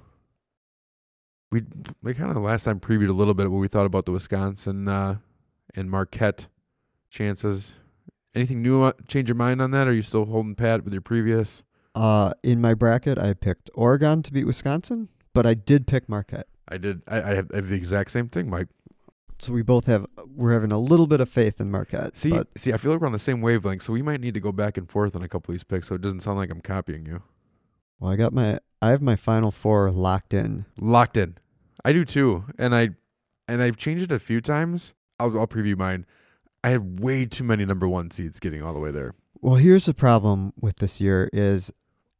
we 1.52 1.64
we 2.04 2.14
kind 2.14 2.30
of 2.30 2.36
the 2.36 2.42
last 2.42 2.64
time 2.64 2.80
previewed 2.80 3.10
a 3.10 3.14
little 3.14 3.34
bit 3.34 3.46
of 3.46 3.52
what 3.52 3.60
we 3.60 3.68
thought 3.68 3.86
about 3.86 4.06
the 4.06 4.12
Wisconsin 4.12 4.88
uh, 4.88 5.18
and 5.76 5.90
Marquette 5.90 6.48
chances. 7.10 7.74
Anything 8.34 8.62
new? 8.62 8.92
Change 9.08 9.28
your 9.28 9.36
mind 9.36 9.62
on 9.62 9.72
that? 9.72 9.88
Or 9.88 9.92
are 9.92 9.94
you 9.94 10.02
still 10.04 10.26
holding 10.26 10.56
pat 10.56 10.84
with 10.84 10.94
your 10.94 11.02
previous? 11.02 11.64
uh, 11.96 12.32
in 12.44 12.62
my 12.62 12.74
bracket, 12.74 13.18
I 13.18 13.34
picked 13.34 13.70
Oregon 13.74 14.24
to 14.24 14.32
beat 14.32 14.46
Wisconsin, 14.46 15.10
but 15.34 15.46
I 15.46 15.54
did 15.54 15.88
pick 15.88 16.08
Marquette. 16.08 16.48
I 16.70 16.78
did. 16.78 17.02
I, 17.08 17.18
I, 17.18 17.34
have, 17.36 17.52
I 17.52 17.58
have 17.58 17.68
the 17.68 17.76
exact 17.76 18.12
same 18.12 18.30
thing, 18.30 18.50
Mike. 18.50 18.70
So 19.40 19.52
we 19.52 19.62
both 19.62 19.88
have 19.88 20.06
we're 20.36 20.54
having 20.54 20.72
a 20.72 20.80
little 20.80 21.08
bit 21.08 21.20
of 21.20 21.28
faith 21.28 21.60
in 21.60 21.70
Marquette. 21.72 22.16
See, 22.16 22.30
but 22.30 22.48
see, 22.56 22.72
I 22.72 22.78
feel 22.78 22.92
like 22.92 23.02
we're 23.02 23.08
on 23.08 23.14
the 23.14 23.20
same 23.20 23.42
wavelength, 23.42 23.82
so 23.84 23.92
we 23.92 24.02
might 24.04 24.22
need 24.22 24.36
to 24.36 24.40
go 24.40 24.52
back 24.54 24.78
and 24.78 24.90
forth 24.90 25.16
on 25.16 25.24
a 25.24 25.28
couple 25.28 25.52
of 25.52 25.56
these 25.56 25.64
picks, 25.66 25.88
so 25.88 25.96
it 25.96 26.02
doesn't 26.02 26.20
sound 26.22 26.38
like 26.38 26.50
I'm 26.52 26.62
copying 26.62 27.06
you. 27.06 27.24
well, 28.00 28.12
I 28.12 28.16
got 28.16 28.32
my 28.34 28.60
I 28.82 28.92
have 28.92 29.02
my 29.02 29.16
final 29.18 29.52
four 29.52 29.92
locked 29.92 30.34
in. 30.34 30.66
locked 30.80 31.18
in. 31.18 31.38
I 31.84 31.92
do 31.92 32.06
too, 32.06 32.46
and 32.58 32.74
I 32.76 32.92
and 33.48 33.62
I've 33.62 33.76
changed 33.78 34.04
it 34.06 34.16
a 34.16 34.20
few 34.20 34.40
times. 34.40 34.94
I'll, 35.20 35.38
I'll 35.40 35.48
preview 35.48 35.76
mine. 35.76 36.06
I 36.64 36.70
had 36.70 37.00
way 37.00 37.26
too 37.26 37.44
many 37.44 37.66
number 37.66 37.88
one 37.88 38.12
seeds 38.12 38.40
getting 38.40 38.62
all 38.62 38.74
the 38.74 38.80
way 38.80 38.92
there. 38.92 39.16
Well, 39.42 39.56
here's 39.56 39.86
the 39.86 39.94
problem 39.94 40.54
with 40.60 40.78
this 40.78 41.02
year 41.02 41.30
is 41.34 41.72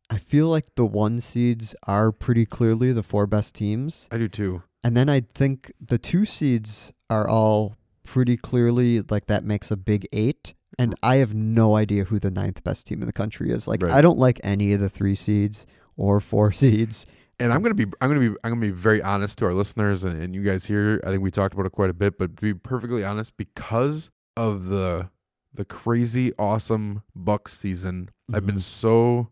I 0.10 0.18
feel 0.18 0.48
like 0.48 0.76
the 0.76 0.86
one 0.86 1.22
seeds 1.22 1.76
are 1.88 2.12
pretty 2.12 2.46
clearly 2.46 2.92
the 2.92 3.04
four 3.04 3.28
best 3.28 3.54
teams. 3.54 4.08
I 4.12 4.18
do 4.18 4.28
too. 4.28 4.64
And 4.84 4.98
then 4.98 5.10
I 5.10 5.22
think 5.36 5.72
the 5.80 6.00
two 6.00 6.26
seeds 6.26 6.92
are 7.10 7.30
all 7.30 7.76
pretty 8.04 8.36
clearly 8.36 9.02
like 9.10 9.28
that 9.28 9.44
makes 9.44 9.70
a 9.70 9.78
big 9.78 10.08
eight. 10.12 10.56
And 10.80 10.96
I 11.04 11.18
have 11.18 11.36
no 11.36 11.76
idea 11.76 12.06
who 12.06 12.18
the 12.18 12.32
ninth 12.32 12.64
best 12.64 12.88
team 12.88 13.02
in 13.02 13.08
the 13.08 13.14
country 13.14 13.52
is. 13.52 13.68
Like 13.68 13.84
Right. 13.84 13.94
I 13.94 14.02
don't 14.02 14.18
like 14.18 14.42
any 14.44 14.74
of 14.74 14.80
the 14.80 14.90
three 14.90 15.16
seeds 15.16 15.68
or 15.98 16.20
four 16.20 16.52
seeds. 16.52 17.06
And 17.40 17.54
I'm 17.54 17.62
gonna 17.62 17.76
be 17.76 17.86
I'm 18.02 18.10
gonna 18.10 18.20
be 18.20 18.36
I'm 18.44 18.52
gonna 18.52 18.62
be 18.62 18.72
very 18.72 19.02
honest 19.02 19.38
to 19.40 19.46
our 19.46 19.54
listeners 19.54 20.04
and, 20.04 20.22
and 20.22 20.34
you 20.34 20.42
guys 20.42 20.66
here. 20.66 21.00
I 21.06 21.10
think 21.10 21.22
we 21.22 21.30
talked 21.30 21.54
about 21.54 21.68
it 21.68 21.72
quite 21.72 21.90
a 21.92 21.94
bit, 21.94 22.18
but 22.18 22.36
to 22.38 22.42
be 22.42 22.54
perfectly 22.54 23.04
honest, 23.04 23.38
because 23.38 24.10
of 24.38 24.66
the 24.66 25.10
the 25.54 25.66
crazy 25.66 26.32
awesome 26.40 27.04
Bucks 27.14 27.58
season, 27.58 28.10
I've 28.34 28.46
been 28.46 28.56
Mhm. 28.56 28.62
so 28.62 29.30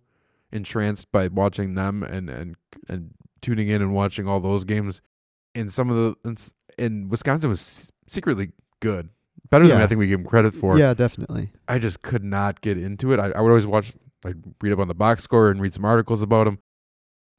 entranced 0.51 1.11
by 1.11 1.27
watching 1.29 1.75
them 1.75 2.03
and 2.03 2.29
and 2.29 2.55
and 2.89 3.11
tuning 3.41 3.69
in 3.69 3.81
and 3.81 3.93
watching 3.93 4.27
all 4.27 4.39
those 4.39 4.65
games. 4.65 5.01
And 5.55 5.71
some 5.71 5.89
of 5.89 5.95
the 5.95 6.15
and, 6.27 6.51
and 6.77 7.09
Wisconsin 7.11 7.49
was 7.49 7.91
secretly 8.07 8.51
good, 8.81 9.09
better 9.49 9.65
than 9.67 9.81
I 9.81 9.87
think 9.87 9.99
we 9.99 10.07
give 10.07 10.19
them 10.19 10.27
credit 10.27 10.53
for. 10.53 10.77
Yeah, 10.77 10.93
definitely. 10.93 11.51
I 11.67 11.79
just 11.79 12.01
could 12.01 12.23
not 12.23 12.61
get 12.61 12.77
into 12.77 13.13
it. 13.13 13.19
I, 13.19 13.27
I 13.31 13.41
would 13.41 13.49
always 13.49 13.65
watch 13.67 13.93
I 14.25 14.33
read 14.61 14.73
up 14.73 14.79
on 14.79 14.89
the 14.89 14.93
box 14.95 15.23
score 15.23 15.49
and 15.49 15.61
read 15.61 15.73
some 15.73 15.85
articles 15.85 16.21
about 16.21 16.43
them. 16.45 16.59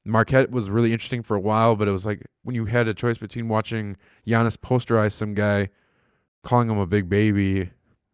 Marquette 0.03 0.49
was 0.49 0.67
really 0.71 0.91
interesting 0.93 1.21
for 1.21 1.35
a 1.35 1.39
while, 1.39 1.75
but 1.75 1.87
it 1.87 1.91
was 1.91 2.05
like 2.07 2.25
when 2.43 2.55
you 2.55 2.65
had 2.65 2.87
a 2.87 2.93
choice 2.95 3.19
between 3.19 3.47
watching 3.47 3.97
Giannis 4.25 4.57
posterize 4.57 5.11
some 5.11 5.35
guy, 5.35 5.69
calling 6.43 6.69
him 6.69 6.77
a 6.77 6.87
big 6.87 7.09
baby, 7.09 7.69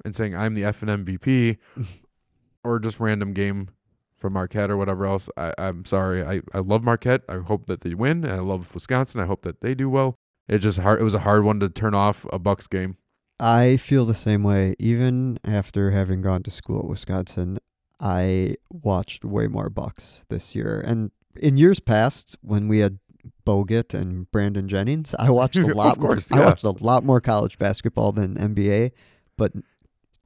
and 0.06 0.16
saying 0.16 0.36
I'm 0.36 0.54
the 0.54 0.66
F 0.66 0.82
and 0.82 1.06
MVP, 1.06 1.58
or 2.64 2.80
just 2.80 3.00
random 3.00 3.34
game 3.34 3.70
from 4.18 4.34
Marquette 4.34 4.72
or 4.72 4.78
whatever 4.78 5.06
else. 5.06 5.30
I, 5.38 5.54
I'm 5.58 5.86
sorry. 5.86 6.24
I, 6.24 6.42
I 6.54 6.60
love 6.60 6.84
Marquette. 6.84 7.22
I 7.30 7.38
hope 7.38 7.68
that 7.68 7.82
they 7.82 7.94
win, 7.94 8.24
and 8.24 8.34
I 8.34 8.40
love 8.40 8.74
Wisconsin. 8.74 9.22
I 9.22 9.26
hope 9.26 9.44
that 9.44 9.62
they 9.62 9.76
do 9.76 9.90
well. 9.90 10.16
It 10.48 10.60
just 10.60 10.80
hard. 10.80 11.00
It 11.00 11.04
was 11.04 11.14
a 11.14 11.20
hard 11.20 11.44
one 11.44 11.60
to 11.60 11.70
turn 11.70 11.94
off 11.94 12.26
a 12.32 12.40
Bucks 12.40 12.68
game. 12.68 12.98
I 13.40 13.78
feel 13.78 14.06
the 14.06 14.16
same 14.16 14.44
way. 14.44 14.76
Even 14.80 15.40
after 15.44 15.92
having 15.92 16.22
gone 16.22 16.44
to 16.44 16.52
school 16.52 16.80
at 16.80 16.90
Wisconsin, 16.90 17.60
I 18.00 18.56
watched 18.72 19.26
way 19.26 19.48
more 19.48 19.70
Bucks 19.70 20.26
this 20.30 20.56
year. 20.56 20.82
And 20.86 21.12
in 21.36 21.58
years 21.58 21.80
past, 21.80 22.36
when 22.42 22.68
we 22.68 22.80
had 22.80 23.00
Bogut 23.46 23.94
and 23.94 24.30
Brandon 24.32 24.68
Jennings, 24.68 25.14
I 25.18 25.30
watched 25.30 25.56
a 25.58 25.68
lot. 25.74 25.98
course, 26.00 26.30
more, 26.32 26.40
yeah. 26.40 26.46
I 26.46 26.50
watched 26.50 26.64
a 26.64 26.72
lot 26.72 27.04
more 27.04 27.22
college 27.22 27.58
basketball 27.58 28.12
than 28.12 28.36
NBA. 28.36 28.92
But 29.38 29.54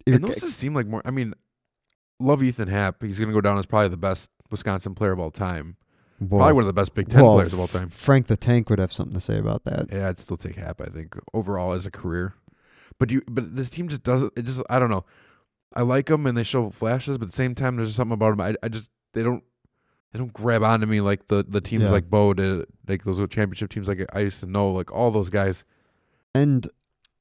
it- 0.06 0.16
And 0.16 0.24
those 0.24 0.40
just 0.40 0.58
seem 0.58 0.74
like 0.74 0.88
more. 0.88 1.02
I 1.06 1.12
mean, 1.12 1.34
love 2.20 2.42
Ethan 2.44 2.68
Happ. 2.68 3.02
He's 3.04 3.20
going 3.20 3.30
to 3.30 3.34
go 3.34 3.42
down 3.42 3.58
as 3.58 3.66
probably 3.66 3.90
the 3.90 3.98
best 3.98 4.30
Wisconsin 4.50 4.96
player 4.96 5.12
of 5.12 5.20
all 5.20 5.32
time. 5.32 5.78
well, 6.20 6.40
Probably 6.40 6.54
one 6.54 6.64
of 6.64 6.68
the 6.68 6.74
best 6.74 6.94
Big 6.94 7.10
Ten 7.10 7.22
well, 7.24 7.36
players 7.36 7.54
of 7.54 7.60
all 7.60 7.68
time. 7.68 7.90
Frank 7.90 8.28
the 8.28 8.38
Tank 8.38 8.70
would 8.70 8.80
have 8.80 8.94
something 8.94 9.14
to 9.16 9.22
say 9.22 9.38
about 9.38 9.64
that. 9.66 9.88
Yeah, 9.92 10.08
I'd 10.10 10.20
still 10.20 10.38
take 10.38 10.56
Happ. 10.56 10.82
I 10.82 10.86
think 10.86 11.16
overall 11.34 11.72
as 11.74 11.86
a 11.86 11.92
career, 11.92 12.34
but 13.00 13.10
you, 13.12 13.22
but 13.28 13.56
this 13.56 13.70
team 13.70 13.88
just 13.88 14.04
doesn't. 14.04 14.32
It 14.38 14.44
just 14.44 14.62
I 14.70 14.78
don't 14.80 14.90
know. 14.90 15.06
I 15.76 15.84
like 15.84 16.08
them 16.08 16.26
and 16.28 16.38
they 16.38 16.44
show 16.44 16.70
flashes, 16.70 17.18
but 17.18 17.26
at 17.26 17.32
the 17.32 17.38
same 17.38 17.56
time, 17.56 17.78
there's 17.78 17.96
something 17.96 18.14
about 18.14 18.38
them. 18.38 18.42
I, 18.42 18.56
I 18.64 18.68
just 18.68 18.90
they 19.14 19.24
don't 19.24 19.44
they 20.12 20.20
don't 20.20 20.34
grab 20.34 20.64
onto 20.64 20.86
me 20.86 21.02
like 21.02 21.28
the 21.28 21.44
the 21.48 21.62
teams 21.62 21.84
Yeah. 21.84 21.92
like 21.92 22.10
Bo 22.10 22.34
did, 22.34 22.66
like 22.88 23.04
those 23.04 23.18
championship 23.30 23.70
teams 23.70 23.88
like 23.88 24.06
I 24.14 24.20
used 24.22 24.40
to 24.42 24.46
know, 24.48 24.72
like 24.72 24.92
all 24.92 25.12
those 25.12 25.30
guys. 25.30 25.64
And 26.36 26.68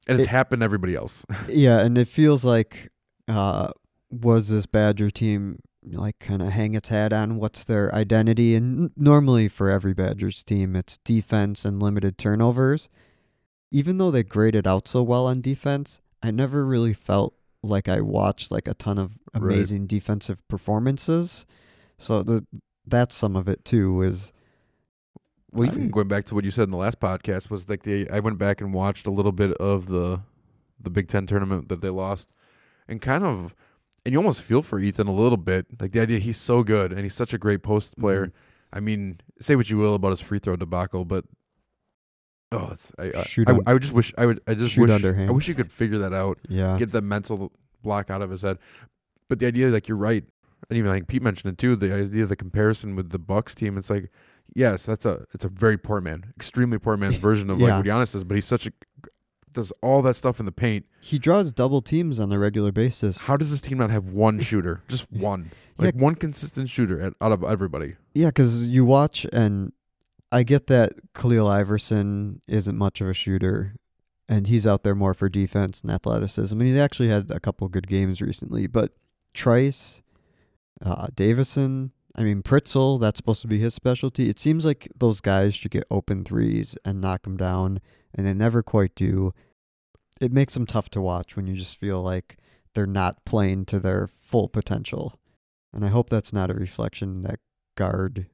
And 0.07 0.17
it's 0.19 0.27
It- 0.27 0.31
happened 0.31 0.61
to 0.61 0.65
everybody 0.65 0.95
else. 0.95 1.25
yeah, 1.49 1.79
and 1.81 1.97
it 1.97 2.07
feels 2.07 2.43
like 2.43 2.89
uh 3.27 3.69
was 4.09 4.49
this 4.49 4.65
Badger 4.65 5.09
team 5.09 5.59
like 5.83 6.19
kind 6.19 6.41
of 6.41 6.49
hang 6.49 6.75
its 6.75 6.89
hat 6.89 7.11
on 7.13 7.37
what's 7.37 7.63
their 7.63 7.93
identity 7.95 8.55
and 8.55 8.91
normally 8.95 9.47
for 9.47 9.69
every 9.69 9.93
Badgers 9.93 10.43
team 10.43 10.75
it's 10.75 10.97
defense 10.97 11.65
and 11.65 11.81
limited 11.81 12.17
turnovers. 12.17 12.87
Even 13.71 13.97
though 13.97 14.11
they 14.11 14.21
graded 14.23 14.67
out 14.67 14.87
so 14.87 15.01
well 15.01 15.25
on 15.27 15.39
defense, 15.41 16.01
I 16.21 16.29
never 16.29 16.65
really 16.65 16.93
felt 16.93 17.33
like 17.63 17.87
I 17.87 18.01
watched 18.01 18.51
like 18.51 18.67
a 18.67 18.73
ton 18.73 18.97
of 18.97 19.17
Right. 19.33 19.43
amazing 19.55 19.87
defensive 19.87 20.45
performances. 20.49 21.45
So 21.97 22.21
the 22.21 22.45
that's 22.85 23.15
some 23.15 23.35
of 23.35 23.47
it 23.47 23.63
too 23.65 24.01
is 24.01 24.31
Well, 25.51 25.67
I- 25.69 25.71
even 25.71 25.89
going 25.91 26.07
back 26.07 26.25
to 26.25 26.35
what 26.35 26.43
you 26.45 26.51
said 26.51 26.63
in 26.63 26.71
the 26.71 26.77
last 26.77 26.99
podcast 26.99 27.49
was 27.49 27.67
like 27.69 27.83
the 27.83 28.09
I 28.09 28.19
went 28.19 28.37
back 28.37 28.61
and 28.61 28.73
watched 28.73 29.05
a 29.07 29.11
little 29.11 29.31
bit 29.31 29.51
of 29.57 29.87
the 29.87 30.21
the 30.79 30.89
Big 30.89 31.07
Ten 31.07 31.27
tournament 31.27 31.69
that 31.69 31.81
they 31.81 31.89
lost, 31.89 32.27
and 32.87 32.99
kind 32.99 33.23
of, 33.23 33.53
and 34.03 34.13
you 34.13 34.17
almost 34.17 34.41
feel 34.41 34.63
for 34.63 34.79
Ethan 34.79 35.07
a 35.07 35.11
little 35.13 35.37
bit. 35.37 35.67
Like 35.79 35.91
the 35.91 35.99
idea 35.99 36.17
he's 36.17 36.37
so 36.37 36.63
good 36.63 36.91
and 36.91 37.01
he's 37.01 37.13
such 37.13 37.33
a 37.33 37.37
great 37.37 37.61
post 37.61 37.97
player. 37.99 38.27
Mhm. 38.27 38.31
I 38.73 38.79
mean, 38.79 39.19
say 39.39 39.55
what 39.55 39.69
you 39.69 39.77
will 39.77 39.93
about 39.95 40.09
his 40.11 40.21
free 40.21 40.39
throw 40.39 40.55
debacle, 40.55 41.05
but 41.05 41.25
oh, 42.51 42.69
it's, 42.71 42.91
I, 42.97 43.11
I, 43.15 43.23
Shoot 43.23 43.49
I, 43.49 43.57
I 43.67 43.73
would 43.73 43.81
just 43.81 43.93
wish 43.93 44.13
I 44.17 44.25
would 44.25 44.41
I 44.47 44.53
just 44.55 44.77
wish 44.77 44.89
underhand. 44.89 45.29
I 45.29 45.33
wish 45.33 45.47
you 45.47 45.53
could 45.55 45.71
figure 45.71 45.99
that 45.99 46.13
out 46.13 46.39
yeah. 46.49 46.77
get 46.77 46.91
the 46.91 47.01
mental 47.01 47.51
block 47.83 48.09
out 48.09 48.21
of 48.21 48.29
his 48.31 48.41
head. 48.41 48.57
But 49.27 49.39
the 49.39 49.45
idea, 49.47 49.69
like 49.69 49.87
you're 49.87 49.97
right, 49.97 50.23
and 50.71 50.77
even 50.79 50.89
like 50.89 51.07
Pete 51.07 51.21
mentioned 51.21 51.53
it 51.53 51.57
too. 51.59 51.75
The 51.75 51.93
idea 51.93 52.23
of 52.23 52.29
the 52.29 52.35
comparison 52.35 52.95
with 52.95 53.09
the 53.11 53.19
Bucks 53.19 53.53
team, 53.53 53.77
it's 53.77 53.89
like, 53.89 54.09
yes, 54.55 54.85
that's 54.85 55.05
a 55.05 55.25
it's 55.33 55.45
a 55.45 55.49
very 55.49 55.77
poor 55.77 56.01
man, 56.01 56.33
extremely 56.35 56.79
poor 56.79 56.97
man's 56.97 57.17
version 57.27 57.49
of 57.51 57.59
Yeah. 57.59 57.77
like 57.77 57.85
what 57.85 57.93
Giannis 57.93 58.15
is. 58.15 58.23
But 58.23 58.35
he's 58.35 58.45
such 58.45 58.65
a 58.65 58.71
does 59.53 59.73
all 59.81 60.01
that 60.01 60.15
stuff 60.15 60.39
in 60.39 60.45
the 60.45 60.51
paint. 60.51 60.85
He 61.01 61.19
draws 61.19 61.51
double 61.51 61.81
teams 61.81 62.19
on 62.21 62.31
a 62.31 62.39
regular 62.39 62.71
basis. 62.71 63.17
How 63.17 63.35
does 63.35 63.51
this 63.51 63.59
team 63.59 63.77
not 63.77 63.89
have 63.89 64.05
one 64.05 64.39
shooter, 64.49 64.81
just 64.87 65.11
one, 65.11 65.51
like 65.77 65.93
one 65.93 66.15
consistent 66.15 66.69
shooter 66.69 67.01
at, 67.01 67.13
out 67.19 67.33
of 67.33 67.43
everybody? 67.43 67.95
Yeah, 68.13 68.27
because 68.27 68.65
you 68.67 68.85
watch, 68.85 69.25
and 69.33 69.73
I 70.31 70.43
get 70.43 70.67
that 70.67 70.93
Khalil 71.13 71.49
Iverson 71.49 72.41
isn't 72.47 72.77
much 72.77 73.01
of 73.01 73.09
a 73.09 73.13
shooter, 73.13 73.75
and 74.29 74.47
he's 74.47 74.65
out 74.65 74.83
there 74.83 74.95
more 74.95 75.13
for 75.13 75.27
defense 75.27 75.81
and 75.81 75.91
athleticism. 75.91 76.57
And 76.57 76.65
he's 76.69 76.77
actually 76.79 77.09
had 77.09 77.29
a 77.29 77.41
couple 77.41 77.67
good 77.67 77.87
games 77.89 78.21
recently. 78.21 78.67
But 78.67 78.93
Trice, 79.33 80.01
uh, 80.81 81.07
Davison, 81.15 81.91
I 82.15 82.23
mean 82.23 82.41
Pritzl, 82.43 82.99
that's 82.99 83.17
supposed 83.17 83.41
to 83.41 83.47
be 83.47 83.59
his 83.59 83.73
specialty. 83.73 84.29
It 84.29 84.39
seems 84.39 84.65
like 84.65 84.87
those 84.97 85.21
guys 85.21 85.55
should 85.55 85.71
get 85.71 85.85
open 85.91 86.23
threes 86.23 86.75
and 86.83 86.99
knock 87.01 87.23
them 87.23 87.37
down, 87.37 87.79
and 88.13 88.25
they 88.27 88.33
never 88.33 88.61
quite 88.63 88.95
do. 88.95 89.33
It 90.19 90.31
makes 90.31 90.53
them 90.53 90.65
tough 90.65 90.89
to 90.91 91.01
watch 91.01 91.35
when 91.35 91.47
you 91.47 91.55
just 91.55 91.77
feel 91.77 92.01
like 92.01 92.37
they're 92.73 92.85
not 92.85 93.25
playing 93.25 93.65
to 93.65 93.79
their 93.79 94.07
full 94.07 94.47
potential. 94.49 95.19
And 95.73 95.83
I 95.85 95.87
hope 95.89 96.09
that's 96.09 96.33
not 96.33 96.51
a 96.51 96.53
reflection 96.53 97.21
that 97.23 97.39
Gard 97.75 98.27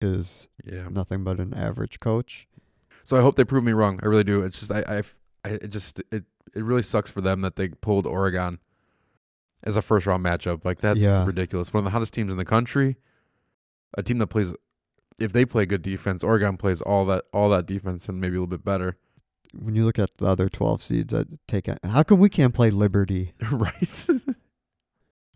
is 0.00 0.48
Yeah. 0.64 0.88
nothing 0.90 1.22
but 1.24 1.38
an 1.40 1.52
average 1.54 2.00
coach. 2.00 2.48
So 3.04 3.16
I 3.16 3.20
hope 3.20 3.36
they 3.36 3.44
prove 3.44 3.64
me 3.64 3.72
wrong. 3.72 4.00
I 4.02 4.06
really 4.06 4.24
do. 4.24 4.42
It's 4.42 4.58
just 4.60 4.72
I 4.72 4.80
I, 4.88 5.02
I 5.44 5.48
it 5.54 5.68
just 5.68 6.00
it 6.10 6.24
it 6.54 6.64
really 6.64 6.82
sucks 6.82 7.10
for 7.10 7.20
them 7.20 7.42
that 7.42 7.56
they 7.56 7.68
pulled 7.68 8.06
Oregon 8.06 8.58
as 9.64 9.76
a 9.76 9.82
first 9.82 10.06
round 10.06 10.24
matchup. 10.24 10.64
Like 10.64 10.80
that's 10.80 11.00
Yeah. 11.00 11.24
ridiculous. 11.24 11.72
One 11.72 11.80
of 11.80 11.84
the 11.84 11.90
hottest 11.90 12.14
teams 12.14 12.30
in 12.32 12.38
the 12.38 12.44
country. 12.44 12.96
A 13.98 14.02
team 14.02 14.18
that 14.18 14.28
plays 14.28 14.52
if 15.20 15.32
they 15.32 15.44
play 15.44 15.66
good 15.66 15.82
defense, 15.82 16.22
Oregon 16.24 16.56
plays 16.56 16.80
all 16.80 17.04
that 17.06 17.24
all 17.32 17.48
that 17.50 17.66
defense 17.66 18.08
and 18.08 18.20
maybe 18.20 18.36
a 18.36 18.40
little 18.40 18.46
bit 18.46 18.64
better. 18.64 18.96
When 19.52 19.74
you 19.74 19.84
look 19.84 19.98
at 19.98 20.16
the 20.18 20.26
other 20.26 20.48
12 20.48 20.80
seeds 20.80 21.12
that 21.12 21.26
take 21.48 21.68
how 21.84 22.02
come 22.04 22.20
we 22.20 22.28
can't 22.28 22.54
play 22.54 22.70
Liberty? 22.70 23.32
right? 23.50 24.06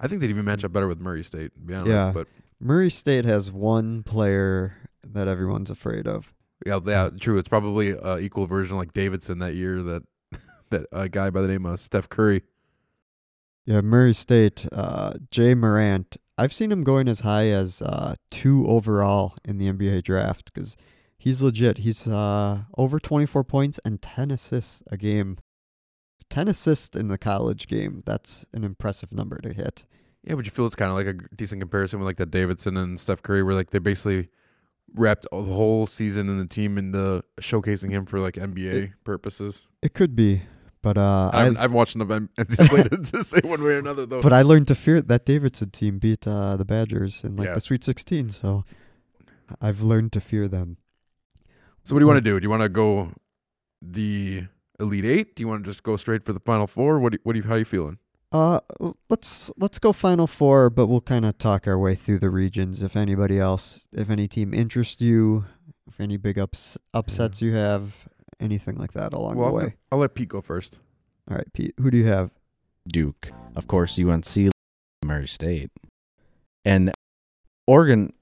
I 0.01 0.09
think 0.09 0.21
they'd 0.21 0.31
even 0.31 0.45
match 0.45 0.65
up 0.65 0.73
better 0.73 0.87
with 0.89 1.01
Murray 1.01 1.25
State, 1.25 1.55
to 1.55 1.61
be 1.61 1.75
honest. 1.75 1.91
Yeah. 1.91 2.13
But 2.13 2.29
Murray 2.61 2.91
State 2.91 3.25
has 3.25 3.51
one 3.51 4.03
player 4.03 4.77
that 5.07 5.29
everyone's 5.29 5.71
afraid 5.71 6.07
of. 6.07 6.33
yeah, 6.65 6.79
yeah, 6.87 7.11
true. 7.19 7.39
It's 7.39 7.49
probably 7.49 7.91
a 7.91 8.19
equal 8.19 8.47
version 8.47 8.77
like 8.77 8.93
Davidson 8.93 9.39
that 9.41 9.55
year 9.55 9.83
that 9.83 10.03
that 10.71 10.87
a 10.93 11.09
guy 11.09 11.31
by 11.31 11.43
the 11.43 11.49
name 11.49 11.67
of 11.67 11.81
Steph 11.83 12.09
Curry. 12.09 12.43
Yeah, 13.67 13.81
Murray 13.81 14.15
State, 14.15 14.67
uh, 14.73 15.15
Ja 15.33 15.55
Morant. 15.55 16.17
I've 16.37 16.53
seen 16.53 16.71
him 16.71 16.85
going 16.85 17.09
as 17.09 17.21
high 17.21 17.49
as 17.49 17.81
uh, 17.81 18.17
two 18.31 18.67
overall 18.67 19.37
in 19.45 19.59
the 19.59 19.73
NBA 19.73 20.03
draft 20.03 20.53
because 20.53 20.77
he's 21.17 21.43
legit. 21.43 21.79
He's 21.79 22.07
uh, 22.07 22.63
over 22.77 22.99
24 22.99 23.45
points 23.45 23.81
and 23.85 24.03
10 24.03 24.31
assists 24.31 24.83
a 24.91 24.97
game. 24.97 25.39
10 26.29 26.49
assists 26.49 26.97
in 26.97 27.09
the 27.09 27.19
college 27.19 27.69
game. 27.69 28.03
That's 28.05 28.45
an 28.53 28.65
impressive 28.65 29.13
number 29.13 29.39
to 29.39 29.53
hit. 29.53 29.87
Yeah, 30.25 30.35
but 30.35 30.45
you 30.45 30.51
feel 30.51 30.67
it's 30.67 30.75
kind 30.75 30.91
of 30.91 30.97
like 30.97 31.07
a 31.07 31.15
decent 31.35 31.61
comparison 31.61 31.99
with 31.99 32.07
like 32.07 32.17
that 32.17 32.31
Davidson 32.31 32.77
and 32.77 32.99
Steph 32.99 33.23
Curry, 33.23 33.43
where 33.43 33.55
like 33.55 33.71
they 33.71 33.79
basically 33.79 34.29
wrapped 34.95 35.27
the 35.31 35.43
whole 35.43 35.87
season 35.87 36.29
in 36.29 36.39
the 36.39 36.47
team 36.47 36.79
into 36.79 37.23
showcasing 37.41 37.91
him 37.91 38.07
for 38.07 38.21
like 38.21 38.35
NBA 38.35 38.95
purposes. 39.05 39.67
It 39.83 39.93
could 39.93 40.17
be, 40.17 40.43
but 40.85 40.97
uh, 40.99 41.31
I 41.33 41.39
haven't, 41.45 41.57
I 41.57 41.61
I 41.61 41.63
haven't 41.63 41.77
watched 41.77 41.95
enough 41.97 42.09
NCAA 42.39 43.11
to 43.11 43.25
say 43.25 43.41
one 43.43 43.63
way 43.65 43.73
or 43.75 43.79
another 43.79 44.05
though. 44.07 44.23
but 44.23 44.33
I 44.33 44.43
learned 44.43 44.69
to 44.69 44.75
fear 44.75 45.01
that 45.03 45.25
Davidson 45.25 45.71
team 45.71 45.99
beat 45.99 46.27
uh, 46.29 46.55
the 46.57 46.65
Badgers 46.65 47.23
in 47.25 47.35
like 47.37 47.47
Yeah. 47.49 47.55
the 47.55 47.61
Sweet 47.61 47.83
16. 47.83 48.31
So 48.31 48.65
I've 49.61 49.81
learned 49.81 50.13
to 50.13 50.21
fear 50.21 50.47
them. 50.49 50.77
so 51.83 51.95
what 51.95 52.01
do 52.01 52.05
you 52.05 52.07
want 52.13 52.19
to 52.25 52.31
do? 52.31 52.39
Do 52.39 52.45
you 52.45 52.51
want 52.51 52.63
to 52.63 52.69
go 52.69 53.11
the 53.83 54.45
Elite 54.81 55.05
Eight? 55.05 55.35
Do 55.37 55.43
you 55.43 55.49
want 55.49 55.65
to 55.65 55.71
just 55.71 55.83
go 55.83 55.97
straight 55.97 56.25
for 56.25 56.33
the 56.33 56.41
Final 56.41 56.67
Four? 56.67 56.99
What 57.01 57.13
do 57.13 57.17
you, 57.17 57.21
what 57.25 57.33
do 57.35 57.39
you, 57.41 57.45
how 57.49 57.57
you 57.57 57.65
feeling? 57.65 57.99
Uh, 58.33 58.59
l- 58.81 58.97
let's 59.09 59.51
let's 59.57 59.79
go 59.79 59.93
Final 59.93 60.27
Four, 60.27 60.69
but 60.71 60.87
we'll 60.89 61.01
kind 61.01 61.25
of 61.25 61.39
talk 61.39 61.67
our 61.69 61.79
way 61.79 61.95
through 61.95 62.19
the 62.19 62.31
regions. 62.31 62.83
If 62.83 62.97
anybody 62.97 63.39
else, 63.39 63.87
if 63.93 64.11
any 64.11 64.27
team 64.27 64.53
interests 64.53 65.01
you, 65.01 65.45
if 65.87 66.01
any 66.01 66.17
big 66.17 66.39
ups 66.39 66.77
upsets 66.93 67.41
you 67.41 67.53
have, 67.55 68.09
anything 68.45 68.77
like 68.77 68.93
that 68.93 69.13
along 69.13 69.37
well, 69.37 69.49
the 69.49 69.55
way. 69.55 69.75
I'll 69.91 69.99
let 69.99 70.15
Pete 70.15 70.29
go 70.29 70.41
first. 70.41 70.79
All 71.31 71.37
right, 71.37 71.53
Pete, 71.53 71.75
who 71.81 71.91
do 71.91 71.97
you 71.97 72.07
have? 72.07 72.31
Duke, 72.87 73.33
of 73.57 73.67
course, 73.67 73.99
UNC, 73.99 74.53
Murray 75.05 75.27
State, 75.27 75.71
and 76.65 76.93
Oregon. 77.67 78.13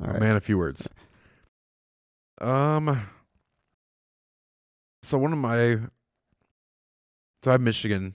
All 0.00 0.14
Oh, 0.16 0.18
man, 0.18 0.36
a 0.36 0.40
few 0.40 0.58
words. 0.58 0.88
Um. 2.40 3.08
So 5.02 5.18
one 5.18 5.32
of 5.32 5.38
my, 5.38 5.78
so 7.42 7.50
I 7.50 7.52
have 7.52 7.60
Michigan 7.60 8.14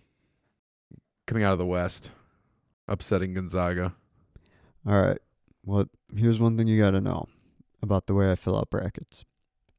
coming 1.26 1.44
out 1.44 1.54
of 1.54 1.58
the 1.58 1.66
West, 1.66 2.12
upsetting 2.90 3.34
Gonzaga. 3.34 3.94
all 4.86 5.02
right. 5.02 5.18
Well, 5.66 5.86
here's 6.14 6.40
one 6.40 6.58
thing 6.58 6.68
you 6.68 6.82
got 6.82 6.92
to 6.92 7.00
know 7.00 7.28
about 7.82 8.08
the 8.08 8.14
way 8.14 8.30
I 8.30 8.36
fill 8.36 8.58
out 8.58 8.70
brackets. 8.70 9.24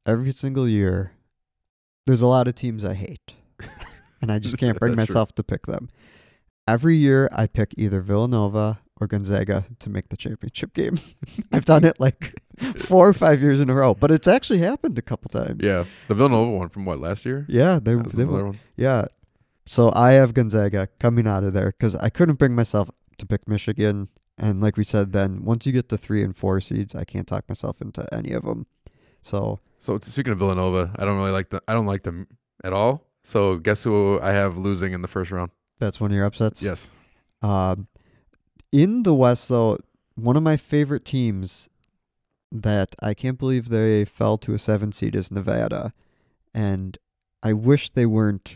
Every 0.05 0.33
single 0.33 0.67
year, 0.67 1.13
there's 2.05 2.21
a 2.21 2.27
lot 2.27 2.47
of 2.47 2.55
teams 2.55 2.83
I 2.83 2.93
hate, 2.93 3.33
and 4.21 4.31
I 4.31 4.39
just 4.39 4.57
can't 4.57 4.77
bring 4.79 4.95
That's 4.95 5.07
true. 5.07 5.13
myself 5.13 5.33
to 5.35 5.43
pick 5.43 5.65
them. 5.65 5.89
Every 6.67 6.95
year, 6.95 7.29
I 7.31 7.47
pick 7.47 7.73
either 7.77 8.01
Villanova 8.01 8.79
or 8.99 9.07
Gonzaga 9.07 9.65
to 9.79 9.89
make 9.89 10.09
the 10.09 10.17
championship 10.17 10.73
game. 10.73 10.97
I've 11.51 11.65
done 11.65 11.83
it 11.85 11.99
like 11.99 12.35
four 12.77 13.07
or 13.07 13.13
five 13.13 13.41
years 13.41 13.59
in 13.59 13.69
a 13.69 13.73
row, 13.73 13.93
but 13.93 14.11
it's 14.11 14.27
actually 14.27 14.59
happened 14.59 14.97
a 14.97 15.01
couple 15.01 15.29
times. 15.29 15.61
Yeah, 15.63 15.85
the 16.07 16.15
Villanova 16.15 16.51
one 16.51 16.69
from 16.69 16.85
what 16.85 16.99
last 16.99 17.25
year? 17.25 17.45
Yeah, 17.47 17.79
they, 17.81 17.95
That 17.95 18.11
they 18.11 18.23
another 18.23 18.45
one. 18.47 18.59
yeah. 18.75 19.05
So 19.65 19.91
I 19.95 20.11
have 20.13 20.33
Gonzaga 20.33 20.89
coming 20.99 21.25
out 21.27 21.45
of 21.45 21.53
there 21.53 21.67
because 21.77 21.95
I 21.95 22.09
couldn't 22.09 22.35
bring 22.35 22.53
myself 22.53 22.89
to 23.17 23.25
pick 23.25 23.47
Michigan, 23.47 24.09
and 24.37 24.61
like 24.61 24.75
we 24.75 24.83
said, 24.83 25.13
then 25.13 25.45
once 25.45 25.65
you 25.65 25.71
get 25.71 25.87
the 25.87 25.97
three 25.97 26.21
and 26.21 26.35
four 26.35 26.59
seeds, 26.59 26.93
I 26.93 27.05
can't 27.05 27.27
talk 27.27 27.47
myself 27.47 27.81
into 27.81 28.05
any 28.13 28.33
of 28.33 28.43
them. 28.43 28.65
So 29.23 29.59
So 29.79 29.97
speaking 29.99 30.31
of 30.31 30.39
Villanova, 30.39 30.91
I 30.97 31.05
don't 31.05 31.17
really 31.17 31.31
like 31.31 31.49
the. 31.49 31.61
I 31.67 31.73
don't 31.73 31.87
like 31.87 32.03
them 32.03 32.27
at 32.63 32.73
all. 32.73 33.07
So 33.23 33.57
guess 33.57 33.83
who 33.83 34.19
I 34.21 34.31
have 34.31 34.57
losing 34.57 34.93
in 34.93 35.01
the 35.01 35.07
first 35.07 35.31
round? 35.31 35.49
that's 35.79 35.99
one 35.99 36.11
of 36.11 36.15
your 36.15 36.25
upsets. 36.25 36.61
Yes. 36.61 36.89
Um, 37.41 37.87
in 38.71 39.03
the 39.03 39.13
West, 39.13 39.49
though, 39.49 39.77
one 40.15 40.37
of 40.37 40.43
my 40.43 40.55
favorite 40.55 41.03
teams 41.03 41.67
that 42.51 42.95
I 43.01 43.13
can't 43.13 43.37
believe 43.37 43.67
they 43.67 44.05
fell 44.05 44.37
to 44.39 44.53
a 44.53 44.59
seven 44.59 44.91
seed 44.93 45.15
is 45.15 45.29
Nevada, 45.31 45.93
and 46.53 46.97
I 47.41 47.51
wish 47.53 47.89
they 47.89 48.05
weren't 48.05 48.55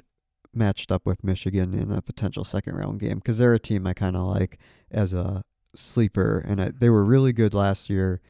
matched 0.53 0.91
up 0.91 1.05
with 1.05 1.23
Michigan 1.23 1.73
in 1.73 1.91
a 1.91 2.01
potential 2.01 2.43
second 2.43 2.75
round 2.75 2.99
game 2.99 3.17
because 3.17 3.39
they're 3.39 3.53
a 3.53 3.59
team 3.59 3.85
I 3.85 3.93
kind 3.93 4.15
of 4.15 4.27
like 4.27 4.57
as 4.89 5.13
a 5.13 5.43
sleeper, 5.75 6.43
and 6.47 6.61
I, 6.61 6.69
they 6.69 6.89
were 6.89 7.03
really 7.03 7.33
good 7.33 7.53
last 7.53 7.89
year, 7.89 8.21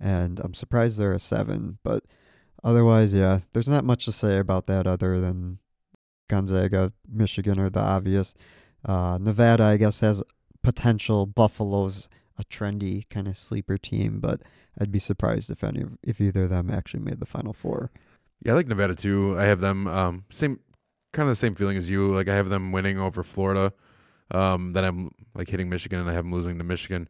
and 0.00 0.40
I'm 0.40 0.54
surprised 0.54 0.98
they're 0.98 1.12
a 1.12 1.18
seven. 1.18 1.78
But 1.82 2.04
otherwise, 2.62 3.12
yeah, 3.12 3.40
there's 3.52 3.68
not 3.68 3.84
much 3.84 4.04
to 4.06 4.12
say 4.12 4.38
about 4.38 4.66
that 4.66 4.86
other 4.86 5.20
than 5.20 5.58
Gonzaga, 6.28 6.92
Michigan 7.10 7.58
are 7.58 7.70
the 7.70 7.80
obvious. 7.80 8.34
Uh, 8.84 9.18
Nevada, 9.20 9.64
I 9.64 9.76
guess, 9.76 10.00
has 10.00 10.22
potential. 10.62 11.26
Buffalo's 11.26 12.08
a 12.38 12.44
trendy 12.44 13.08
kind 13.10 13.26
of 13.26 13.36
sleeper 13.36 13.76
team, 13.76 14.20
but 14.20 14.42
I'd 14.80 14.92
be 14.92 15.00
surprised 15.00 15.50
if 15.50 15.64
any 15.64 15.84
if 16.02 16.20
either 16.20 16.44
of 16.44 16.50
them 16.50 16.70
actually 16.70 17.00
made 17.00 17.20
the 17.20 17.26
final 17.26 17.52
four. 17.52 17.90
Yeah, 18.44 18.52
I 18.52 18.54
like 18.54 18.68
Nevada 18.68 18.94
too. 18.94 19.36
I 19.38 19.44
have 19.44 19.60
them 19.60 19.86
um 19.88 20.24
same 20.30 20.60
kind 21.12 21.28
of 21.28 21.32
the 21.32 21.40
same 21.40 21.54
feeling 21.54 21.76
as 21.76 21.90
you. 21.90 22.14
Like 22.14 22.28
I 22.28 22.34
have 22.34 22.48
them 22.48 22.70
winning 22.70 22.98
over 22.98 23.22
Florida. 23.22 23.72
Um 24.30 24.72
then 24.72 24.84
I'm 24.84 25.10
like 25.34 25.48
hitting 25.48 25.68
Michigan 25.68 25.98
and 25.98 26.08
I 26.08 26.12
have 26.12 26.24
them 26.24 26.32
losing 26.32 26.58
to 26.58 26.64
Michigan. 26.64 27.08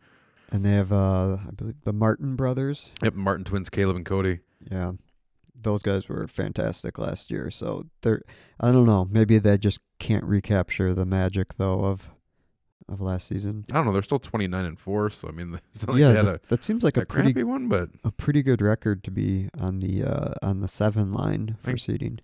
And 0.51 0.65
they 0.65 0.73
have, 0.73 0.93
uh, 0.93 1.37
I 1.47 1.51
believe, 1.55 1.83
the 1.85 1.93
Martin 1.93 2.35
brothers. 2.37 2.91
Yep, 3.03 3.15
Martin 3.15 3.45
twins, 3.45 3.69
Caleb 3.69 3.97
and 3.97 4.07
Cody. 4.07 4.41
Yeah, 4.71 4.93
those 5.61 5.83
guys 5.83 6.09
were 6.09 6.27
fantastic 6.27 6.99
last 6.99 7.31
year. 7.31 7.51
So 7.51 7.85
they're, 8.03 8.23
I 8.61 8.73
don't 8.73 8.87
know, 8.87 9.07
maybe 9.11 9.39
they 9.39 9.59
just 9.59 9.81
can't 9.99 10.25
recapture 10.25 10.95
the 10.95 11.05
magic 11.05 11.57
though 11.59 11.81
of 11.85 12.11
of 12.89 13.03
last 13.03 13.29
season. 13.29 13.65
I 13.71 13.75
don't 13.75 13.85
know, 13.85 13.93
they're 13.93 14.01
still 14.03 14.19
29 14.19 14.65
and 14.65 14.79
4, 14.81 15.11
so 15.11 15.29
I 15.29 15.33
mean 15.33 15.61
it's 15.75 15.87
like 15.87 15.99
yeah, 15.99 16.09
they 16.09 16.17
had 16.17 16.25
that, 16.27 16.35
a, 16.37 16.41
that 16.49 16.65
seems 16.65 16.83
like 16.83 16.97
a 16.97 17.03
a 17.03 17.07
pretty 17.07 17.43
one, 17.43 17.69
but 17.69 17.91
a 18.05 18.11
pretty 18.11 18.43
good 18.43 18.63
record 18.63 19.05
to 19.05 19.11
be 19.11 19.51
on 19.59 19.81
the 19.81 20.05
uh, 20.05 20.33
on 20.43 20.61
the 20.61 20.69
seven 20.69 21.13
line 21.13 21.57
for 21.61 21.73
Thank- 21.73 21.81
seeding. 21.81 22.21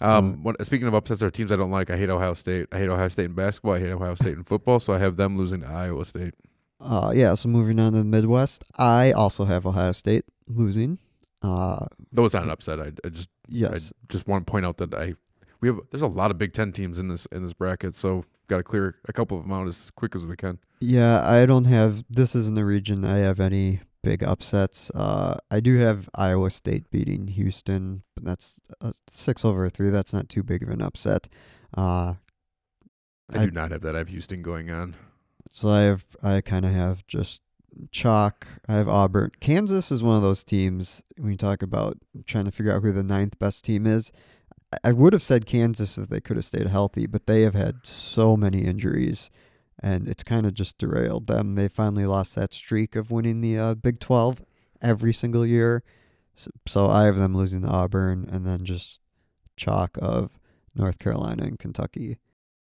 um 0.00 0.42
what, 0.42 0.56
speaking 0.66 0.88
of 0.88 0.94
upsets 0.94 1.22
or 1.22 1.30
teams 1.30 1.52
I 1.52 1.56
don't 1.56 1.70
like, 1.70 1.90
I 1.90 1.96
hate 1.96 2.10
Ohio 2.10 2.34
State. 2.34 2.66
I 2.72 2.78
hate 2.78 2.88
Ohio 2.88 3.06
State 3.06 3.26
in 3.26 3.34
basketball, 3.34 3.74
I 3.74 3.78
hate 3.78 3.90
Ohio 3.92 4.14
State 4.16 4.34
in 4.36 4.42
football, 4.42 4.80
so 4.80 4.92
I 4.92 4.98
have 4.98 5.16
them 5.16 5.38
losing 5.38 5.60
to 5.60 5.68
Iowa 5.68 6.04
State. 6.04 6.34
Uh, 6.80 7.12
yeah. 7.14 7.34
So 7.34 7.48
moving 7.48 7.78
on 7.80 7.92
to 7.92 7.98
the 7.98 8.04
Midwest, 8.04 8.64
I 8.76 9.12
also 9.12 9.44
have 9.44 9.66
Ohio 9.66 9.92
State 9.92 10.24
losing. 10.46 10.98
Uh, 11.42 11.86
Though 12.12 12.24
it's 12.24 12.34
not 12.34 12.42
an 12.44 12.50
upset, 12.50 12.80
I, 12.80 12.92
I 13.04 13.08
just 13.10 13.28
yes, 13.48 13.72
I 13.72 13.78
just 14.08 14.26
want 14.26 14.46
to 14.46 14.50
point 14.50 14.66
out 14.66 14.76
that 14.78 14.92
I 14.94 15.14
we 15.60 15.68
have 15.68 15.78
there's 15.90 16.02
a 16.02 16.06
lot 16.06 16.30
of 16.30 16.38
Big 16.38 16.52
Ten 16.52 16.72
teams 16.72 16.98
in 16.98 17.08
this 17.08 17.26
in 17.26 17.42
this 17.42 17.52
bracket, 17.52 17.94
so 17.94 18.24
got 18.48 18.56
to 18.58 18.62
clear 18.62 18.96
a 19.08 19.12
couple 19.12 19.36
of 19.36 19.44
them 19.44 19.52
out 19.52 19.68
as 19.68 19.90
quick 19.90 20.16
as 20.16 20.24
we 20.24 20.34
can. 20.36 20.58
yeah. 20.80 21.28
I 21.28 21.46
don't 21.46 21.64
have. 21.66 22.04
This 22.10 22.34
isn't 22.34 22.54
the 22.54 22.64
region 22.64 23.04
I 23.04 23.18
have 23.18 23.40
any 23.40 23.80
big 24.02 24.22
upsets. 24.24 24.90
Uh, 24.94 25.36
I 25.50 25.60
do 25.60 25.76
have 25.78 26.08
Iowa 26.14 26.50
State 26.50 26.90
beating 26.90 27.26
Houston, 27.28 28.02
but 28.14 28.24
that's 28.24 28.58
uh, 28.80 28.92
six 29.10 29.44
over 29.44 29.68
three. 29.68 29.90
That's 29.90 30.12
not 30.12 30.28
too 30.28 30.42
big 30.42 30.62
of 30.62 30.68
an 30.70 30.80
upset. 30.80 31.28
Uh, 31.76 32.14
I, 33.30 33.42
I- 33.42 33.44
do 33.46 33.50
not 33.50 33.70
have 33.70 33.82
that. 33.82 33.94
I 33.94 33.98
have 33.98 34.08
Houston 34.08 34.42
going 34.42 34.70
on. 34.70 34.96
So 35.50 35.68
I 35.68 35.80
have 35.82 36.04
I 36.22 36.40
kind 36.40 36.64
of 36.64 36.72
have 36.72 37.06
just 37.06 37.42
chalk. 37.90 38.46
I 38.68 38.74
have 38.74 38.88
Auburn. 38.88 39.30
Kansas 39.40 39.90
is 39.90 40.02
one 40.02 40.16
of 40.16 40.22
those 40.22 40.44
teams 40.44 41.02
when 41.16 41.30
you 41.30 41.36
talk 41.38 41.62
about 41.62 41.96
trying 42.26 42.44
to 42.44 42.50
figure 42.50 42.72
out 42.72 42.82
who 42.82 42.92
the 42.92 43.02
ninth 43.02 43.38
best 43.38 43.64
team 43.64 43.86
is. 43.86 44.12
I- 44.84 44.92
would 44.92 45.14
have 45.14 45.22
said 45.22 45.46
Kansas 45.46 45.96
if 45.96 46.08
they 46.10 46.20
could 46.20 46.36
have 46.36 46.44
stayed 46.44 46.66
healthy, 46.66 47.06
but 47.06 47.26
they 47.26 47.42
have 47.42 47.54
had 47.54 47.86
so 47.86 48.36
many 48.36 48.64
injuries, 48.64 49.30
and 49.78 50.06
it's 50.06 50.22
kind 50.22 50.44
of 50.44 50.52
just 50.52 50.76
derailed 50.76 51.26
them. 51.26 51.54
They 51.54 51.68
finally 51.68 52.04
lost 52.04 52.34
that 52.34 52.52
streak 52.52 52.94
of 52.94 53.10
winning 53.10 53.40
the 53.40 53.58
uh, 53.58 53.74
Big 53.74 53.98
Twelve 53.98 54.42
every 54.82 55.14
single 55.14 55.46
year. 55.46 55.82
So, 56.36 56.50
so 56.66 56.86
I 56.88 57.04
have 57.04 57.16
them 57.16 57.34
losing 57.34 57.62
to 57.62 57.68
Auburn, 57.68 58.28
and 58.30 58.46
then 58.46 58.64
just 58.66 59.00
chalk 59.56 59.98
of 60.02 60.38
North 60.74 60.98
Carolina 60.98 61.44
and 61.44 61.58
Kentucky. 61.58 62.18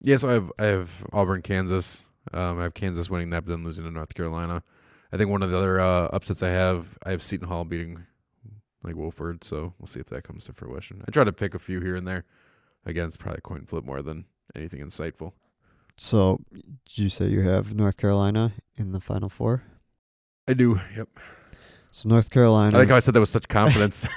Yeah, 0.02 0.18
so 0.18 0.30
I 0.30 0.34
have 0.34 0.52
I 0.58 0.66
have 0.66 0.90
Auburn, 1.14 1.44
Kansas. 1.44 2.04
Um, 2.34 2.60
I 2.60 2.64
have 2.64 2.74
Kansas 2.74 3.10
winning 3.10 3.32
that, 3.32 3.46
but 3.46 3.52
then 3.52 3.64
losing 3.64 3.84
to 3.86 3.92
North 3.92 4.14
Carolina. 4.14 4.64
I 5.12 5.18
think 5.18 5.30
one 5.30 5.44
of 5.44 5.50
the 5.50 5.58
other 5.58 5.80
uh, 5.80 6.08
upsets 6.14 6.44
I 6.44 6.50
have, 6.50 6.88
I 7.04 7.12
have 7.12 7.22
Seton 7.24 7.48
Hall 7.48 7.66
beating 7.66 8.04
like 8.84 8.96
Wofford. 8.96 9.44
So 9.44 9.74
we'll 9.80 9.88
see 9.88 10.00
if 10.00 10.08
that 10.08 10.24
comes 10.24 10.46
to 10.46 10.54
fruition. 10.54 11.04
I 11.08 11.12
try 11.12 11.24
to 11.24 11.34
pick 11.34 11.54
a 11.54 11.60
few 11.60 11.82
here 11.82 11.96
and 11.96 12.08
there. 12.08 12.26
Again, 12.86 13.08
it's 13.08 13.18
probably 13.18 13.40
a 13.40 13.42
coin 13.42 13.66
flip 13.66 13.86
more 13.86 14.02
than 14.02 14.26
anything 14.56 14.82
insightful. 14.82 15.34
So, 15.98 16.40
did 16.54 16.98
you 16.98 17.10
say 17.10 17.28
you 17.28 17.42
have 17.42 17.76
North 17.76 17.98
Carolina 17.98 18.54
in 18.76 18.92
the 18.92 19.00
Final 19.00 19.30
Four? 19.30 19.64
I 20.48 20.54
do. 20.54 20.80
Yep. 20.96 21.10
So 21.92 22.10
North 22.10 22.30
Carolina. 22.30 22.76
I 22.76 22.80
like 22.80 22.90
how 22.90 22.96
I 22.96 23.00
said 23.00 23.14
that 23.14 23.20
with 23.20 23.30
such 23.30 23.48
confidence. 23.50 24.08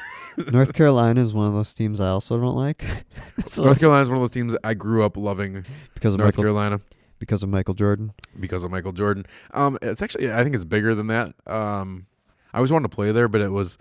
North 0.51 0.73
Carolina 0.73 1.21
is 1.21 1.35
one 1.35 1.47
of 1.47 1.53
those 1.53 1.75
teams 1.75 2.01
I 2.01 2.09
also 2.09 2.39
don't 2.39 2.57
like. 2.57 2.85
so 3.47 3.65
North 3.65 3.81
Carolina 3.81 4.03
is 4.03 4.09
one 4.09 4.17
of 4.17 4.23
those 4.23 4.31
teams 4.31 4.57
I 4.65 4.75
grew 4.75 5.05
up 5.05 5.17
loving. 5.17 5.65
because 5.95 6.15
of 6.15 6.21
North 6.21 6.35
Michael 6.35 6.45
Carolina 6.45 6.81
because 7.19 7.43
of 7.43 7.49
Michael 7.49 7.75
Jordan. 7.75 8.13
because 8.39 8.63
of 8.63 8.71
Michael 8.71 8.93
Jordan. 8.93 9.27
Um, 9.53 9.79
it's 9.83 10.03
actually 10.03 10.33
I 10.33 10.43
think 10.43 10.55
it's 10.55 10.65
bigger 10.65 10.95
than 10.95 11.07
that. 11.09 11.35
Um, 11.47 12.07
I 12.53 12.59
always 12.59 12.73
wanted 12.73 12.91
to 12.91 12.95
play 12.95 13.13
there, 13.13 13.29
but 13.29 13.41
it 13.41 13.51
was 13.51 13.79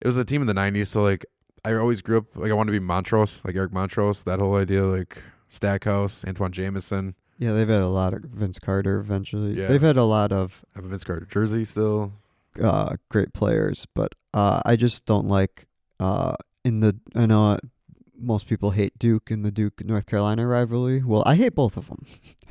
it 0.00 0.06
was 0.06 0.16
a 0.16 0.24
team 0.24 0.40
in 0.40 0.46
the 0.46 0.54
'90s. 0.54 0.88
So 0.88 1.02
like 1.02 1.26
I 1.64 1.74
always 1.74 2.02
grew 2.02 2.18
up 2.18 2.24
like 2.36 2.50
I 2.50 2.54
wanted 2.54 2.72
to 2.72 2.80
be 2.80 2.84
Montross, 2.86 3.44
like 3.44 3.56
Eric 3.56 3.72
Montross. 3.72 4.24
That 4.24 4.38
whole 4.38 4.56
idea, 4.56 4.84
like 4.84 5.22
Stackhouse, 5.48 6.24
Antawn 6.24 6.52
Jamison. 6.52 7.14
Yeah, 7.38 7.52
they've 7.52 7.68
had 7.68 7.82
a 7.82 7.88
lot 7.88 8.14
of 8.14 8.22
Vince 8.22 8.58
Carter. 8.58 8.98
Eventually, 9.00 9.52
Yeah. 9.58 9.68
they've 9.68 9.80
had 9.82 9.96
a 9.96 10.04
lot 10.04 10.32
of 10.32 10.64
I 10.74 10.78
have 10.78 10.84
a 10.84 10.88
Vince 10.88 11.04
Carter 11.04 11.26
jersey 11.26 11.64
still. 11.64 12.12
uh, 12.62 12.96
great 13.10 13.32
players, 13.32 13.86
but 13.94 14.12
uh, 14.34 14.60
I 14.64 14.74
just 14.76 15.04
don't 15.06 15.28
like 15.28 15.66
uh, 16.00 16.34
in 16.64 16.80
the. 16.80 16.96
I 17.14 17.26
know 17.26 17.44
uh, 17.52 17.58
most 18.18 18.46
people 18.48 18.72
hate 18.72 18.98
Duke 18.98 19.30
and 19.30 19.44
the 19.44 19.50
Duke 19.50 19.84
North 19.84 20.06
Carolina 20.06 20.46
rivalry. 20.46 21.02
Well, 21.02 21.22
I 21.26 21.34
hate 21.36 21.54
both 21.54 21.76
of 21.76 21.86
them. 21.86 22.04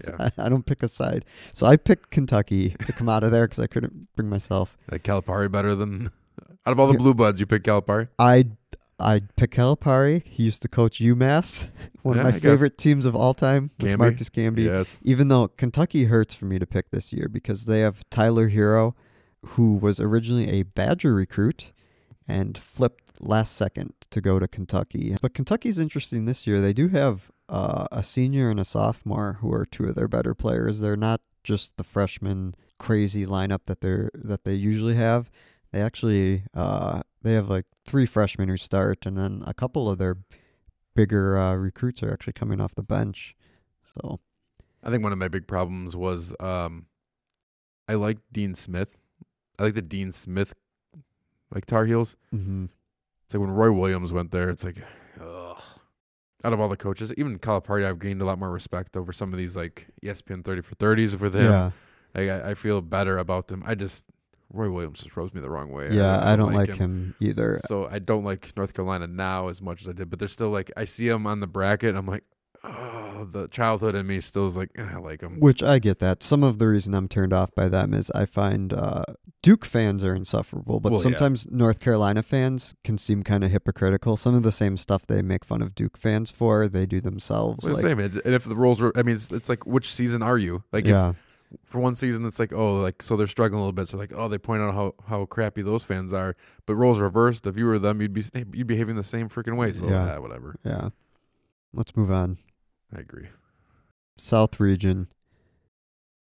Yeah, 0.03 0.15
I, 0.37 0.45
I 0.45 0.49
don't 0.49 0.65
pick 0.65 0.83
a 0.83 0.87
side, 0.87 1.25
so 1.53 1.65
I 1.65 1.77
picked 1.77 2.09
Kentucky 2.11 2.69
to 2.85 2.93
come 2.93 3.09
out 3.09 3.23
of 3.23 3.31
there 3.31 3.45
because 3.45 3.59
I 3.59 3.67
couldn't 3.67 4.07
bring 4.15 4.29
myself. 4.29 4.77
like 4.91 5.03
Calipari 5.03 5.51
better 5.51 5.75
than 5.75 6.07
out 6.65 6.71
of 6.71 6.79
all 6.79 6.87
the 6.87 6.97
blue 6.97 7.13
buds, 7.13 7.39
you 7.39 7.45
pick 7.45 7.63
Calipari. 7.63 8.07
I 8.19 8.47
I 8.99 9.21
pick 9.35 9.51
Calipari. 9.51 10.23
He 10.25 10.43
used 10.43 10.61
to 10.63 10.67
coach 10.67 10.99
UMass, 10.99 11.67
one 12.01 12.15
Yeah, 12.15 12.21
of 12.21 12.27
I 12.27 12.31
my 12.31 12.39
guess. 12.39 12.41
favorite 12.41 12.77
teams 12.77 13.05
of 13.05 13.15
all 13.15 13.33
time, 13.35 13.69
with. 13.79 13.97
Marcus 13.99 14.29
Camby. 14.29 14.65
Yes, 14.65 14.99
Even 15.03 15.27
though 15.27 15.49
Kentucky 15.49 16.05
hurts 16.05 16.33
for 16.33 16.45
me 16.45 16.57
to 16.57 16.65
pick 16.65 16.89
this 16.89 17.13
year 17.13 17.27
because 17.29 17.65
they 17.65 17.81
have 17.81 18.03
Tyler 18.09 18.49
Herro, 18.49 18.95
who 19.45 19.73
was 19.73 19.99
originally 19.99 20.49
a 20.49 20.63
Badger 20.63 21.13
recruit 21.13 21.71
and 22.27 22.57
flipped 22.57 23.06
last 23.19 23.55
second 23.55 23.93
to 24.11 24.21
go 24.21 24.39
to 24.39 24.47
Kentucky. 24.47 25.15
But 25.21 25.33
Kentucky's 25.33 25.79
interesting 25.79 26.25
this 26.25 26.45
year. 26.47 26.61
They 26.61 26.73
do 26.73 26.87
have 26.89 27.31
uh, 27.49 27.87
a 27.91 28.03
senior 28.03 28.49
and 28.49 28.59
a 28.59 28.65
sophomore 28.65 29.37
who 29.41 29.53
are 29.53 29.65
two 29.65 29.85
of 29.85 29.95
their 29.95 30.07
better 30.07 30.33
players. 30.33 30.79
They're 30.79 30.97
not 30.97 31.21
just 31.43 31.77
the 31.77 31.83
freshman 31.83 32.55
crazy 32.79 33.25
lineup 33.25 33.61
that 33.65 33.81
they're 33.81 34.11
that 34.13 34.43
they 34.43 34.53
usually 34.53 34.95
have. 34.95 35.31
They 35.71 35.81
actually 35.81 36.43
uh, 36.53 37.01
they 37.21 37.33
have 37.33 37.49
like 37.49 37.65
three 37.85 38.05
freshmen 38.05 38.49
who 38.49 38.57
start, 38.57 39.05
and 39.05 39.17
then 39.17 39.43
a 39.45 39.53
couple 39.53 39.89
of 39.89 39.97
their 39.97 40.17
bigger 40.95 41.37
uh, 41.37 41.53
recruits 41.53 42.03
are 42.03 42.11
actually 42.11 42.33
coming 42.33 42.59
off 42.59 42.75
the 42.75 42.83
bench. 42.83 43.35
So 43.93 44.19
I 44.83 44.89
think 44.89 45.03
one 45.03 45.13
of 45.13 45.17
my 45.17 45.27
big 45.27 45.47
problems 45.47 45.95
was 45.95 46.33
um, 46.39 46.87
I 47.87 47.95
like 47.95 48.17
Dean 48.31 48.55
Smith. 48.55 48.97
I 49.59 49.63
like 49.63 49.73
the 49.73 49.81
Dean 49.81 50.11
Smith 50.11 50.53
like 51.53 51.65
Tar 51.65 51.85
Heels. 51.85 52.15
hmm 52.31 52.65
It's 53.27 53.33
like 53.33 53.41
when 53.41 53.51
Roy 53.51 53.73
Williams 53.73 54.13
went 54.13 54.31
there, 54.31 54.49
it's 54.49 54.63
like, 54.63 54.81
ugh. 55.21 55.61
Out 56.45 56.53
of 56.53 56.61
all 56.61 56.69
the 56.69 56.77
coaches, 56.77 57.13
even 57.17 57.37
Calipari, 57.39 57.85
I've 57.85 57.99
gained 57.99 58.21
a 58.21 58.25
lot 58.25 58.39
more 58.39 58.49
respect 58.49 58.95
over 58.95 59.11
some 59.11 59.33
of 59.33 59.37
these 59.37 59.57
like 59.57 59.87
ESPN 60.01 60.45
30 60.45 60.61
for 60.61 60.75
30s 60.75 61.19
with 61.19 61.35
him. 61.35 61.43
yeah. 61.43 61.71
Like, 62.15 62.29
I, 62.29 62.51
I 62.51 62.53
feel 62.53 62.79
better 62.81 63.17
about 63.17 63.49
them. 63.49 63.63
I 63.65 63.75
just, 63.75 64.05
Roy 64.53 64.71
Williams 64.71 65.03
just 65.03 65.17
rubs 65.17 65.33
me 65.33 65.41
the 65.41 65.49
wrong 65.49 65.71
way. 65.71 65.89
Yeah, 65.91 66.25
I 66.25 66.37
don't 66.37 66.53
like 66.53 66.73
him, 66.73 67.15
either. 67.19 67.59
So 67.65 67.89
I 67.91 67.99
don't 67.99 68.23
like 68.23 68.55
North 68.55 68.73
Carolina 68.73 69.07
now 69.07 69.49
as 69.49 69.61
much 69.61 69.81
as 69.81 69.89
I 69.89 69.91
did, 69.91 70.09
but 70.09 70.19
they're 70.19 70.29
still 70.29 70.49
like, 70.49 70.71
I 70.77 70.85
see 70.85 71.09
them 71.09 71.27
on 71.27 71.41
the 71.41 71.47
bracket 71.47 71.89
and 71.89 71.97
I'm 71.97 72.05
like, 72.07 72.23
oh, 73.17 73.25
the 73.25 73.47
childhood 73.47 73.95
in 73.95 74.07
me 74.07 74.21
still 74.21 74.47
is 74.47 74.57
like 74.57 74.69
eh, 74.75 74.89
I 74.93 74.97
like 74.97 75.21
them. 75.21 75.39
Which 75.39 75.63
I 75.63 75.79
get 75.79 75.99
that. 75.99 76.23
Some 76.23 76.43
of 76.43 76.59
the 76.59 76.67
reason 76.67 76.93
I'm 76.93 77.07
turned 77.07 77.33
off 77.33 77.53
by 77.55 77.67
them 77.69 77.93
is 77.93 78.09
I 78.11 78.25
find 78.25 78.73
uh, 78.73 79.03
Duke 79.41 79.65
fans 79.65 80.03
are 80.03 80.15
insufferable, 80.15 80.79
but 80.79 80.91
Well, 80.91 80.99
yeah. 81.01 81.03
sometimes 81.03 81.47
North 81.49 81.79
Carolina 81.79 82.23
fans 82.23 82.75
can 82.83 82.97
seem 82.97 83.23
kind 83.23 83.43
of 83.43 83.51
hypocritical. 83.51 84.17
Some 84.17 84.35
of 84.35 84.43
the 84.43 84.51
same 84.51 84.77
stuff 84.77 85.07
they 85.07 85.21
make 85.21 85.43
fun 85.45 85.61
of 85.61 85.75
Duke 85.75 85.97
fans 85.97 86.31
for, 86.31 86.67
they 86.67 86.85
do 86.85 87.01
themselves. 87.01 87.65
Well, 87.65 87.73
like, 87.73 87.81
same. 87.81 87.99
And 87.99 88.21
if 88.25 88.43
the 88.43 88.55
roles 88.55 88.79
were, 88.81 88.91
I 88.95 89.03
mean, 89.03 89.15
it's, 89.15 89.31
it's 89.31 89.49
like 89.49 89.65
which 89.65 89.87
season 89.91 90.21
are 90.21 90.37
you? 90.37 90.63
Like, 90.71 90.85
yeah, 90.85 91.09
if 91.11 91.27
for 91.65 91.79
one 91.79 91.95
season 91.95 92.25
it's 92.25 92.39
like 92.39 92.53
oh, 92.53 92.75
like 92.81 93.01
so 93.01 93.15
they're 93.15 93.27
struggling 93.27 93.59
a 93.59 93.61
little 93.61 93.73
bit. 93.73 93.87
So 93.87 93.97
like 93.97 94.13
oh, 94.15 94.27
they 94.27 94.37
point 94.37 94.61
out 94.61 94.73
how 94.73 94.95
how 95.07 95.25
crappy 95.25 95.61
those 95.61 95.83
fans 95.83 96.13
are. 96.13 96.35
But 96.65 96.75
roles 96.75 96.99
reversed. 96.99 97.47
If 97.47 97.57
you 97.57 97.65
were 97.65 97.79
them, 97.79 98.01
you'd 98.01 98.13
be 98.13 98.23
you'd 98.33 98.51
be 98.51 98.63
behaving 98.63 98.95
the 98.95 99.03
same 99.03 99.29
freaking 99.29 99.57
way. 99.57 99.73
So 99.73 99.87
Yeah. 99.87 100.05
yeah, 100.05 100.17
whatever. 100.19 100.55
yeah. 100.63 100.89
Let's 101.73 101.95
move 101.95 102.11
on. 102.11 102.37
I 102.95 102.99
agree. 102.99 103.27
South 104.17 104.59
region. 104.59 105.07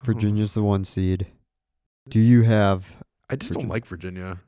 Oh. 0.03 0.07
Virginia's 0.07 0.55
the 0.55 0.63
one 0.63 0.85
seed. 0.85 1.27
Do 2.09 2.21
you 2.21 2.43
have? 2.43 2.87
I 3.29 3.37
just 3.37 3.53
don't 3.53 3.69
like 3.69 3.85
Virginia 3.87 4.41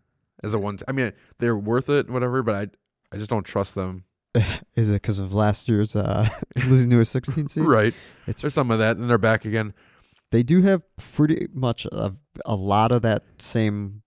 as 0.43 0.55
a 0.55 0.59
one. 0.59 0.79
I 0.89 0.93
mean, 0.93 1.13
they're 1.39 1.57
worth 1.57 1.89
it, 1.89 2.09
whatever. 2.09 2.43
But 2.43 2.55
I 2.55 2.69
I 3.15 3.19
just 3.19 3.31
don't 3.31 3.45
trust 3.45 3.75
them. 3.75 4.05
Is 4.77 4.89
it 4.89 4.95
because 4.95 5.19
of 5.19 5.35
last 5.35 5.69
year's 5.69 5.97
uh, 5.97 6.29
losing 6.67 6.89
to 6.91 7.01
a 7.01 7.05
16 7.05 7.49
seed? 7.49 7.65
Right. 7.65 7.93
It's 8.27 8.41
There's 8.43 8.55
some 8.55 8.71
of 8.71 8.79
that, 8.79 8.97
and 8.97 9.11
they're 9.11 9.19
back 9.19 9.45
again. 9.45 9.75
they 10.31 10.45
do 10.45 10.63
have 10.63 10.83
pretty 10.97 11.49
much 11.53 11.85
a, 11.87 12.13
a 12.45 12.55
lot 12.55 12.93
of 12.93 13.03
that 13.03 13.25
same 13.39 14.03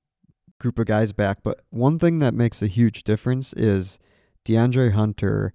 group 0.59 0.79
of 0.79 0.85
guys 0.85 1.11
back. 1.11 1.39
But 1.43 1.59
one 1.71 1.99
thing 1.99 2.19
that 2.19 2.33
makes 2.33 2.61
a 2.61 2.67
huge 2.67 3.03
difference 3.03 3.51
is 3.53 3.99
DeAndre 4.45 4.93
Hunter 4.93 5.53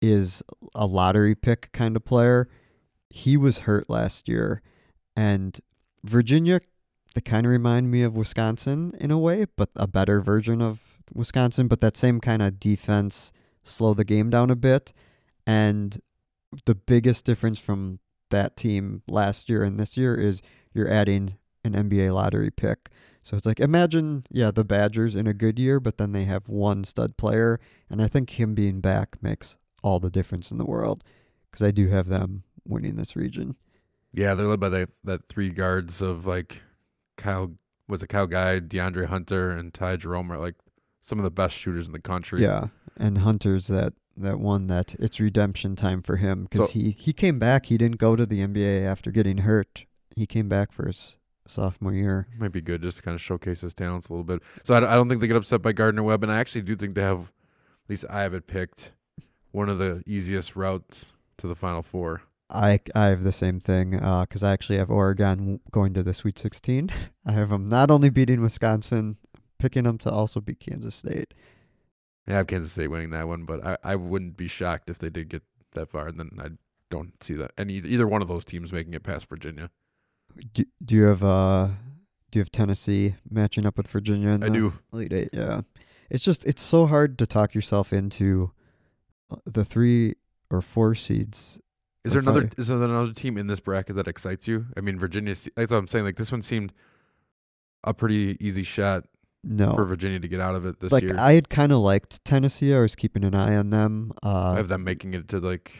is 0.00 0.42
a 0.74 0.86
lottery 0.86 1.34
pick 1.34 1.70
kind 1.72 1.96
of 1.96 2.04
player. 2.04 2.48
He 3.10 3.36
was 3.36 3.60
hurt 3.60 3.88
last 3.88 4.28
year, 4.28 4.62
and 5.16 5.58
Virginia, 6.04 6.60
they 7.14 7.20
kind 7.20 7.46
of 7.46 7.52
remind 7.52 7.90
me 7.90 8.02
of 8.02 8.16
Wisconsin 8.16 8.94
in 9.00 9.10
a 9.10 9.18
way, 9.18 9.46
but 9.56 9.70
a 9.76 9.86
better 9.86 10.20
version 10.20 10.62
of 10.62 10.80
Wisconsin. 11.12 11.68
But 11.68 11.80
that 11.80 11.96
same 11.96 12.20
kind 12.20 12.42
of 12.42 12.60
defense, 12.60 13.32
slow 13.64 13.94
the 13.94 14.04
game 14.04 14.30
down 14.30 14.50
a 14.50 14.56
bit. 14.56 14.92
And 15.46 16.00
the 16.64 16.74
biggest 16.74 17.24
difference 17.24 17.58
from 17.58 17.98
that 18.30 18.56
team 18.56 19.02
last 19.08 19.48
year 19.48 19.62
and 19.62 19.78
this 19.78 19.96
year 19.96 20.14
is 20.14 20.42
you're 20.74 20.90
adding 20.90 21.36
an 21.64 21.72
NBA 21.72 22.12
lottery 22.14 22.50
pick. 22.50 22.90
So 23.22 23.36
it's 23.36 23.46
like 23.46 23.60
imagine, 23.60 24.24
yeah, 24.30 24.50
the 24.50 24.64
Badgers 24.64 25.14
in 25.14 25.26
a 25.26 25.34
good 25.34 25.58
year, 25.58 25.80
but 25.80 25.98
then 25.98 26.12
they 26.12 26.24
have 26.24 26.48
one 26.48 26.84
stud 26.84 27.16
player, 27.16 27.60
and 27.90 28.00
I 28.00 28.08
think 28.08 28.38
him 28.38 28.54
being 28.54 28.80
back 28.80 29.16
makes 29.22 29.56
all 29.82 30.00
the 30.00 30.10
difference 30.10 30.50
in 30.50 30.58
the 30.58 30.64
world 30.66 31.04
because 31.50 31.66
I 31.66 31.70
do 31.70 31.88
have 31.88 32.08
them 32.08 32.42
winning 32.66 32.96
this 32.96 33.16
region. 33.16 33.56
Yeah, 34.12 34.34
they're 34.34 34.46
led 34.46 34.60
by 34.60 34.68
that 34.70 34.90
that 35.04 35.26
three 35.28 35.50
guards 35.50 36.00
of 36.02 36.26
like 36.26 36.62
Kyle 37.16 37.52
was 37.88 38.02
it 38.02 38.08
Kyle 38.08 38.26
Guy, 38.26 38.60
DeAndre 38.60 39.06
Hunter, 39.06 39.50
and 39.50 39.72
Ty 39.72 39.96
Jerome 39.96 40.30
are 40.32 40.38
like 40.38 40.56
some 41.00 41.18
of 41.18 41.22
the 41.24 41.30
best 41.30 41.56
shooters 41.56 41.86
in 41.86 41.92
the 41.92 42.00
country. 42.00 42.42
Yeah, 42.42 42.68
and 42.96 43.18
Hunter's 43.18 43.66
that 43.68 43.94
that 44.16 44.40
one 44.40 44.66
that 44.66 44.94
it's 44.98 45.20
redemption 45.20 45.76
time 45.76 46.02
for 46.02 46.16
him 46.16 46.44
because 46.50 46.66
So- 46.68 46.72
he 46.78 46.90
he 46.90 47.12
came 47.12 47.38
back. 47.38 47.66
He 47.66 47.78
didn't 47.78 47.98
go 47.98 48.16
to 48.16 48.26
the 48.26 48.40
NBA 48.40 48.82
after 48.84 49.10
getting 49.10 49.38
hurt. 49.38 49.84
He 50.16 50.26
came 50.26 50.48
back 50.48 50.72
for 50.72 50.86
his 50.86 51.16
sophomore 51.46 51.92
year. 51.94 52.26
might 52.38 52.52
be 52.52 52.60
good 52.60 52.82
just 52.82 52.98
to 52.98 53.02
kind 53.02 53.14
of 53.14 53.20
showcase 53.22 53.60
his 53.62 53.72
talents 53.72 54.08
a 54.08 54.12
little 54.12 54.24
bit. 54.24 54.42
So 54.64 54.74
I, 54.74 54.78
I 54.78 54.96
don't 54.96 55.08
think 55.08 55.20
they 55.20 55.28
get 55.28 55.36
upset 55.36 55.62
by 55.62 55.72
Gardner 55.72 56.02
Webb, 56.02 56.22
and 56.22 56.30
I 56.32 56.38
actually 56.38 56.62
do 56.62 56.76
think 56.76 56.94
they 56.94 57.02
have, 57.02 57.20
at 57.20 57.88
least 57.88 58.04
I 58.10 58.20
have 58.22 58.34
it 58.34 58.46
picked, 58.46 58.92
one 59.58 59.68
of 59.68 59.78
the 59.78 60.02
easiest 60.06 60.54
routes 60.54 61.12
to 61.36 61.48
the 61.48 61.54
Final 61.56 61.82
Four. 61.82 62.22
I 62.48 62.80
I 62.94 63.06
have 63.06 63.24
the 63.24 63.32
same 63.32 63.60
thing 63.60 63.90
because 63.90 64.42
I 64.42 64.52
actually 64.52 64.78
have 64.78 64.90
Oregon 64.90 65.60
going 65.70 65.92
to 65.94 66.02
the 66.02 66.14
Sweet 66.14 66.38
16. 66.38 66.90
I 67.26 67.32
have 67.32 67.50
them 67.50 67.68
not 67.68 67.90
only 67.90 68.08
beating 68.08 68.40
Wisconsin, 68.40 69.18
picking 69.58 69.82
them 69.82 69.98
to 69.98 70.10
also 70.10 70.40
beat 70.40 70.60
Kansas 70.60 70.94
State. 70.94 71.34
I 72.26 72.32
have 72.32 72.46
Kansas 72.46 72.72
State 72.72 72.88
winning 72.88 73.10
that 73.10 73.26
one, 73.26 73.44
but 73.44 73.66
I, 73.66 73.76
I 73.82 73.96
wouldn't 73.96 74.36
be 74.36 74.48
shocked 74.48 74.90
if 74.90 74.98
they 74.98 75.10
did 75.10 75.28
get 75.28 75.42
that 75.72 75.90
far. 75.90 76.08
And 76.08 76.18
then 76.18 76.30
I 76.40 76.48
don't 76.88 77.22
see 77.22 77.34
that 77.34 77.50
any 77.58 77.74
either 77.74 78.06
one 78.06 78.22
of 78.22 78.28
those 78.28 78.44
teams 78.44 78.72
making 78.72 78.94
it 78.94 79.02
past 79.02 79.28
Virginia. 79.28 79.70
Do, 80.54 80.64
do 80.84 80.94
you 80.94 81.02
have 81.04 81.24
uh 81.24 81.68
do 82.30 82.38
you 82.38 82.40
have 82.40 82.52
Tennessee 82.52 83.16
matching 83.28 83.66
up 83.66 83.76
with 83.76 83.88
Virginia? 83.88 84.30
In 84.30 84.44
I 84.44 84.48
do. 84.50 84.74
Elite 84.92 85.12
Eight, 85.12 85.30
yeah. 85.32 85.62
It's 86.10 86.24
just 86.24 86.44
it's 86.44 86.62
so 86.62 86.86
hard 86.86 87.18
to 87.18 87.26
talk 87.26 87.54
yourself 87.54 87.92
into 87.92 88.52
uh, 88.52 88.57
the 89.44 89.64
three 89.64 90.14
or 90.50 90.60
four 90.60 90.94
seeds. 90.94 91.58
Is 92.04 92.12
there 92.12 92.22
another? 92.22 92.42
five. 92.42 92.54
Is 92.56 92.68
there 92.68 92.82
another 92.82 93.12
team 93.12 93.36
in 93.36 93.46
this 93.46 93.60
bracket 93.60 93.96
that 93.96 94.08
excites 94.08 94.48
you? 94.48 94.66
I 94.76 94.80
mean, 94.80 94.98
Virginia. 94.98 95.34
That's 95.56 95.70
what 95.70 95.78
I'm 95.78 95.88
saying. 95.88 96.04
Like 96.04 96.16
this 96.16 96.32
one 96.32 96.42
seemed 96.42 96.72
a 97.84 97.92
pretty 97.94 98.36
easy 98.40 98.62
shot 98.62 99.04
No, 99.44 99.74
for 99.74 99.84
Virginia 99.84 100.18
to 100.20 100.28
get 100.28 100.40
out 100.40 100.54
of 100.54 100.66
it 100.66 100.80
this 100.80 100.90
like 100.92 101.02
year. 101.02 101.16
I 101.18 101.32
had 101.34 101.48
kind 101.48 101.72
of 101.72 101.78
liked 101.78 102.24
Tennessee. 102.24 102.74
I 102.74 102.80
was 102.80 102.94
keeping 102.94 103.24
an 103.24 103.34
eye 103.34 103.56
on 103.56 103.70
them. 103.70 104.12
Uh, 104.22 104.52
I 104.52 104.56
have 104.56 104.68
them 104.68 104.84
making 104.84 105.14
it 105.14 105.28
to 105.28 105.38
like 105.40 105.72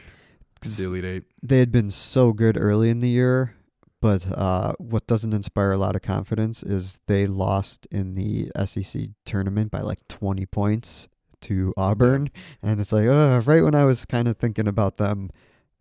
the 0.60 0.84
Elite 0.84 1.04
Eight. 1.04 1.24
they 1.42 1.58
had 1.60 1.72
been 1.72 1.90
so 1.90 2.32
good 2.32 2.56
early 2.58 2.90
in 2.90 3.00
the 3.00 3.08
year, 3.08 3.54
but 4.02 4.26
uh, 4.30 4.72
what 4.78 5.06
doesn't 5.06 5.32
inspire 5.32 5.72
a 5.72 5.78
lot 5.78 5.96
of 5.96 6.02
confidence 6.02 6.62
is 6.62 6.98
they 7.06 7.26
lost 7.26 7.86
in 7.90 8.14
the 8.14 8.50
SEC 8.66 9.08
tournament 9.24 9.70
by 9.70 9.80
like 9.80 10.06
20 10.08 10.46
points 10.46 11.08
to 11.42 11.72
Auburn, 11.76 12.30
and 12.62 12.80
it's 12.80 12.92
like, 12.92 13.06
uh, 13.06 13.42
right 13.46 13.62
when 13.62 13.74
I 13.74 13.84
was 13.84 14.04
kind 14.04 14.28
of 14.28 14.36
thinking 14.36 14.66
about 14.68 14.96
them, 14.96 15.30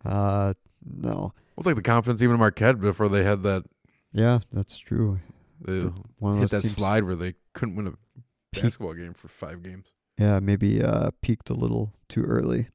uh, 0.04 0.54
no, 0.84 1.12
Well, 1.12 1.34
it's 1.58 1.66
like 1.66 1.76
the 1.76 1.82
confidence 1.82 2.22
even 2.22 2.34
in 2.34 2.40
Marquette 2.40 2.80
before 2.80 3.08
they 3.08 3.24
had 3.24 3.42
that 3.42 3.64
yeah, 4.12 4.40
that's 4.52 4.78
true. 4.78 5.18
they 5.60 5.80
One 6.18 6.34
of 6.34 6.40
hit 6.40 6.50
that 6.50 6.62
slide 6.64 7.04
where 7.04 7.16
they 7.16 7.34
couldn't 7.52 7.76
win 7.76 7.88
a 7.88 7.90
Peak- 8.52 8.62
basketball 8.64 8.94
game 8.94 9.12
for 9.14 9.28
five 9.28 9.62
games. 9.62 9.92
Yeah, 10.18 10.40
maybe 10.40 10.82
uh, 10.82 11.10
peaked 11.20 11.50
a 11.50 11.54
little 11.54 11.92
too 12.08 12.22
early. 12.22 12.68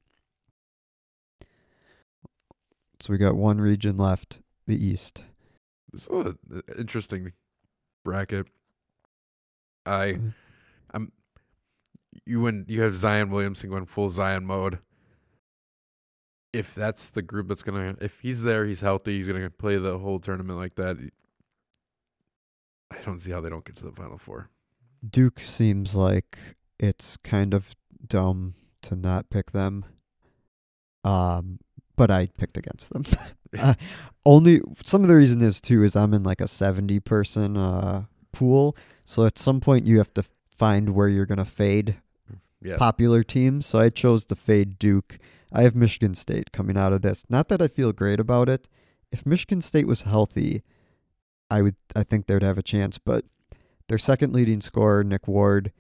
So 3.00 3.12
we 3.12 3.18
got 3.18 3.36
one 3.36 3.60
region 3.60 3.98
left, 3.98 4.40
the 4.66 4.76
East. 4.82 5.24
It's 5.94 6.08
a 6.08 6.36
interesting 6.78 7.34
bracket. 8.06 8.48
I 9.86 10.14
Mhm. 10.14 10.34
I'm 10.94 11.12
you 12.26 12.42
when 12.42 12.66
you 12.68 12.82
have 12.82 12.98
Zion 12.98 13.30
Williamson 13.30 13.70
going 13.70 13.86
full 13.86 14.10
Zion 14.10 14.46
mode. 14.46 14.80
If 16.52 16.76
that's 16.76 17.10
the 17.10 17.22
group 17.22 17.48
that's 17.48 17.64
gonna 17.64 17.96
if 18.00 18.20
he's 18.20 18.44
there, 18.44 18.66
he's 18.66 18.82
healthy, 18.82 19.18
he's 19.18 19.28
gonna 19.28 19.50
play 19.50 19.78
the 19.78 19.98
whole 19.98 20.20
tournament 20.20 20.60
like 20.60 20.76
that. 20.76 20.98
I 22.92 23.02
don't 23.02 23.20
see 23.20 23.32
how 23.32 23.42
they 23.42 23.50
don't 23.50 23.66
get 23.66 23.76
to 23.78 23.86
the 23.86 23.92
final 23.92 24.18
four. 24.18 24.50
Duke 25.10 25.40
seems 25.40 25.96
like 25.96 26.38
it's 26.80 27.18
kind 27.18 27.54
of 27.54 27.76
dumb 28.08 28.54
to 28.84 28.96
not 28.96 29.30
pick 29.30 29.52
them. 29.52 29.86
Um, 31.04 31.60
but 31.96 32.12
I 32.12 32.28
picked 32.38 32.58
against 32.58 32.92
them. 32.92 33.04
uh, 33.60 33.74
only 34.26 34.62
some 34.86 35.02
of 35.02 35.08
the 35.08 35.16
reason 35.16 35.42
is 35.42 35.60
too 35.60 35.84
is 35.84 35.96
I'm 35.96 36.14
in 36.14 36.24
like 36.24 36.42
a 36.42 36.48
70 36.48 37.00
person 37.02 37.58
uh 37.58 38.06
pool, 38.32 38.76
so 39.06 39.26
at 39.26 39.38
some 39.38 39.60
point 39.60 39.86
you 39.86 39.98
have 39.98 40.14
to 40.14 40.24
find 40.50 40.90
where 40.90 41.08
you're 41.08 41.26
gonna 41.26 41.46
fade 41.46 41.98
Yeah. 42.64 42.78
popular 42.78 43.24
teams. 43.24 43.66
So 43.66 43.80
I 43.80 43.90
chose 43.90 44.26
to 44.26 44.36
fade 44.36 44.80
Duke. 44.80 45.18
I 45.52 45.64
have 45.64 45.76
Michigan 45.76 46.16
State 46.16 46.52
coming 46.52 46.78
out 46.78 46.94
of 46.94 47.02
this. 47.02 47.24
Not 47.30 47.50
that 47.50 47.62
I 47.62 47.68
feel 47.68 47.92
great 47.92 48.20
about 48.20 48.50
it. 48.50 48.68
If 49.12 49.26
Michigan 49.26 49.62
State 49.62 49.88
was 49.88 50.04
healthy, 50.04 50.64
I 51.50 51.62
would 51.62 51.76
I 51.96 52.04
think 52.04 52.26
they'd 52.26 52.42
have 52.42 52.58
a 52.58 52.64
chance, 52.64 52.98
but 52.98 53.26
their 53.88 53.98
second 53.98 54.34
leading 54.34 54.62
scorer, 54.62 55.04
Nick 55.04 55.28
Ward, 55.28 55.72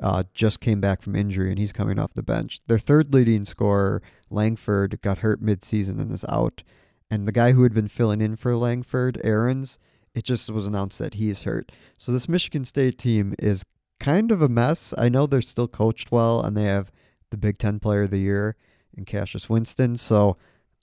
uh, 0.00 0.24
just 0.34 0.60
came 0.60 0.80
back 0.80 1.02
from 1.02 1.14
injury 1.16 1.50
and 1.50 1.58
he's 1.58 1.72
coming 1.72 1.98
off 1.98 2.14
the 2.14 2.22
bench. 2.22 2.60
Their 2.66 2.78
third 2.78 3.14
leading 3.14 3.44
scorer, 3.44 4.02
Langford, 4.28 5.00
got 5.02 5.18
hurt 5.18 5.42
midseason 5.42 6.00
and 6.00 6.12
is 6.12 6.24
out. 6.28 6.62
And 7.10 7.28
the 7.28 7.32
guy 7.32 7.52
who 7.52 7.62
had 7.62 7.74
been 7.74 7.88
filling 7.88 8.20
in 8.20 8.36
for 8.36 8.56
Langford, 8.56 9.20
Ahrens, 9.24 9.78
it 10.14 10.24
just 10.24 10.50
was 10.50 10.66
announced 10.66 10.98
that 10.98 11.14
he's 11.14 11.44
hurt. 11.44 11.70
So 11.98 12.12
this 12.12 12.28
Michigan 12.28 12.64
State 12.64 12.98
team 12.98 13.34
is 13.38 13.64
kind 14.00 14.30
of 14.30 14.42
a 14.42 14.48
mess. 14.48 14.92
I 14.96 15.08
know 15.08 15.26
they're 15.26 15.42
still 15.42 15.68
coached 15.68 16.12
well 16.12 16.40
and 16.40 16.56
they 16.56 16.64
have 16.64 16.90
the 17.30 17.36
Big 17.36 17.58
Ten 17.58 17.80
Player 17.80 18.02
of 18.02 18.10
the 18.10 18.18
Year 18.18 18.56
in 18.96 19.04
Cassius 19.04 19.48
Winston. 19.48 19.96
So 19.96 20.36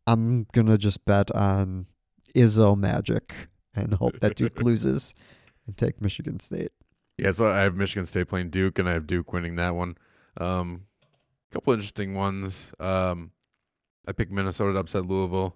I'm 0.08 0.48
gonna 0.54 0.78
just 0.78 1.06
bet 1.06 1.32
on 1.32 1.88
Izzo 2.36 2.78
Magic 2.78 3.34
and 3.74 3.94
hope 3.94 4.20
that 4.20 4.36
Duke 4.36 4.60
loses 4.64 5.14
and 5.68 5.78
take 5.78 6.02
Michigan 6.02 6.40
State. 6.40 6.72
Yeah, 7.18 7.32
so 7.32 7.48
I 7.48 7.60
have 7.60 7.76
Michigan 7.76 8.06
State 8.06 8.30
playing 8.30 8.50
Duke, 8.50 8.80
and 8.80 8.90
I 8.90 8.94
have 8.94 9.06
Duke 9.06 9.32
winning 9.32 9.56
that 9.58 9.76
one. 9.76 9.96
Um, 10.38 10.84
couple 11.52 11.74
interesting 11.74 12.16
ones. 12.16 12.72
Um, 12.80 13.32
I 14.08 14.14
picked 14.14 14.32
Minnesota 14.32 14.74
to 14.74 14.80
upset 14.80 15.06
Louisville, 15.06 15.56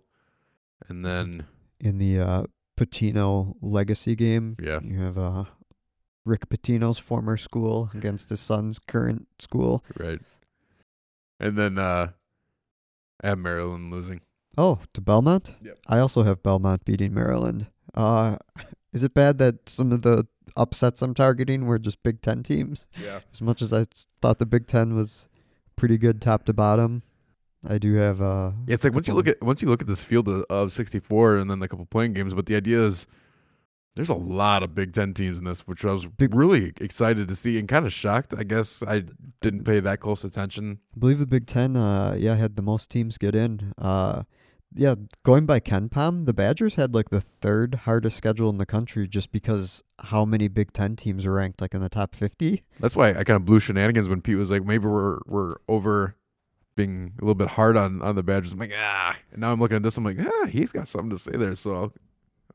and 0.87 1.03
then 1.03 1.45
In 1.79 1.97
the 1.97 2.19
uh, 2.19 2.43
Pitino 2.77 3.55
legacy 3.61 4.15
game, 4.15 4.57
yeah, 4.61 4.79
you 4.83 4.99
have 4.99 5.17
uh, 5.17 5.45
Rick 6.25 6.49
Pitino's 6.49 6.97
former 6.97 7.37
school 7.37 7.89
against 7.93 8.29
his 8.29 8.39
son's 8.39 8.79
current 8.79 9.27
school. 9.39 9.83
right, 9.97 10.19
and 11.39 11.57
then 11.57 11.77
uh, 11.77 12.09
I 13.23 13.27
have 13.27 13.37
Maryland 13.39 13.91
losing. 13.91 14.21
Oh, 14.57 14.79
to 14.93 15.01
Belmont? 15.01 15.53
Yep. 15.61 15.77
I 15.87 15.99
also 15.99 16.23
have 16.23 16.41
Belmont 16.41 16.85
beating 16.85 17.13
Maryland. 17.13 17.67
Uh, 17.93 18.37
is 18.93 19.03
it 19.03 19.13
bad 19.13 19.37
that 19.37 19.67
some 19.69 19.91
of 19.91 20.01
the 20.01 20.27
upsets 20.55 21.01
I'm 21.01 21.13
targeting 21.13 21.65
were 21.65 21.77
just 21.77 22.01
Big 22.03 22.21
Ten 22.21 22.41
teams? 22.43 22.87
Yeah. 23.01 23.19
As 23.33 23.41
much 23.41 23.61
as 23.61 23.73
I 23.73 23.85
thought 24.21 24.39
the 24.39 24.45
Big 24.45 24.67
Ten 24.67 24.95
was 24.95 25.27
pretty 25.75 25.97
good 25.97 26.21
top 26.21 26.45
to 26.45 26.53
bottom, 26.53 27.03
I 27.67 27.77
do 27.77 27.95
have. 27.95 28.21
Uh, 28.21 28.51
Yeah, 28.67 28.75
it's 28.75 28.83
like 28.85 28.93
once 28.93 29.07
you 29.07 29.13
look 29.13 29.27
at 29.27 29.41
once 29.41 29.61
you 29.61 29.67
look 29.67 29.81
at 29.81 29.87
this 29.87 30.03
field 30.03 30.27
of, 30.29 30.45
of 30.49 30.71
64 30.71 31.35
and 31.37 31.51
then 31.51 31.61
a 31.61 31.67
couple 31.67 31.85
playing 31.85 32.13
games, 32.13 32.33
but 32.33 32.45
the 32.45 32.55
idea 32.55 32.79
is 32.85 33.05
there's 33.95 34.09
a 34.09 34.13
lot 34.15 34.61
of 34.63 34.75
Big 34.75 34.93
Ten 34.93 35.13
teams 35.13 35.37
in 35.39 35.45
this, 35.45 35.61
which 35.61 35.85
I 35.85 35.91
was 35.93 36.05
Big- 36.05 36.35
really 36.35 36.73
excited 36.81 37.27
to 37.27 37.35
see 37.35 37.57
and 37.57 37.67
kind 37.67 37.85
of 37.85 37.93
shocked. 37.93 38.33
I 38.37 38.43
guess 38.43 38.83
I 38.83 39.03
didn't 39.41 39.63
pay 39.63 39.79
that 39.79 39.99
close 39.99 40.23
attention. 40.23 40.79
I 40.95 40.99
believe 40.99 41.19
the 41.19 41.25
Big 41.25 41.47
Ten, 41.47 41.75
uh, 41.75 42.15
yeah, 42.17 42.35
had 42.35 42.55
the 42.55 42.61
most 42.61 42.89
teams 42.89 43.17
get 43.17 43.35
in. 43.35 43.73
Uh, 43.77 44.23
yeah, 44.77 44.95
going 45.23 45.45
by 45.45 45.61
KenPom, 45.61 46.25
the 46.25 46.33
Badgers 46.33 46.75
had 46.75 46.93
like 46.93 47.09
the 47.09 47.21
third 47.21 47.75
hardest 47.85 48.17
schedule 48.17 48.49
in 48.49 48.57
the 48.57 48.65
country 48.65 49.07
just 49.07 49.31
because 49.31 49.81
how 49.99 50.25
many 50.25 50.49
Big 50.49 50.73
Ten 50.73 50.97
teams 50.97 51.25
were 51.25 51.33
ranked 51.33 51.61
like 51.61 51.73
in 51.73 51.81
the 51.81 51.87
top 51.87 52.13
50. 52.13 52.61
That's 52.81 52.95
why 52.95 53.09
I 53.11 53.23
kind 53.23 53.37
of 53.37 53.45
blew 53.45 53.61
shenanigans 53.61 54.09
when 54.09 54.21
Pete 54.21 54.35
was 54.37 54.51
like, 54.51 54.65
maybe 54.65 54.85
we're 54.87 55.19
we're 55.25 55.55
over 55.69 56.15
being 56.75 57.13
a 57.19 57.23
little 57.23 57.35
bit 57.35 57.47
hard 57.49 57.77
on 57.77 58.01
on 58.01 58.15
the 58.15 58.23
Badgers. 58.23 58.51
I'm 58.51 58.59
like, 58.59 58.73
ah. 58.77 59.17
And 59.31 59.39
now 59.39 59.53
I'm 59.53 59.59
looking 59.61 59.77
at 59.77 59.83
this. 59.83 59.95
I'm 59.95 60.03
like, 60.03 60.17
ah, 60.19 60.45
he's 60.47 60.73
got 60.73 60.89
something 60.89 61.11
to 61.11 61.19
say 61.19 61.31
there. 61.37 61.55
So 61.55 61.73
I'll 61.73 61.93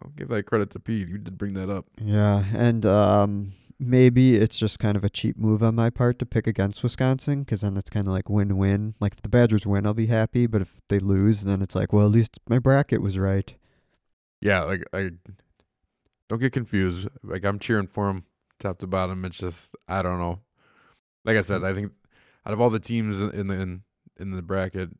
I'll 0.03 0.11
give 0.11 0.29
that 0.29 0.45
credit 0.45 0.71
to 0.71 0.81
Pete. 0.81 1.09
You 1.09 1.19
did 1.19 1.37
bring 1.37 1.55
that 1.55 1.71
up. 1.71 1.87
Yeah, 2.03 2.45
and 2.55 2.87
um, 2.87 3.53
maybe 3.79 4.37
it's 4.37 4.59
just 4.59 4.79
kind 4.79 4.97
of 4.97 5.05
a 5.05 5.11
cheap 5.11 5.37
move 5.37 5.63
on 5.63 5.75
my 5.75 5.91
part 5.91 6.19
to 6.19 6.27
pick 6.27 6.47
against 6.47 6.83
Wisconsin 6.83 7.43
because 7.43 7.63
then 7.63 7.77
it's 7.77 7.91
kind 7.91 8.07
of 8.07 8.13
like 8.13 8.29
win-win. 8.29 8.95
Like 9.01 9.15
if 9.15 9.23
the 9.23 9.29
Badgers 9.29 9.67
win, 9.67 9.87
I'll 9.87 9.95
be 9.95 10.07
happy, 10.07 10.47
but 10.47 10.63
if 10.63 10.75
they 10.89 10.99
lose, 10.99 11.43
then 11.43 11.63
it's 11.63 11.75
like, 11.75 11.93
well, 11.93 12.07
at 12.07 12.13
least 12.13 12.39
my 12.49 12.59
bracket 12.59 13.03
was 13.03 13.19
right. 13.19 13.55
Yeah, 14.41 14.63
like 14.63 14.85
I 14.93 15.11
don't 16.29 16.41
get 16.41 16.53
confused. 16.53 17.09
Like 17.23 17.45
I'm 17.45 17.59
cheering 17.59 17.87
for 17.87 18.07
them 18.07 18.25
top 18.59 18.79
to 18.79 18.87
bottom. 18.87 19.25
It's 19.25 19.39
just 19.39 19.75
I 19.89 20.03
don't 20.03 20.19
know. 20.19 20.41
Like 21.25 21.37
I 21.37 21.43
said, 21.43 21.65
I 21.65 21.75
think 21.75 21.93
out 22.47 22.53
of 22.53 22.61
all 22.61 22.71
the 22.71 22.81
teams 22.81 23.21
in 23.21 23.49
the 23.49 23.55
in, 23.55 23.83
in 24.19 24.31
the 24.31 24.43
bracket, 24.43 24.91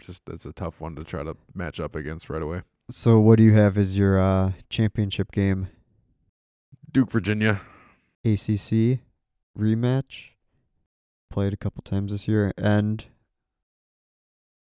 just 0.00 0.22
it's 0.28 0.44
a 0.44 0.52
tough 0.52 0.80
one 0.80 0.96
to 0.96 1.04
try 1.04 1.22
to 1.22 1.36
match 1.54 1.80
up 1.80 1.94
against 1.94 2.28
right 2.28 2.42
away. 2.42 2.62
So 2.90 3.18
what 3.18 3.36
do 3.36 3.42
you 3.42 3.52
have 3.54 3.76
as 3.76 3.96
your 3.96 4.18
uh, 4.20 4.52
championship 4.70 5.32
game? 5.32 5.68
Duke, 6.92 7.10
Virginia. 7.10 7.60
ACC 8.24 9.00
rematch. 9.58 10.30
Played 11.30 11.52
a 11.52 11.56
couple 11.56 11.82
times 11.82 12.12
this 12.12 12.28
year, 12.28 12.52
and 12.56 13.04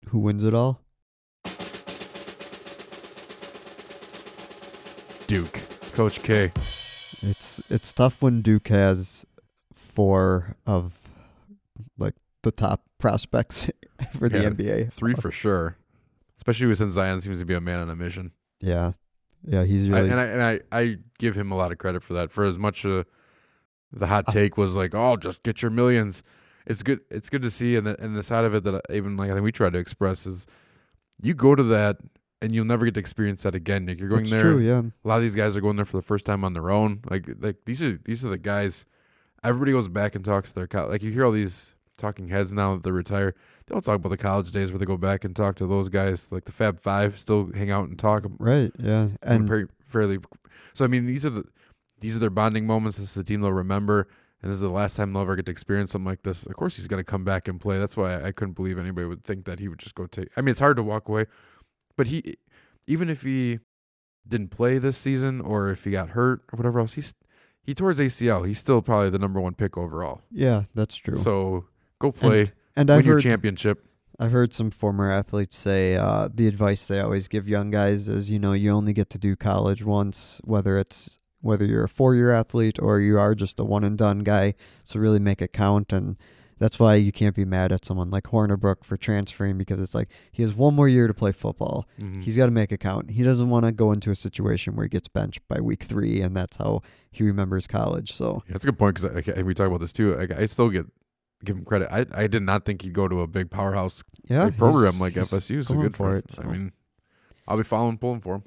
who 0.10 0.20
wins 0.20 0.44
it 0.44 0.54
all? 0.54 0.82
Duke. 5.28 5.60
Coach 5.94 6.22
K. 6.24 6.52
It's 7.22 7.62
it's 7.70 7.94
tough 7.94 8.22
when 8.22 8.42
Duke 8.42 8.68
has 8.68 9.26
four 9.74 10.56
of 10.66 10.94
like 11.98 12.16
the 12.42 12.52
top 12.52 12.82
prospects 12.98 13.70
for 14.18 14.28
the 14.28 14.42
Yeah, 14.42 14.50
NBA. 14.50 14.92
Three 14.92 15.14
for 15.14 15.32
sure. 15.32 15.78
Especially 16.38 16.74
since 16.76 16.94
Zion 16.94 17.20
seems 17.22 17.40
to 17.40 17.46
be 17.46 17.54
a 17.54 17.62
man 17.62 17.80
on 17.80 17.90
a 17.90 17.96
mission. 17.96 18.32
Yeah, 18.62 18.94
yeah, 19.48 19.64
he's 19.64 19.90
I, 19.90 19.94
really. 19.94 20.10
and 20.12 20.20
I 20.20 20.24
and 20.26 20.42
I, 20.44 20.60
I 20.72 20.96
give 21.20 21.36
him 21.36 21.52
a 21.52 21.56
lot 21.56 21.72
of 21.72 21.78
credit 21.78 22.04
for 22.04 22.14
that. 22.14 22.32
For 22.32 22.44
as 22.46 22.58
much 22.58 22.86
uh, 22.86 23.04
the 23.92 24.08
hot 24.08 24.28
take 24.28 24.58
was 24.58 24.76
like, 24.76 24.94
"Oh, 24.94 25.18
just 25.18 25.44
get 25.44 25.62
your 25.62 25.72
millions. 25.72 26.24
It's 26.66 26.84
good. 26.84 27.00
It's 27.10 27.30
good 27.30 27.42
to 27.44 27.52
see, 27.52 27.76
and 27.76 27.86
the 27.88 28.02
and 28.04 28.16
the 28.16 28.24
side 28.24 28.44
of 28.46 28.54
it 28.56 28.64
that 28.64 28.76
I- 28.90 28.94
even 28.94 29.18
like 29.18 29.30
I 29.30 29.34
think 29.34 29.44
we 29.44 29.52
tried 29.52 29.74
to 29.74 29.80
express 29.80 30.26
is, 30.26 30.46
you 31.22 31.34
go 31.34 31.56
to 31.56 31.64
that 31.64 31.98
and 32.42 32.54
you'll 32.54 32.66
never 32.66 32.86
get 32.86 32.94
to 32.96 33.00
experience 33.00 33.44
that 33.44 33.56
again. 33.56 33.86
Like 33.86 34.00
you're 34.00 34.10
going 34.10 34.24
That's 34.24 34.32
there. 34.32 34.42
true. 34.44 34.60
Yeah, 34.60 34.82
A 35.04 35.08
lot 35.08 35.16
of 35.18 35.22
these 35.22 35.36
guys 35.36 35.56
are 35.56 35.62
going 35.62 35.78
there 35.78 35.86
for 35.86 35.98
the 35.98 36.04
first 36.04 36.26
time 36.26 36.44
on 36.44 36.54
their 36.54 36.70
own. 36.70 37.00
Like 37.10 37.30
like 37.40 37.58
these 37.66 37.82
are 37.82 37.98
these 38.04 38.26
are 38.26 38.30
the 38.30 38.38
guys. 38.38 38.86
Everybody 39.44 39.72
goes 39.72 39.88
back 39.88 40.16
and 40.16 40.26
talks 40.26 40.50
to 40.50 40.56
their 40.56 40.68
co- 40.68 40.88
like 40.88 41.02
you 41.04 41.12
hear 41.12 41.24
all 41.26 41.32
these 41.32 41.76
talking 41.98 42.28
heads 42.28 42.52
now 42.52 42.74
that 42.74 42.84
they 42.84 42.92
retire. 42.92 43.36
They 43.68 43.74
don't 43.74 43.84
talk 43.84 43.96
about 43.96 44.10
the 44.10 44.18
college 44.18 44.52
days 44.52 44.72
where 44.72 44.80
they 44.80 44.86
go 44.86 44.98
back 44.98 45.24
and 45.24 45.36
talk 45.36 45.56
to 45.56 45.66
those 45.68 45.90
guys 45.90 46.32
like 46.32 46.46
the 46.46 46.52
Fab 46.52 46.80
Five. 46.80 47.18
Still 47.18 47.52
hang 47.54 47.72
out 47.72 47.88
and 47.88 47.98
talk 47.98 48.26
right. 48.40 48.72
Yeah, 48.78 49.10
and 49.24 49.48
very, 49.48 49.68
fairly. 49.88 50.20
So 50.74 50.86
I 50.86 50.88
mean, 50.88 51.06
these 51.06 51.26
are 51.26 51.32
the 51.32 51.46
these 52.00 52.16
are 52.16 52.20
their 52.20 52.30
bonding 52.30 52.68
moments. 52.68 52.98
This 52.98 53.10
is 53.10 53.14
the 53.16 53.24
team 53.24 53.42
they'll 53.42 53.52
remember, 53.52 54.08
and 54.42 54.52
this 54.52 54.56
is 54.58 54.62
the 54.62 54.70
last 54.70 54.96
time 54.96 55.14
they'll 55.14 55.24
ever 55.24 55.36
get 55.36 55.46
to 55.46 55.52
experience 55.52 55.92
something 55.92 56.06
like 56.06 56.22
this. 56.24 56.46
Of 56.46 56.56
course, 56.56 56.76
he's 56.76 56.88
going 56.88 57.00
to 57.00 57.04
come 57.10 57.24
back 57.24 57.48
and 57.48 57.60
play. 57.60 57.80
That's 57.80 57.98
why 57.98 58.14
I, 58.14 58.28
I 58.28 58.32
couldn't 58.32 58.54
believe 58.54 58.78
anybody 58.78 59.08
would 59.08 59.24
think 59.24 59.46
that 59.46 59.60
he 59.60 59.68
would 59.68 59.80
just 59.80 59.96
go 59.96 60.06
take. 60.06 60.30
I 60.38 60.42
mean, 60.42 60.50
it's 60.50 60.60
hard 60.60 60.78
to 60.78 60.84
walk 60.84 61.10
away, 61.10 61.26
but 61.98 62.08
he, 62.08 62.36
even 62.88 63.10
if 63.10 63.24
he 63.24 63.60
didn't 64.28 64.50
play 64.50 64.78
this 64.78 64.98
season 64.98 65.42
or 65.42 65.70
if 65.70 65.84
he 65.84 65.92
got 65.92 66.10
hurt 66.10 66.42
or 66.52 66.58
whatever 66.58 66.80
else, 66.80 66.94
he's 66.94 67.16
he 67.64 67.74
tore 67.74 67.90
his 67.90 68.00
ACL. 68.00 68.48
He's 68.48 68.60
still 68.60 68.82
probably 68.84 69.10
the 69.10 69.18
number 69.18 69.42
one 69.42 69.56
pick 69.56 69.76
overall. 69.76 70.22
yeah, 70.32 70.64
that's 70.76 70.96
true. 70.96 71.16
So 71.16 71.66
go 71.98 72.12
play, 72.12 72.42
and 72.42 72.52
win 72.84 72.90
I've 73.00 73.06
your 73.06 73.16
heard 73.16 73.24
championship. 73.24 73.86
I've 74.20 74.32
heard 74.32 74.54
some 74.54 74.72
former 74.72 75.12
athletes 75.12 75.58
say 75.58 75.96
uh, 75.98 76.30
the 76.34 76.48
advice 76.48 76.88
they 76.88 77.00
always 77.02 77.28
give 77.28 77.48
young 77.50 77.70
guys 77.70 78.08
is, 78.08 78.30
you 78.30 78.40
know, 78.40 78.54
you 78.54 78.72
only 78.72 78.94
get 78.94 79.10
to 79.12 79.18
do 79.18 79.36
college 79.36 79.84
once, 79.84 80.40
whether 80.44 80.78
it's 80.78 81.20
whether 81.42 81.66
you're 81.66 81.84
a 81.84 81.90
four-year 81.90 82.32
athlete 82.32 82.80
or 82.80 83.00
you 83.02 83.20
are 83.20 83.36
just 83.36 83.60
a 83.60 83.64
one 83.64 83.84
and 83.84 83.98
done 83.98 84.20
guy. 84.20 84.54
So 84.86 85.00
really 85.00 85.20
make 85.20 85.42
it 85.42 85.52
count, 85.54 85.92
and 85.92 86.16
that's 86.58 86.80
why 86.80 86.96
you 86.96 87.12
can't 87.12 87.36
be 87.36 87.44
mad 87.44 87.74
at 87.74 87.84
someone 87.84 88.10
like 88.10 88.24
Hornibrook 88.24 88.86
for 88.86 88.96
transferring 88.96 89.58
because 89.58 89.82
it's 89.82 89.94
like 89.94 90.08
he 90.32 90.42
has 90.44 90.54
one 90.54 90.74
more 90.74 90.88
year 90.88 91.08
to 91.08 91.14
play 91.14 91.34
football. 91.34 91.86
Mhm. 92.00 92.24
He's 92.24 92.38
got 92.38 92.46
to 92.46 92.52
make 92.52 92.72
it 92.72 92.80
count. 92.80 93.12
He 93.12 93.22
doesn't 93.22 93.50
want 93.50 93.66
to 93.66 93.74
go 93.74 93.92
into 93.92 94.10
a 94.12 94.16
situation 94.16 94.76
where 94.76 94.86
he 94.86 94.90
gets 94.90 95.10
benched 95.10 95.46
by 95.50 95.60
week 95.60 95.84
three, 95.84 96.22
and 96.22 96.36
that's 96.36 96.56
how 96.56 96.82
he 97.12 97.26
remembers 97.26 97.68
college. 97.68 98.14
So 98.14 98.42
Yeah, 98.48 98.54
that's 98.54 98.64
a 98.64 98.68
good 98.70 98.80
point 98.80 98.96
because 98.96 99.44
we 99.44 99.54
talk 99.54 99.68
about 99.68 99.82
this 99.82 99.92
too. 99.94 100.18
I, 100.18 100.44
I 100.44 100.46
still 100.46 100.70
get 100.70 100.86
give 101.44 101.58
him 101.58 101.66
credit. 101.66 101.90
I 101.92 102.06
I 102.14 102.28
did 102.28 102.44
not 102.44 102.66
think 102.66 102.82
he'd 102.82 102.94
go 102.94 103.08
to 103.08 103.22
a 103.22 103.28
big 103.28 103.50
powerhouse 103.50 104.04
yeah, 104.28 104.48
a 104.48 104.52
program 104.52 105.00
like 105.00 105.14
FSU. 105.14 105.66
So 105.66 105.76
good 105.76 105.96
for 105.96 106.16
it. 106.16 106.32
so. 106.32 106.44
I 106.44 106.46
mean, 106.46 106.72
I'll 107.48 107.58
be 107.58 107.64
following, 107.64 107.98
pulling 107.98 108.22
for 108.22 108.36
him. 108.36 108.44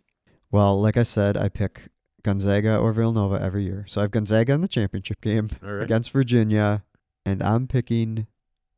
Well, 0.51 0.81
like 0.81 0.97
I 0.97 1.03
said, 1.03 1.37
I 1.37 1.49
pick 1.49 1.89
Gonzaga 2.23 2.79
or 2.79 2.93
Villanova 2.93 3.41
every 3.41 3.65
year. 3.65 3.85
So 3.89 4.01
I 4.01 4.05
have 4.05 4.11
Gonzaga 4.11 4.53
in 4.53 4.61
the 4.61 4.69
championship 4.69 5.21
game 5.21 5.51
right. 5.61 5.83
against 5.83 6.11
Virginia, 6.11 6.85
and 7.27 7.43
I'm 7.43 7.67
picking 7.67 8.27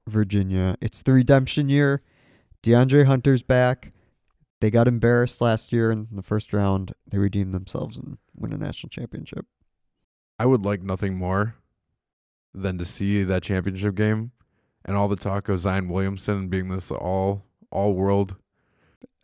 Virginia. 0.06 0.76
It's 0.80 1.02
the 1.02 1.12
redemption 1.12 1.68
year. 1.68 2.02
DeAndre 2.62 3.06
Hunter's 3.06 3.42
back. 3.42 3.92
They 4.60 4.70
got 4.70 4.88
embarrassed 4.88 5.40
last 5.40 5.72
year 5.72 5.90
in 5.90 6.08
the 6.12 6.22
first 6.22 6.52
round. 6.52 6.92
They 7.10 7.16
redeemed 7.16 7.54
themselves 7.54 7.96
and 7.96 8.18
win 8.36 8.52
a 8.52 8.58
national 8.58 8.90
championship. 8.90 9.46
I 10.38 10.46
would 10.46 10.64
like 10.64 10.82
nothing 10.82 11.16
more 11.16 11.54
than 12.54 12.78
to 12.78 12.84
see 12.84 13.22
that 13.24 13.42
championship 13.42 13.94
game 13.94 14.32
and 14.84 14.96
all 14.96 15.08
the 15.08 15.16
talk 15.16 15.48
of 15.48 15.58
Zion 15.60 15.88
Williamson 15.88 16.48
being 16.48 16.68
this 16.68 16.90
all 16.90 17.44
all 17.70 17.94
world 17.94 18.36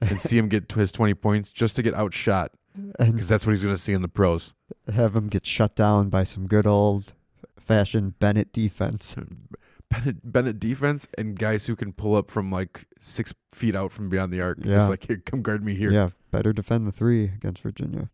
and 0.01 0.21
see 0.21 0.39
him 0.39 0.49
get 0.49 0.69
to 0.71 0.79
his 0.79 0.93
20 0.93 1.15
points 1.15 1.51
just 1.51 1.77
to 1.77 1.83
get 1.83 1.95
outshot 1.95 2.53
because 2.99 3.29
that's 3.29 3.47
what 3.47 3.53
he's 3.53 3.63
going 3.63 3.75
to 3.75 3.81
see 3.81 3.93
in 3.93 4.03
the 4.03 4.09
pros. 4.09 4.53
have 4.93 5.17
him 5.17 5.29
get 5.29 5.47
shut 5.47 5.75
down 5.75 6.11
by 6.11 6.25
some 6.25 6.47
good 6.47 6.67
old 6.67 7.15
fashioned 7.59 8.19
Bennett 8.19 8.53
defense. 8.53 9.17
Bennett, 9.91 10.33
Bennett 10.33 10.59
defense 10.59 11.07
and 11.17 11.39
guys 11.39 11.67
who 11.67 11.77
can 11.77 11.93
pull 11.93 12.17
up 12.17 12.31
from 12.31 12.51
like 12.51 12.87
six 13.01 13.33
feet 13.53 13.75
out 13.77 13.93
from 13.93 14.09
beyond 14.09 14.33
the 14.33 14.41
arc. 14.41 14.59
Yeah. 14.61 14.77
Just 14.77 14.91
like, 14.91 15.07
here, 15.07 15.23
come 15.25 15.43
guard 15.43 15.65
me 15.65 15.75
here. 15.75 15.91
Yeah, 15.91 16.11
better 16.31 16.53
defend 16.53 16.87
the 16.87 16.93
three 16.93 17.25
against 17.25 17.63
Virginia. 17.63 18.11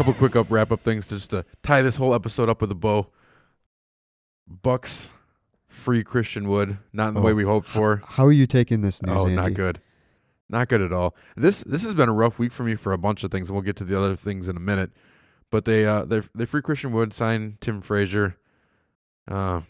Couple 0.00 0.14
quick 0.14 0.34
up 0.34 0.46
wrap 0.48 0.72
up 0.72 0.80
things 0.80 1.06
just 1.06 1.28
to 1.28 1.44
tie 1.62 1.82
this 1.82 1.98
whole 1.98 2.14
episode 2.14 2.48
up 2.48 2.62
with 2.62 2.70
a 2.70 2.74
bow. 2.74 3.06
Bucks 4.48 5.12
free 5.68 6.02
Christian 6.02 6.48
Wood, 6.48 6.78
not 6.94 7.08
in 7.08 7.14
the 7.14 7.20
way 7.20 7.32
Oh, 7.32 7.34
we 7.34 7.44
hoped 7.44 7.68
for. 7.68 8.00
How 8.06 8.24
are 8.24 8.32
you 8.32 8.46
taking 8.46 8.80
this 8.80 9.02
news? 9.02 9.14
Oh, 9.14 9.26
not 9.26 9.52
good. 9.52 9.78
Not 10.48 10.68
good 10.68 10.80
at 10.80 10.90
all. 10.90 11.14
This 11.36 11.60
this 11.64 11.82
has 11.84 11.92
been 11.92 12.08
a 12.08 12.14
rough 12.14 12.38
week 12.38 12.50
for 12.50 12.62
me 12.62 12.76
for 12.76 12.94
a 12.94 12.98
bunch 12.98 13.24
of 13.24 13.30
things, 13.30 13.50
and 13.50 13.54
we'll 13.54 13.62
get 13.62 13.76
to 13.76 13.84
the 13.84 13.98
other 13.98 14.16
things 14.16 14.48
in 14.48 14.56
a 14.56 14.60
minute. 14.60 14.90
But 15.50 15.66
they 15.66 15.84
uh 15.84 16.06
they 16.06 16.22
they 16.34 16.46
free 16.46 16.62
Christian 16.62 16.92
Wood 16.92 17.12
signed 17.12 17.60
Tim 17.60 17.82
Frazier. 17.82 18.38
Uh, 19.30 19.60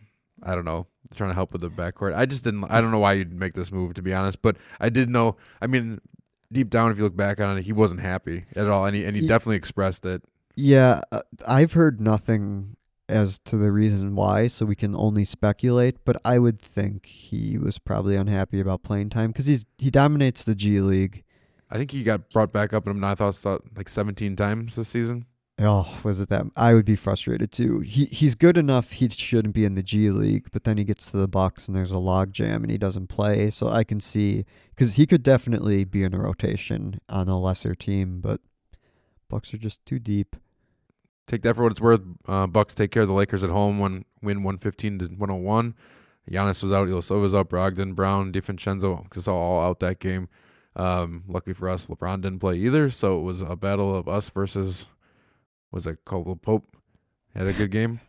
I 0.44 0.54
don't 0.54 0.64
know, 0.64 0.86
trying 1.16 1.30
to 1.30 1.34
help 1.34 1.52
with 1.52 1.62
the 1.62 1.70
backcourt. 1.70 2.14
I 2.14 2.24
just 2.24 2.44
didn't. 2.44 2.64
I 2.70 2.80
don't 2.80 2.92
know 2.92 3.00
why 3.00 3.14
you'd 3.14 3.32
make 3.32 3.54
this 3.54 3.72
move, 3.72 3.94
to 3.94 4.02
be 4.02 4.14
honest. 4.14 4.42
But 4.42 4.58
I 4.78 4.90
did 4.90 5.10
know. 5.10 5.36
I 5.60 5.66
mean, 5.66 6.00
deep 6.52 6.70
down, 6.70 6.90
if 6.90 6.98
you 6.98 7.04
look 7.04 7.16
back 7.16 7.40
on 7.40 7.58
it, 7.58 7.62
he 7.62 7.72
wasn't 7.72 8.00
happy 8.00 8.44
at 8.54 8.68
all, 8.68 8.84
and 8.84 8.96
he 8.96 9.04
and 9.04 9.16
he 9.16 9.22
Ye- 9.22 9.28
definitely 9.28 9.56
expressed 9.56 10.04
it. 10.06 10.22
Yeah, 10.56 11.02
uh, 11.12 11.22
I've 11.46 11.72
heard 11.72 12.00
nothing 12.00 12.76
as 13.08 13.38
to 13.40 13.56
the 13.56 13.72
reason 13.72 14.14
why, 14.14 14.46
so 14.46 14.66
we 14.66 14.76
can 14.76 14.94
only 14.94 15.24
speculate. 15.24 16.04
But 16.04 16.20
I 16.24 16.38
would 16.38 16.60
think 16.60 17.06
he 17.06 17.58
was 17.58 17.78
probably 17.78 18.16
unhappy 18.16 18.60
about 18.60 18.82
playing 18.82 19.10
time 19.10 19.30
because 19.30 19.46
he's 19.46 19.66
he 19.78 19.90
dominates 19.90 20.44
the 20.44 20.54
G 20.54 20.80
League, 20.80 21.24
I 21.70 21.76
think 21.76 21.90
he 21.92 22.02
got 22.02 22.30
brought 22.30 22.52
back 22.52 22.72
up 22.72 22.86
in 22.86 22.96
him. 22.96 23.04
I 23.04 23.14
thought 23.14 23.34
saw 23.36 23.58
like 23.76 23.88
17 23.88 24.34
times 24.36 24.74
this 24.74 24.88
season. 24.88 25.26
Oh, 25.62 26.00
was 26.02 26.20
it 26.20 26.30
that? 26.30 26.46
I 26.56 26.72
would 26.72 26.86
be 26.86 26.96
frustrated 26.96 27.52
too. 27.52 27.80
He 27.80 28.06
he's 28.06 28.34
good 28.34 28.56
enough. 28.56 28.92
He 28.92 29.10
shouldn't 29.10 29.54
be 29.54 29.66
in 29.66 29.74
the 29.74 29.82
G 29.82 30.10
League, 30.10 30.46
but 30.52 30.64
then 30.64 30.78
he 30.78 30.84
gets 30.84 31.10
to 31.10 31.18
the 31.18 31.28
Bucks 31.28 31.68
and 31.68 31.76
there's 31.76 31.90
a 31.90 31.98
log 31.98 32.32
jam 32.32 32.62
and 32.62 32.70
he 32.70 32.78
doesn't 32.78 33.08
play. 33.08 33.50
So 33.50 33.68
I 33.68 33.84
can 33.84 34.00
see 34.00 34.46
because 34.70 34.94
he 34.94 35.06
could 35.06 35.22
definitely 35.22 35.84
be 35.84 36.02
in 36.02 36.14
a 36.14 36.18
rotation 36.18 36.98
on 37.10 37.28
a 37.28 37.38
lesser 37.38 37.74
team, 37.74 38.22
but 38.22 38.40
Bucks 39.28 39.52
are 39.52 39.58
just 39.58 39.84
too 39.84 39.98
deep. 39.98 40.34
Take 41.26 41.42
that 41.42 41.56
for 41.56 41.62
what 41.64 41.72
it's 41.72 41.80
worth. 41.80 42.00
Uh, 42.26 42.46
Bucks 42.46 42.72
take 42.72 42.90
care 42.90 43.02
of 43.02 43.08
the 43.08 43.14
Lakers 43.14 43.44
at 43.44 43.50
home, 43.50 43.78
one 43.78 44.06
win 44.22 44.42
one 44.42 44.56
fifteen 44.56 44.98
to 44.98 45.06
one 45.08 45.28
hundred 45.28 45.42
one. 45.42 45.74
Giannis 46.30 46.62
was 46.62 46.72
out, 46.72 46.88
Ilyasova 46.88 47.20
was 47.20 47.34
out, 47.34 47.50
Brogdon, 47.50 47.94
Brown, 47.94 48.32
DiVincenzo, 48.32 49.04
because 49.04 49.28
all 49.28 49.60
out 49.60 49.80
that 49.80 49.98
game. 49.98 50.28
Um, 50.76 51.24
luckily 51.28 51.52
for 51.52 51.68
us, 51.68 51.86
LeBron 51.86 52.22
didn't 52.22 52.38
play 52.38 52.56
either, 52.56 52.90
so 52.90 53.18
it 53.18 53.22
was 53.22 53.40
a 53.40 53.56
battle 53.56 53.94
of 53.94 54.08
us 54.08 54.30
versus 54.30 54.86
was 55.72 55.86
it 55.86 55.98
Caldwell 56.04 56.36
Pope 56.36 56.76
had 57.34 57.46
a 57.46 57.52
good 57.52 57.70
game. 57.70 58.00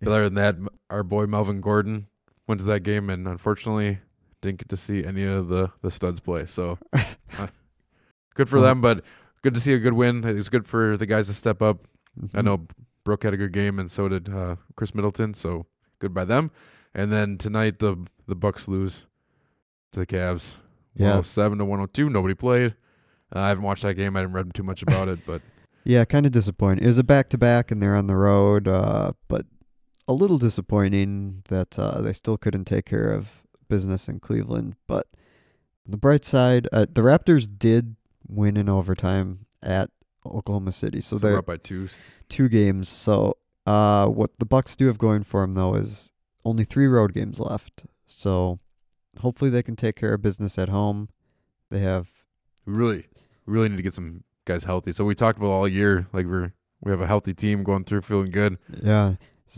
But 0.00 0.10
other 0.10 0.24
than 0.24 0.34
that, 0.34 0.56
our 0.90 1.02
boy 1.02 1.26
Melvin 1.26 1.60
Gordon 1.60 2.06
went 2.46 2.60
to 2.60 2.66
that 2.66 2.80
game 2.80 3.10
and 3.10 3.26
unfortunately 3.26 3.98
didn't 4.40 4.58
get 4.58 4.68
to 4.68 4.76
see 4.76 5.04
any 5.04 5.24
of 5.24 5.48
the 5.48 5.70
the 5.82 5.90
studs 5.90 6.20
play. 6.20 6.46
So 6.46 6.78
uh, 6.92 7.48
good 8.34 8.48
for 8.48 8.60
them, 8.60 8.80
but 8.80 9.04
good 9.42 9.54
to 9.54 9.60
see 9.60 9.72
a 9.74 9.78
good 9.78 9.92
win. 9.94 10.24
It 10.24 10.34
was 10.34 10.48
good 10.48 10.66
for 10.66 10.96
the 10.96 11.06
guys 11.06 11.26
to 11.28 11.34
step 11.34 11.60
up. 11.62 11.86
I 12.34 12.40
Mhm. 12.40 12.44
know 12.44 12.66
Brook 13.04 13.22
had 13.24 13.32
a 13.34 13.36
good 13.36 13.52
game, 13.52 13.78
and 13.78 13.90
so 13.90 14.08
did 14.08 14.28
uh, 14.28 14.56
Khris 14.76 14.94
Middleton. 14.94 15.34
So 15.34 15.66
good 15.98 16.12
by 16.14 16.24
them. 16.24 16.50
And 16.94 17.12
then 17.12 17.38
tonight 17.38 17.78
the 17.80 17.96
the 18.26 18.34
Bucks 18.36 18.68
lose 18.68 19.06
to 19.92 20.00
the 20.00 20.06
Cavs. 20.06 20.56
Yeah. 20.94 21.22
seven 21.22 21.58
to 21.58 21.64
one 21.64 21.78
hundred 21.78 21.94
two. 21.94 22.10
Nobody 22.10 22.34
played. 22.34 22.74
Uh, 23.34 23.40
I 23.40 23.48
haven't 23.48 23.64
watched 23.64 23.82
that 23.82 23.94
game. 23.94 24.16
I 24.16 24.20
didn't 24.20 24.32
read 24.34 24.54
too 24.54 24.62
much 24.62 24.82
about 24.82 25.08
it, 25.08 25.20
but 25.26 25.42
Yeah, 25.88 26.04
kind 26.04 26.26
of 26.26 26.32
disappointing. 26.32 26.84
It 26.84 26.86
was 26.86 26.98
a 26.98 27.02
back 27.02 27.30
to 27.30 27.38
back, 27.38 27.70
and 27.70 27.80
they're 27.80 27.96
on 27.96 28.08
the 28.08 28.14
road, 28.14 28.68
uh, 28.68 29.12
but 29.26 29.46
a 30.06 30.12
little 30.12 30.36
disappointing 30.36 31.42
that 31.48 31.78
uh, 31.78 32.02
they 32.02 32.12
still 32.12 32.36
couldn't 32.36 32.66
take 32.66 32.84
care 32.84 33.10
of 33.10 33.26
business 33.70 34.06
in 34.06 34.20
Cleveland. 34.20 34.76
But 34.86 35.06
on 35.86 35.92
the 35.92 35.96
bright 35.96 36.26
side, 36.26 36.68
uh, 36.74 36.84
the 36.92 37.00
Raptors 37.00 37.48
did 37.58 37.96
win 38.28 38.58
in 38.58 38.68
overtime 38.68 39.46
at 39.62 39.88
Oklahoma 40.26 40.72
City, 40.72 41.00
so 41.00 41.16
so 41.16 41.20
they're 41.20 41.30
they're 41.30 41.38
up 41.38 41.46
by 41.46 41.56
two. 41.56 41.88
two 42.28 42.50
games. 42.50 42.90
So 42.90 43.38
uh, 43.64 44.08
what 44.08 44.38
the 44.38 44.44
Bucks 44.44 44.76
do 44.76 44.88
have 44.88 44.98
going 44.98 45.22
for 45.22 45.40
them 45.40 45.54
though 45.54 45.72
is 45.72 46.12
only 46.44 46.64
three 46.64 46.86
road 46.86 47.14
games 47.14 47.38
left. 47.38 47.86
So 48.04 48.58
hopefully 49.20 49.50
they 49.50 49.62
can 49.62 49.74
take 49.74 49.96
care 49.96 50.12
of 50.12 50.20
business 50.20 50.58
at 50.58 50.68
home. 50.68 51.08
They 51.70 51.78
have 51.78 52.10
really, 52.66 53.06
really 53.46 53.70
need 53.70 53.76
to 53.76 53.82
get 53.82 53.94
some 53.94 54.24
guys 54.48 54.64
healthy. 54.64 54.92
So 54.92 55.04
we 55.04 55.14
talked 55.14 55.38
about 55.38 55.50
all 55.50 55.68
year, 55.68 56.08
like 56.12 56.26
we're 56.26 56.52
we 56.80 56.90
have 56.90 57.00
a 57.00 57.06
healthy 57.06 57.34
team 57.34 57.62
going 57.62 57.84
through, 57.84 58.00
feeling 58.02 58.30
good. 58.30 58.58
yeah. 58.82 59.14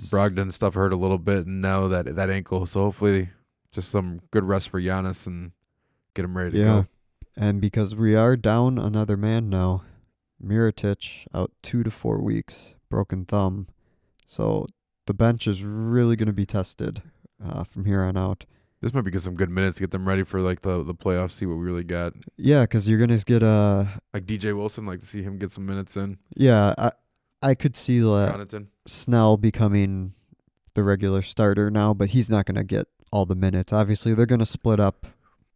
Brogdon 0.08 0.52
stuff 0.52 0.74
hurt 0.74 0.92
a 0.92 0.96
little 0.96 1.18
bit, 1.18 1.46
and 1.46 1.60
now 1.62 1.88
that 1.88 2.14
that 2.16 2.28
ankle. 2.30 2.66
So 2.66 2.80
hopefully, 2.84 3.30
just 3.72 3.90
some 3.90 4.20
good 4.30 4.44
rest 4.44 4.68
for 4.68 4.80
Giannis 4.80 5.26
and 5.26 5.52
get 6.14 6.24
him 6.24 6.36
ready 6.36 6.50
to 6.52 6.58
Yeah. 6.58 6.64
go. 6.82 6.86
And 7.36 7.60
because 7.60 7.94
we 7.94 8.14
are 8.14 8.36
down 8.36 8.78
another 8.78 9.16
man 9.16 9.48
now, 9.48 9.82
Mirotic 10.44 11.26
out 11.32 11.52
two 11.62 11.82
to 11.82 11.90
four 11.90 12.20
weeks, 12.22 12.74
broken 12.88 13.24
thumb. 13.24 13.68
So 14.26 14.66
the 15.06 15.14
bench 15.14 15.46
is 15.46 15.62
really 15.62 16.16
going 16.16 16.26
to 16.26 16.32
be 16.32 16.46
tested 16.46 17.02
uh, 17.44 17.64
from 17.64 17.84
here 17.84 18.02
on 18.02 18.16
out. 18.16 18.44
This 18.82 18.94
might 18.94 19.02
be 19.02 19.18
some 19.18 19.34
good 19.34 19.50
minutes, 19.50 19.76
to 19.76 19.82
get 19.82 19.90
them 19.90 20.08
ready 20.08 20.22
for 20.22 20.40
like 20.40 20.62
the 20.62 20.82
the 20.82 20.94
playoffs. 20.94 21.32
See 21.32 21.44
what 21.44 21.58
we 21.58 21.64
really 21.64 21.84
got. 21.84 22.14
Yeah, 22.38 22.62
because 22.62 22.88
you're 22.88 22.98
going 22.98 23.16
to 23.16 23.24
get 23.24 23.42
a. 23.42 24.00
Like 24.14 24.24
DJ 24.24 24.56
Wilson, 24.56 24.86
like 24.86 25.00
to 25.00 25.06
see 25.06 25.22
him 25.22 25.38
get 25.38 25.52
some 25.52 25.66
minutes 25.66 25.96
in. 25.96 26.18
Yeah, 26.34 26.74
I, 26.78 26.92
I 27.42 27.54
could 27.54 27.76
see 27.76 28.00
uh, 28.00 28.32
Connaughton. 28.32 28.68
Snell 28.86 29.36
becoming 29.36 30.14
the 30.74 30.82
regular 30.82 31.20
starter 31.20 31.70
now, 31.70 31.92
but 31.92 32.10
he's 32.10 32.30
not 32.30 32.46
going 32.46 32.56
to 32.56 32.64
get 32.64 32.86
all 33.12 33.26
the 33.26 33.34
minutes. 33.34 33.72
Obviously, 33.72 34.14
they're 34.14 34.24
going 34.24 34.38
to 34.38 34.46
split 34.46 34.80
up 34.80 35.06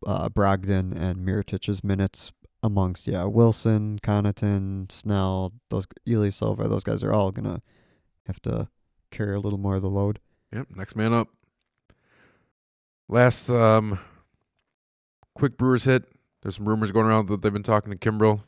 uh, 0.06 0.28
Brogdon 0.28 0.94
and 0.94 1.26
Mirotic's 1.26 1.82
minutes 1.82 2.32
amongst 2.62 3.06
yeah 3.06 3.24
Wilson, 3.24 3.98
Connaughton, 4.02 4.90
Snell, 4.92 5.52
those 5.70 5.86
Ilyasova. 6.06 6.68
Those 6.68 6.84
guys 6.84 7.02
are 7.02 7.12
all 7.12 7.30
going 7.30 7.44
to 7.44 7.62
have 8.26 8.40
to 8.42 8.68
carry 9.10 9.34
a 9.34 9.40
little 9.40 9.58
more 9.58 9.76
of 9.76 9.82
the 9.82 9.90
load. 9.90 10.20
Yep, 10.52 10.68
next 10.76 10.96
man 10.96 11.14
up. 11.14 11.28
Last 13.08 13.50
um 13.50 13.98
quick 15.34 15.56
Brewers 15.56 15.84
hit. 15.84 16.04
There's 16.42 16.56
some 16.56 16.68
rumors 16.68 16.92
going 16.92 17.06
around 17.06 17.28
that 17.28 17.42
they've 17.42 17.52
been 17.52 17.62
talking 17.62 17.90
to 17.90 17.98
Kimbrel. 17.98 18.42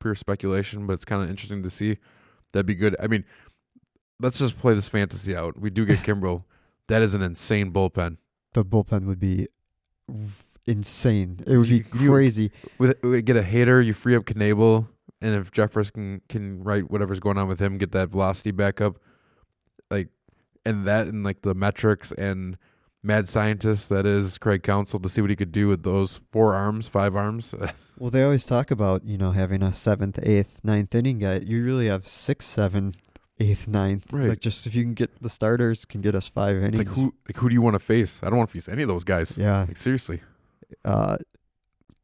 Pure 0.00 0.14
speculation, 0.14 0.86
but 0.86 0.94
it's 0.94 1.04
kind 1.04 1.22
of 1.22 1.28
interesting 1.30 1.62
to 1.62 1.70
see. 1.70 1.98
That'd 2.52 2.66
be 2.66 2.74
good. 2.74 2.96
I 3.00 3.06
mean, 3.06 3.24
let's 4.18 4.38
just 4.38 4.58
play 4.58 4.74
this 4.74 4.88
fantasy 4.88 5.36
out. 5.36 5.58
We 5.58 5.70
do 5.70 5.84
get 5.84 5.98
Kimbrel. 6.02 6.44
That 6.88 7.02
is 7.02 7.14
an 7.14 7.22
insane 7.22 7.72
bullpen. 7.72 8.16
The 8.54 8.64
bullpen 8.64 9.06
would 9.06 9.20
be 9.20 9.46
insane. 10.66 11.40
It 11.46 11.56
would 11.56 11.68
be 11.68 11.84
You- 11.98 12.10
crazy. 12.10 12.50
With 12.78 13.00
get 13.24 13.36
a 13.36 13.42
hitter, 13.42 13.80
you 13.80 13.92
free 13.94 14.16
up 14.16 14.24
Knebel, 14.24 14.88
and 15.20 15.34
if 15.34 15.50
Jeffress 15.52 15.92
can 15.92 16.20
can 16.28 16.62
right 16.64 16.88
whatever's 16.90 17.20
going 17.20 17.38
on 17.38 17.46
with 17.46 17.60
him, 17.60 17.78
get 17.78 17.92
that 17.92 18.08
velocity 18.08 18.50
back 18.50 18.80
up, 18.80 18.98
like, 19.90 20.08
and 20.64 20.86
that 20.86 21.06
and 21.06 21.22
like 21.24 21.42
the 21.42 21.54
metrics 21.54 22.10
and 22.12 22.56
mad 23.02 23.28
scientist 23.28 23.88
that 23.88 24.06
is 24.06 24.38
Craig 24.38 24.62
Counsell 24.62 25.00
to 25.00 25.08
see 25.08 25.20
what 25.20 25.30
he 25.30 25.36
could 25.36 25.52
do 25.52 25.68
with 25.68 25.82
those 25.82 26.20
four 26.32 26.54
arms, 26.54 26.88
five 26.88 27.16
arms. 27.16 27.54
Well, 27.98 28.10
they 28.10 28.22
always 28.22 28.46
talk 28.46 28.70
about 28.70 29.04
you 29.04 29.18
know 29.18 29.32
having 29.32 29.62
a 29.62 29.74
seventh, 29.74 30.18
eighth, 30.22 30.60
ninth 30.64 30.94
inning 30.94 31.18
guy. 31.18 31.40
You 31.44 31.62
really 31.62 31.86
have 31.88 32.08
six, 32.08 32.46
seven, 32.46 32.94
eighth, 33.38 33.68
ninth. 33.68 34.10
Right. 34.10 34.30
Like 34.30 34.40
just 34.40 34.66
if 34.66 34.74
you 34.74 34.82
can 34.84 34.94
get 34.94 35.20
the 35.20 35.28
starters, 35.28 35.84
can 35.84 36.00
get 36.00 36.14
us 36.14 36.26
five 36.26 36.56
innings. 36.56 36.80
it's 36.80 36.88
like 36.88 36.96
who 36.96 37.12
like 37.28 37.36
who 37.36 37.50
do 37.50 37.52
you 37.52 37.60
want 37.60 37.74
to 37.74 37.78
face? 37.78 38.20
I 38.22 38.30
don't 38.30 38.38
want 38.38 38.48
to 38.48 38.54
face 38.54 38.70
any 38.70 38.82
of 38.84 38.88
those 38.88 39.04
guys. 39.04 39.36
Yeah. 39.36 39.66
Like 39.68 39.76
seriously. 39.76 40.22
Uh, 40.82 41.18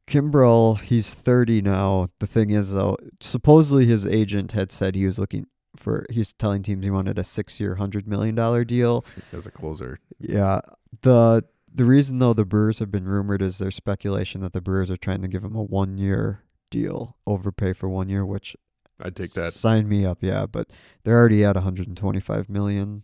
Kimbrel, 0.07 0.79
he's 0.81 1.15
30 1.15 1.63
now. 1.63 2.09
The 2.21 2.27
thing 2.27 2.51
is, 2.51 2.73
though, 2.73 2.97
supposedly 3.21 3.87
his 3.87 4.07
agent 4.07 4.53
had 4.53 4.71
said 4.71 4.95
he 4.95 5.07
was 5.07 5.19
looking 5.19 5.47
for, 5.77 6.07
he 6.11 6.19
was 6.21 6.33
telling 6.33 6.63
teams 6.63 6.85
he 6.85 6.91
wanted 6.91 7.19
a 7.19 7.25
six 7.25 7.59
year, 7.61 7.77
$100 7.79 8.07
million 8.07 8.35
deal. 8.67 9.05
As 9.33 9.47
a 9.47 9.51
closer. 9.51 10.01
Yeah. 10.19 10.61
The 11.03 11.45
the 11.75 11.85
reason, 11.85 12.19
though, 12.21 12.33
the 12.33 12.47
Brewers 12.47 12.79
have 12.79 12.91
been 12.91 13.05
rumored 13.07 13.43
is 13.43 13.59
there's 13.59 13.77
speculation 13.77 14.41
that 14.41 14.55
the 14.55 14.63
Brewers 14.63 14.91
are 14.91 14.97
trying 14.97 15.21
to 15.23 15.29
give 15.29 15.45
him 15.45 15.55
a 15.55 15.63
one 15.63 15.99
year 15.99 16.43
deal, 16.71 17.17
overpay 17.27 17.75
for 17.75 17.89
one 17.89 18.09
year, 18.09 18.25
which 18.25 18.57
I'd 19.03 19.15
take 19.15 19.33
that. 19.35 19.53
Sign 19.53 19.87
me 19.89 20.07
up, 20.07 20.19
yeah. 20.23 20.47
But 20.47 20.71
they're 21.05 21.19
already 21.19 21.45
at 21.45 21.57
a 21.57 21.61
$125 21.61 22.49
million 22.49 23.03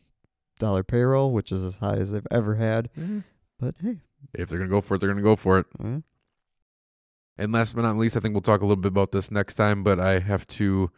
payroll, 0.89 1.33
which 1.33 1.53
is 1.53 1.65
as 1.65 1.77
high 1.79 1.97
as 1.97 2.13
they've 2.13 2.27
ever 2.31 2.55
had. 2.55 2.89
But 3.61 3.75
hey, 3.83 3.99
If 4.33 4.49
they're 4.49 4.59
gonna 4.59 4.71
go 4.71 4.81
for 4.81 4.95
it, 4.95 4.99
they're 5.01 5.11
gonna 5.11 5.21
go 5.23 5.37
for 5.37 5.59
it. 5.59 5.67
uh, 5.83 5.99
And 7.37 7.53
last 7.53 7.75
but 7.75 7.83
not 7.83 7.97
least, 7.97 8.17
I 8.17 8.21
think 8.21 8.33
we'll 8.35 8.41
talk 8.43 8.61
a 8.61 8.65
little 8.67 8.81
bit 8.81 8.89
about 8.93 9.13
this 9.13 9.31
next 9.31 9.55
time, 9.57 9.83
but 9.83 10.01
I 10.01 10.19
have 10.21 10.47
to 10.49 10.91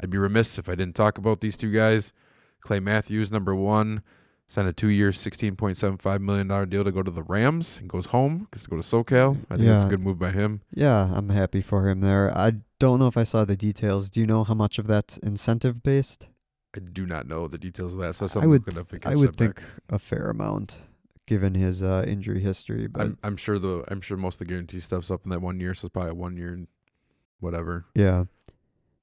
I'd 0.00 0.10
be 0.10 0.18
remiss 0.18 0.58
if 0.58 0.68
I 0.68 0.74
didn't 0.74 0.94
talk 0.94 1.18
about 1.18 1.40
these 1.40 1.56
two 1.56 1.70
guys. 1.72 2.12
Clay 2.60 2.80
Matthews, 2.80 3.30
number 3.32 3.54
one, 3.54 4.02
signed 4.48 4.68
a 4.68 4.72
two 4.72 4.88
year 4.88 5.12
sixteen 5.12 5.56
point 5.56 5.76
seven 5.76 5.96
five 5.98 6.20
million 6.20 6.46
dollar 6.48 6.66
deal 6.66 6.84
to 6.84 6.92
go 6.92 7.02
to 7.02 7.10
the 7.10 7.22
Rams 7.24 7.78
and 7.80 7.88
goes 7.88 8.06
home, 8.06 8.48
gets 8.52 8.64
to 8.64 8.70
go 8.70 8.76
to 8.76 8.82
SoCal. 8.82 9.36
I 9.50 9.56
think 9.56 9.68
that's 9.68 9.84
a 9.84 9.88
good 9.88 10.00
move 10.00 10.18
by 10.18 10.30
him. 10.30 10.60
yeah, 10.72 11.10
I'm 11.14 11.28
happy 11.30 11.60
for 11.60 11.88
him 11.88 12.00
there. 12.00 12.36
I 12.36 12.52
don't 12.78 12.98
know 12.98 13.06
if 13.06 13.16
I 13.16 13.24
saw 13.24 13.44
the 13.44 13.56
details. 13.56 14.08
Do 14.10 14.20
you 14.20 14.26
know 14.26 14.44
how 14.44 14.54
much 14.54 14.78
of 14.78 14.86
that's 14.86 15.18
incentive 15.18 15.82
based? 15.82 16.28
I 16.74 16.80
do 16.80 17.04
not 17.04 17.26
know 17.28 17.48
the 17.48 17.58
details 17.58 17.92
of 17.92 17.98
that, 17.98 18.14
so 18.14 18.40
I 18.40 18.46
would, 18.46 18.66
up 18.78 18.86
I 19.04 19.14
would 19.14 19.36
back. 19.36 19.58
think 19.58 19.62
a 19.90 19.98
fair 19.98 20.30
amount, 20.30 20.78
given 21.26 21.54
his 21.54 21.82
uh, 21.82 22.02
injury 22.08 22.40
history. 22.40 22.86
But 22.86 23.02
I'm 23.02 23.18
I'm 23.22 23.36
sure 23.36 23.58
the 23.58 23.84
I'm 23.88 24.00
sure 24.00 24.16
most 24.16 24.36
of 24.36 24.38
the 24.40 24.44
guarantee 24.46 24.80
stuff's 24.80 25.10
up 25.10 25.20
in 25.24 25.30
that 25.30 25.42
one 25.42 25.60
year, 25.60 25.74
so 25.74 25.86
it's 25.86 25.92
probably 25.92 26.12
a 26.12 26.14
one 26.14 26.36
year 26.36 26.60
whatever. 27.40 27.84
yeah, 27.94 28.24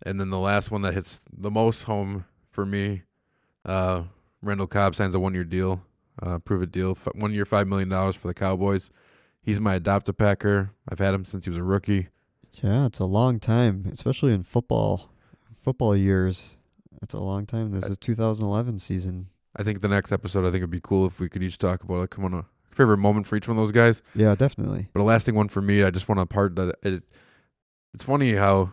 And 0.06 0.20
then 0.20 0.30
the 0.30 0.39
last 0.39 0.72
one 0.72 0.82
that 0.84 0.93
hits 0.93 1.20
the 1.36 1.52
most 1.52 1.84
home 1.84 2.26
for 2.52 2.66
me, 2.66 3.04
uh, 3.66 4.04
Randall 4.41 4.68
Cobb 4.68 4.95
signs 4.95 5.14
a 5.16 5.20
one 5.20 5.34
year 5.34 5.43
deal, 5.43 5.84
uh, 6.22 6.39
prove 6.39 6.62
it 6.62 6.72
deal, 6.72 6.91
f- 6.91 7.14
one 7.16 7.34
year, 7.34 7.45
$5 7.45 7.68
million 7.68 7.89
for 8.14 8.28
the 8.28 8.34
Cowboys. 8.34 8.91
He's 9.41 9.60
my 9.60 9.76
adopted 9.76 10.18
Packer. 10.18 10.72
I've 10.88 11.00
had 11.00 11.14
him 11.14 11.26
since 11.26 11.45
he 11.45 11.50
was 11.50 11.58
a 11.58 11.64
rookie. 11.64 12.08
yeah, 12.64 12.86
it's 12.86 13.00
a 13.00 13.06
long 13.06 13.39
time, 13.39 13.89
especially 13.93 14.34
in 14.34 14.43
football, 14.43 15.10
football 15.58 15.95
years. 15.95 16.56
It's 17.02 17.14
a 17.14 17.20
long 17.20 17.45
time. 17.45 17.72
There's 17.72 17.84
I- 17.86 17.93
a 17.93 17.95
2011 17.95 18.80
season. 18.80 19.28
I 19.58 19.64
think 19.64 19.82
the 19.82 19.88
next 19.88 20.12
episode, 20.12 20.41
I 20.41 20.52
think 20.52 20.58
it'd 20.58 20.70
be 20.70 20.80
cool 20.82 21.06
if 21.08 21.20
we 21.20 21.28
could 21.28 21.41
each 21.43 21.58
talk 21.58 21.84
about 21.84 21.97
like, 22.00 22.10
come 22.12 22.24
on, 22.24 22.34
a 22.34 22.45
favorite 22.72 22.97
moment 23.00 23.28
for 23.28 23.36
each 23.36 23.47
one 23.47 23.58
of 23.58 23.62
those 23.64 23.72
guys. 23.72 24.02
Yeah, 24.16 24.36
definitely. 24.36 24.88
But 24.93 25.02
a 25.02 25.04
lasting 25.04 25.36
one 25.36 25.50
for 25.50 25.62
me, 25.62 25.84
I 25.84 25.89
just 25.89 26.08
want 26.08 26.20
to 26.20 26.26
part 26.26 26.56
that 26.56 26.76
it, 26.84 27.04
it's 27.93 28.04
funny 28.04 28.34
how 28.34 28.72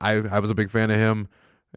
I 0.00 0.12
I 0.14 0.38
was 0.40 0.50
a 0.50 0.54
big 0.54 0.70
fan 0.70 0.90
of 0.90 0.96
him, 0.98 1.28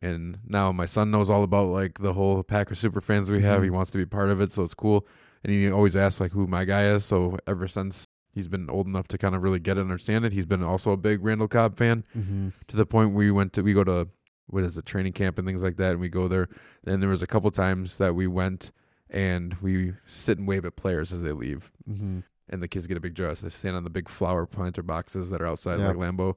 and 0.01 0.37
now 0.45 0.71
my 0.71 0.85
son 0.85 1.11
knows 1.11 1.29
all 1.29 1.43
about 1.43 1.67
like 1.69 1.99
the 1.99 2.13
whole 2.13 2.43
Packer 2.43 2.75
super 2.75 3.01
fans 3.01 3.29
we 3.31 3.41
have. 3.41 3.63
He 3.63 3.69
Mhm. 3.69 3.73
wants 3.73 3.91
to 3.91 3.97
be 3.97 4.05
part 4.05 4.29
of 4.29 4.41
it, 4.41 4.51
so 4.53 4.63
it's 4.63 4.73
cool. 4.73 5.07
And 5.43 5.53
he 5.53 5.71
always 5.71 5.95
asks 5.95 6.19
like 6.19 6.31
who 6.33 6.47
my 6.47 6.65
guy 6.65 6.85
is. 6.89 7.05
So 7.05 7.37
ever 7.47 7.67
since 7.67 8.07
he's 8.33 8.47
been 8.47 8.69
old 8.69 8.87
enough 8.87 9.07
to 9.09 9.17
kind 9.17 9.35
of 9.35 9.41
really 9.43 9.59
get 9.59 9.77
it 9.77 9.81
and 9.81 9.89
understand 9.89 10.25
it, 10.25 10.33
he's 10.33 10.45
been 10.45 10.63
also 10.63 10.91
a 10.91 10.97
big 10.97 11.23
Randall 11.23 11.47
Cobb 11.47 11.77
fan 11.77 12.03
Mm-hmm. 12.17 12.49
to 12.67 12.75
the 12.77 12.85
point 12.85 13.13
we 13.13 13.31
went 13.31 13.53
to 13.53 13.61
we 13.63 13.73
go 13.73 13.83
to 13.83 14.07
what 14.47 14.63
is 14.63 14.77
it, 14.77 14.85
training 14.85 15.13
camp 15.13 15.37
and 15.37 15.47
things 15.47 15.61
like 15.63 15.77
that, 15.77 15.91
and 15.91 15.99
we 15.99 16.09
go 16.09 16.27
there. 16.27 16.47
And 16.85 17.01
there 17.01 17.09
was 17.09 17.21
a 17.23 17.27
couple 17.27 17.51
times 17.51 17.97
that 17.97 18.15
we 18.15 18.25
went 18.27 18.71
and 19.11 19.55
we 19.61 19.93
sit 20.05 20.37
and 20.39 20.47
wave 20.47 20.65
at 20.65 20.75
players 20.75 21.13
as 21.13 21.21
they 21.21 21.31
leave, 21.31 21.71
Mm-hmm. 21.89 22.19
and 22.49 22.61
the 22.63 22.67
kids 22.67 22.87
get 22.87 22.97
a 22.97 22.99
big 22.99 23.13
dress. 23.13 23.41
They 23.41 23.49
stand 23.49 23.75
on 23.75 23.83
the 23.83 23.89
big 23.89 24.09
flower 24.09 24.45
planter 24.45 24.81
boxes 24.83 25.29
that 25.29 25.41
are 25.41 25.45
outside 25.47 25.79
Yeah. 25.79 25.87
like 25.89 25.97
Lambeau. 25.97 26.35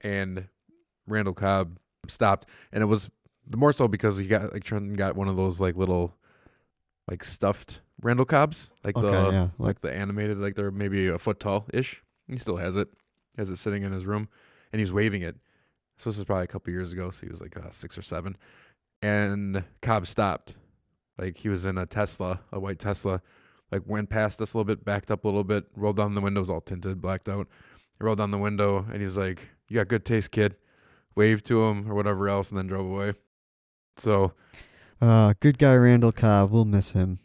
and 0.00 0.46
Randall 1.06 1.34
Cobb 1.34 1.78
stopped, 2.08 2.48
and 2.72 2.82
it 2.82 2.86
was 2.86 3.10
the 3.46 3.56
more 3.56 3.72
so 3.72 3.88
because 3.88 4.16
he 4.16 4.26
got 4.26 4.52
like 4.52 4.64
Trenton 4.64 4.94
got 4.94 5.16
one 5.16 5.28
of 5.28 5.36
those 5.36 5.60
like 5.60 5.76
little 5.76 6.14
like 7.08 7.24
stuffed 7.24 7.80
Randall 8.00 8.24
Cobbs, 8.24 8.70
like 8.82 8.96
Okay, 8.96 9.06
the 9.06 9.30
yeah, 9.30 9.42
like 9.58 9.58
like 9.58 9.80
the 9.80 9.94
animated, 9.94 10.38
like 10.38 10.54
they're 10.54 10.70
maybe 10.70 11.08
a 11.08 11.18
foot 11.18 11.40
tall 11.40 11.66
ish. 11.72 12.02
He 12.28 12.38
still 12.38 12.56
has 12.56 12.76
it, 12.76 12.88
has 13.36 13.50
it 13.50 13.56
sitting 13.56 13.82
in 13.82 13.92
his 13.92 14.06
room, 14.06 14.28
and 14.72 14.80
he's 14.80 14.92
waving 14.92 15.22
it. 15.22 15.36
So 15.98 16.10
this 16.10 16.16
was 16.16 16.24
probably 16.24 16.44
a 16.44 16.48
couple 16.48 16.72
years 16.72 16.92
ago. 16.92 17.10
So 17.10 17.26
he 17.26 17.30
was 17.30 17.40
like 17.40 17.56
uh, 17.56 17.70
six 17.70 17.96
or 17.96 18.02
seven, 18.02 18.36
and 19.02 19.64
Cobb 19.82 20.06
stopped. 20.06 20.54
Like 21.18 21.38
he 21.38 21.48
was 21.48 21.66
in 21.66 21.78
a 21.78 21.86
Tesla, 21.86 22.40
a 22.50 22.58
white 22.58 22.78
Tesla, 22.78 23.22
like 23.70 23.82
went 23.86 24.10
past 24.10 24.40
us 24.40 24.54
a 24.54 24.56
little 24.56 24.64
bit, 24.64 24.84
backed 24.84 25.10
up 25.10 25.24
a 25.24 25.28
little 25.28 25.44
bit, 25.44 25.64
rolled 25.76 25.96
down 25.96 26.14
the 26.14 26.20
windows, 26.20 26.50
all 26.50 26.60
tinted, 26.60 27.00
blacked 27.00 27.28
out. 27.28 27.46
He 27.98 28.04
rolled 28.04 28.18
down 28.18 28.32
the 28.32 28.38
window, 28.38 28.84
and 28.92 29.00
he's 29.00 29.16
like, 29.16 29.40
"You 29.68 29.76
got 29.76 29.88
good 29.88 30.04
taste, 30.04 30.30
kid." 30.32 30.56
Waved 31.16 31.46
to 31.46 31.62
him 31.64 31.90
or 31.90 31.94
whatever 31.94 32.28
else, 32.28 32.48
and 32.50 32.58
then 32.58 32.66
drove 32.66 32.86
away. 32.86 33.14
So 33.98 34.32
uh, 35.00 35.34
good 35.40 35.58
guy 35.58 35.74
Randall 35.74 36.12
Cobb. 36.12 36.50
We'll 36.50 36.64
miss 36.64 36.92
him. 36.92 37.18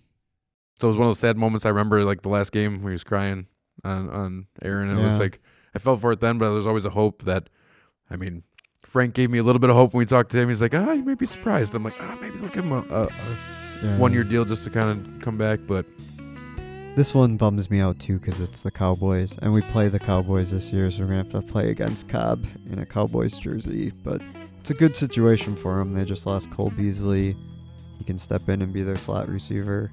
So 0.80 0.88
it 0.88 0.92
was 0.92 0.98
one 0.98 1.08
of 1.08 1.10
those 1.10 1.20
sad 1.20 1.38
moments. 1.38 1.66
I 1.66 1.70
remember 1.70 2.04
like 2.04 2.22
the 2.22 2.30
last 2.30 2.52
game 2.52 2.82
where 2.82 2.92
he 2.92 2.96
was 2.96 3.04
crying 3.04 3.48
on 3.84 4.10
on 4.10 4.48
Aaron. 4.62 4.90
And 4.90 5.00
It 5.00 5.04
was 5.04 5.20
like 5.20 5.40
I 5.76 5.80
felt 5.80 6.02
for 6.02 6.12
it 6.12 6.20
then, 6.22 6.38
but 6.38 6.52
there's 6.54 6.66
always 6.68 6.86
a 6.86 6.90
hope 6.92 7.24
that. 7.24 7.50
I 8.12 8.16
mean, 8.16 8.42
Frank 8.84 9.14
gave 9.14 9.30
me 9.30 9.38
a 9.38 9.44
little 9.44 9.60
bit 9.60 9.70
of 9.70 9.76
hope 9.76 9.94
when 9.94 10.00
we 10.00 10.06
talked 10.06 10.32
to 10.32 10.38
him. 10.40 10.50
He's 10.50 10.62
like, 10.62 10.74
"Ah, 10.74 10.94
you 10.94 11.04
may 11.04 11.14
be 11.16 11.26
surprised." 11.28 11.76
I'm 11.76 11.84
like, 11.84 11.94
"Ah, 12.00 12.18
maybe 12.20 12.38
they'll 12.38 12.50
give 12.50 12.64
him 12.66 12.72
a, 12.72 12.80
a, 12.90 13.04
a 13.06 13.10
Yeah. 13.84 13.98
one 13.98 14.14
year 14.14 14.24
deal 14.24 14.46
just 14.46 14.64
to 14.64 14.70
kind 14.72 14.90
of 15.00 15.22
come 15.22 15.38
back." 15.38 15.60
But 15.68 15.86
This 16.96 17.14
one 17.14 17.38
bums 17.38 17.70
me 17.70 17.80
out 17.80 17.98
too 18.00 18.20
because 18.20 18.42
it's 18.42 18.62
the 18.62 18.72
Cowboys, 18.72 19.32
and 19.42 19.54
we 19.54 19.62
play 19.62 19.88
the 19.88 20.00
Cowboys 20.00 20.52
this 20.52 20.72
year, 20.72 20.92
so 20.92 21.00
we're 21.00 21.06
gonna 21.06 21.18
have 21.18 21.32
to 21.32 21.42
play 21.42 21.70
against 21.70 22.10
Cobb 22.10 22.46
in 22.70 22.80
a 22.80 22.86
Cowboys 22.86 23.38
jersey. 23.38 23.94
But 24.04 24.22
it's 24.60 24.70
a 24.70 24.74
good 24.74 24.98
situation 24.98 25.56
for 25.56 25.80
him. 25.80 25.94
They 25.94 26.04
just 26.04 26.26
lost 26.26 26.52
Cole 26.52 26.72
Beasley. 26.72 27.38
He 27.98 28.04
can 28.04 28.20
step 28.20 28.50
in 28.50 28.62
and 28.62 28.74
be 28.74 28.84
their 28.84 28.98
slot 28.98 29.30
receiver. 29.30 29.92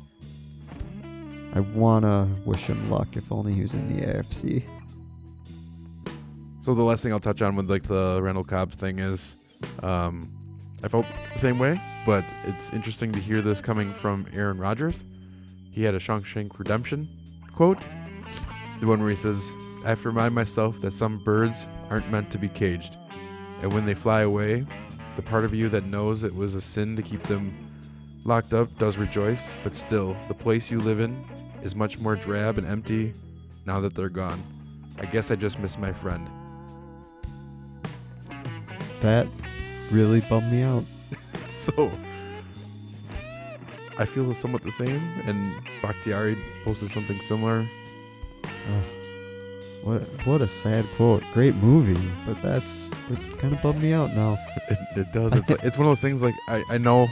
I 1.54 1.60
wanna 1.60 2.28
wish 2.44 2.62
him 2.62 2.90
luck 2.90 3.08
if 3.16 3.30
only 3.30 3.52
he 3.52 3.62
was 3.62 3.72
in 3.72 3.94
the 3.94 4.04
AFC. 4.04 4.64
so 6.62 6.74
the 6.74 6.82
last 6.82 7.02
thing 7.04 7.12
I'll 7.12 7.20
touch 7.20 7.40
on 7.40 7.54
with 7.54 7.70
like 7.70 7.84
the 7.84 8.18
Randall 8.20 8.42
Cobb 8.42 8.72
thing 8.72 8.98
is, 8.98 9.36
um, 9.82 10.28
I 10.82 10.88
felt 10.88 11.06
the 11.32 11.38
same 11.38 11.60
way, 11.60 11.80
but 12.04 12.24
it's 12.44 12.70
interesting 12.72 13.12
to 13.12 13.20
hear 13.20 13.42
this 13.42 13.60
coming 13.62 13.94
from 13.94 14.26
Aaron 14.32 14.58
Rodgers. 14.58 15.04
He 15.76 15.82
had 15.82 15.94
a 15.94 15.98
Shawshank 15.98 16.58
Redemption 16.58 17.06
quote, 17.54 17.78
the 18.80 18.86
one 18.86 18.98
where 19.00 19.10
he 19.10 19.16
says, 19.16 19.52
"I 19.84 19.90
have 19.90 20.00
to 20.02 20.08
remind 20.08 20.34
myself 20.34 20.80
that 20.80 20.94
some 20.94 21.22
birds 21.22 21.66
aren't 21.90 22.10
meant 22.10 22.30
to 22.30 22.38
be 22.38 22.48
caged, 22.48 22.96
and 23.60 23.70
when 23.70 23.84
they 23.84 23.92
fly 23.92 24.22
away, 24.22 24.64
the 25.16 25.22
part 25.22 25.44
of 25.44 25.52
you 25.52 25.68
that 25.68 25.84
knows 25.84 26.24
it 26.24 26.34
was 26.34 26.54
a 26.54 26.62
sin 26.62 26.96
to 26.96 27.02
keep 27.02 27.22
them 27.24 27.52
locked 28.24 28.54
up 28.54 28.74
does 28.78 28.96
rejoice, 28.96 29.52
but 29.62 29.76
still, 29.76 30.16
the 30.28 30.34
place 30.34 30.70
you 30.70 30.80
live 30.80 30.98
in 30.98 31.14
is 31.62 31.76
much 31.76 31.98
more 31.98 32.16
drab 32.16 32.56
and 32.56 32.66
empty 32.66 33.12
now 33.66 33.78
that 33.80 33.94
they're 33.94 34.08
gone. 34.08 34.42
I 34.98 35.04
guess 35.04 35.30
I 35.30 35.36
just 35.36 35.58
miss 35.58 35.76
my 35.76 35.92
friend." 35.92 36.26
That 39.02 39.26
really 39.90 40.22
bummed 40.22 40.50
me 40.50 40.62
out. 40.62 40.84
So 41.58 41.90
I 43.98 44.04
feel 44.04 44.32
somewhat 44.34 44.62
the 44.62 44.72
same, 44.72 45.00
and 45.26 45.54
Bakhtiari 45.82 46.36
posted 46.64 46.90
something 46.90 47.20
similar. 47.20 47.66
What 49.82 50.02
what 50.26 50.42
a 50.42 50.48
sad 50.48 50.86
quote. 50.96 51.22
Great 51.32 51.54
movie, 51.54 52.10
but 52.26 52.42
that's 52.42 52.90
that 53.08 53.38
kind 53.38 53.54
of 53.54 53.62
bummed 53.62 53.80
me 53.80 53.92
out 53.92 54.12
now. 54.12 54.36
It, 54.68 54.78
it 54.96 55.12
does. 55.12 55.32
It's 55.32 55.48
like, 55.48 55.60
it's 55.64 55.78
one 55.78 55.86
of 55.86 55.90
those 55.90 56.00
things. 56.00 56.22
Like 56.22 56.34
I, 56.48 56.62
I 56.70 56.78
know, 56.78 57.06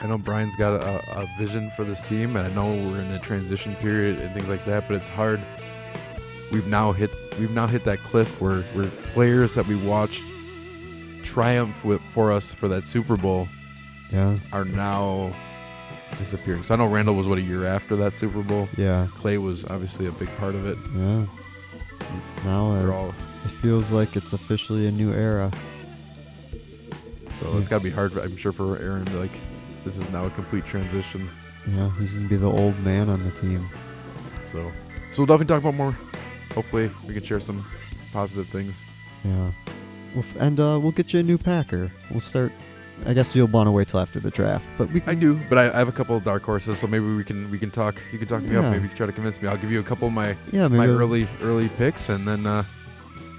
I 0.00 0.06
know 0.06 0.16
Brian's 0.18 0.56
got 0.56 0.72
a, 0.80 1.20
a 1.20 1.28
vision 1.38 1.70
for 1.76 1.84
this 1.84 2.00
team, 2.02 2.36
and 2.36 2.46
I 2.46 2.50
know 2.54 2.66
we're 2.66 3.00
in 3.00 3.12
a 3.12 3.18
transition 3.18 3.76
period 3.76 4.18
and 4.18 4.32
things 4.34 4.48
like 4.48 4.64
that. 4.64 4.88
But 4.88 4.96
it's 4.96 5.08
hard. 5.08 5.40
We've 6.50 6.66
now 6.66 6.92
hit 6.92 7.10
we've 7.38 7.50
now 7.50 7.66
hit 7.66 7.84
that 7.84 7.98
cliff 7.98 8.40
where 8.40 8.62
where 8.72 8.86
players 9.12 9.54
that 9.54 9.66
we 9.66 9.76
watched 9.76 10.22
triumph 11.22 11.84
with, 11.84 12.02
for 12.04 12.32
us 12.32 12.54
for 12.54 12.68
that 12.68 12.84
Super 12.84 13.16
Bowl 13.18 13.46
Yeah, 14.10 14.38
are 14.52 14.64
now 14.64 15.36
disappearing. 16.16 16.62
So 16.62 16.74
I 16.74 16.76
know 16.78 16.86
Randall 16.86 17.14
was 17.14 17.26
what 17.26 17.38
a 17.38 17.42
year 17.42 17.66
after 17.66 17.94
that 17.96 18.14
Super 18.14 18.42
Bowl. 18.42 18.68
yeah, 18.76 19.06
Clay 19.16 19.38
was 19.38 19.64
obviously 19.66 20.06
a 20.06 20.12
big 20.12 20.28
part 20.36 20.54
of 20.54 20.66
it. 20.66 20.78
yeah. 20.96 21.26
Now 22.44 22.70
uh, 22.72 22.90
all 22.92 23.08
it 23.44 23.50
feels 23.60 23.90
like 23.90 24.16
it's 24.16 24.32
officially 24.32 24.86
a 24.86 24.90
new 24.90 25.12
era. 25.12 25.50
so 27.34 27.56
it's 27.58 27.68
got 27.68 27.78
to 27.78 27.84
be 27.84 27.90
hard. 27.90 28.16
I'm 28.16 28.36
sure 28.36 28.52
for 28.52 28.78
Aaron, 28.78 29.04
like 29.18 29.38
this 29.84 29.96
is 29.96 30.08
now 30.10 30.24
a 30.24 30.30
complete 30.30 30.64
transition. 30.64 31.28
Yeah, 31.66 31.90
he's 31.98 32.14
gonna 32.14 32.28
be 32.28 32.36
the 32.36 32.50
old 32.50 32.78
man 32.80 33.08
on 33.08 33.22
the 33.24 33.30
team. 33.40 33.68
So, 34.46 34.72
so 35.12 35.18
we'll 35.18 35.26
definitely 35.26 35.46
talk 35.46 35.60
about 35.60 35.74
more. 35.74 35.96
Hopefully, 36.54 36.90
we 37.06 37.12
can 37.14 37.22
share 37.22 37.40
some 37.40 37.64
positive 38.12 38.48
things. 38.48 38.74
Yeah. 39.24 39.50
Well, 40.14 40.24
f- 40.24 40.36
and 40.40 40.58
uh, 40.58 40.78
we'll 40.80 40.92
get 40.92 41.12
you 41.12 41.20
a 41.20 41.22
new 41.22 41.36
Packer. 41.36 41.92
We'll 42.10 42.20
start. 42.20 42.52
I 43.06 43.14
guess 43.14 43.34
you'll 43.34 43.46
want 43.48 43.66
to 43.68 43.72
wait 43.72 43.88
till 43.88 44.00
after 44.00 44.20
the 44.20 44.30
draft, 44.30 44.64
but 44.76 44.90
we 44.92 45.02
I 45.06 45.14
do, 45.14 45.40
but 45.48 45.56
I, 45.56 45.70
I 45.72 45.78
have 45.78 45.88
a 45.88 45.92
couple 45.92 46.16
of 46.16 46.24
dark 46.24 46.42
horses, 46.42 46.78
so 46.78 46.86
maybe 46.86 47.04
we 47.06 47.24
can 47.24 47.50
we 47.50 47.58
can 47.58 47.70
talk. 47.70 48.00
You 48.12 48.18
can 48.18 48.28
talk 48.28 48.42
me 48.42 48.56
up. 48.56 48.64
Maybe 48.64 48.82
you 48.82 48.88
can 48.88 48.96
try 48.96 49.06
to 49.06 49.12
convince 49.12 49.40
me. 49.40 49.48
I'll 49.48 49.56
give 49.56 49.70
you 49.72 49.80
a 49.80 49.84
couple 49.84 50.08
of 50.08 50.12
my 50.14 50.36
yeah, 50.52 50.68
my 50.68 50.86
we'll- 50.86 50.98
early 51.00 51.28
early 51.42 51.68
picks, 51.70 52.08
and 52.08 52.26
then 52.28 52.44
uh, 52.46 52.64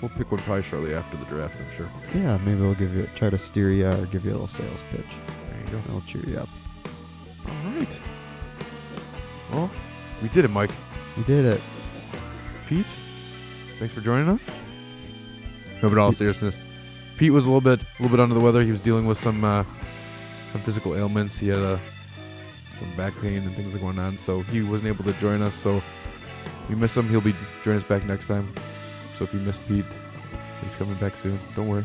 we'll 0.01 0.09
pick 0.09 0.31
one 0.31 0.41
probably 0.41 0.63
shortly 0.63 0.93
after 0.95 1.17
the 1.17 1.25
draft. 1.25 1.55
I'm 1.59 1.71
sure. 1.71 1.89
Yeah, 2.15 2.37
maybe 2.37 2.61
we'll 2.61 2.73
give 2.75 2.95
you 2.95 3.07
try 3.15 3.29
to 3.29 3.37
steer 3.37 3.71
you 3.71 3.87
or 3.87 4.05
give 4.07 4.25
you 4.25 4.31
a 4.31 4.33
little 4.33 4.47
sales 4.47 4.83
pitch. 4.91 5.05
There 5.27 5.59
you 5.77 5.83
go. 5.87 5.93
I'll 5.93 6.01
cheer 6.07 6.23
you 6.25 6.39
up. 6.39 6.49
All 7.47 7.71
right. 7.71 7.99
Well, 9.51 9.69
we 10.23 10.29
did 10.29 10.45
it, 10.45 10.49
Mike. 10.51 10.71
We 11.17 11.23
did 11.23 11.45
it. 11.45 11.61
Pete, 12.67 12.85
thanks 13.77 13.93
for 13.93 14.01
joining 14.01 14.29
us. 14.29 14.49
No, 15.81 15.89
but 15.89 15.93
in 15.93 15.97
all 15.97 16.11
seriousness, 16.11 16.63
Pete 17.19 17.33
was 17.33 17.45
a 17.45 17.49
little 17.49 17.59
bit, 17.59 17.81
a 17.81 18.01
little 18.01 18.15
bit 18.15 18.21
under 18.21 18.33
the 18.33 18.39
weather. 18.39 18.63
He 18.63 18.71
was 18.71 18.79
dealing 18.79 19.05
with 19.05 19.17
some, 19.17 19.43
uh, 19.43 19.65
some 20.51 20.61
physical 20.61 20.95
ailments. 20.95 21.37
He 21.37 21.49
had 21.49 21.59
uh, 21.59 21.77
some 22.79 22.95
back 22.95 23.13
pain 23.19 23.43
and 23.43 23.53
things 23.57 23.75
are 23.75 23.79
going 23.79 23.99
on, 23.99 24.17
so 24.17 24.41
he 24.43 24.61
wasn't 24.61 24.87
able 24.87 25.03
to 25.03 25.11
join 25.19 25.41
us. 25.41 25.53
So 25.53 25.83
we 26.69 26.75
miss 26.75 26.95
him. 26.95 27.09
He'll 27.09 27.19
be 27.19 27.35
joining 27.61 27.81
us 27.81 27.85
back 27.85 28.05
next 28.05 28.27
time. 28.27 28.55
So 29.17 29.25
if 29.25 29.33
you 29.33 29.41
missed 29.41 29.67
Pete, 29.67 29.83
he's 30.63 30.73
coming 30.75 30.95
back 30.95 31.17
soon. 31.17 31.37
Don't 31.57 31.67
worry. 31.67 31.83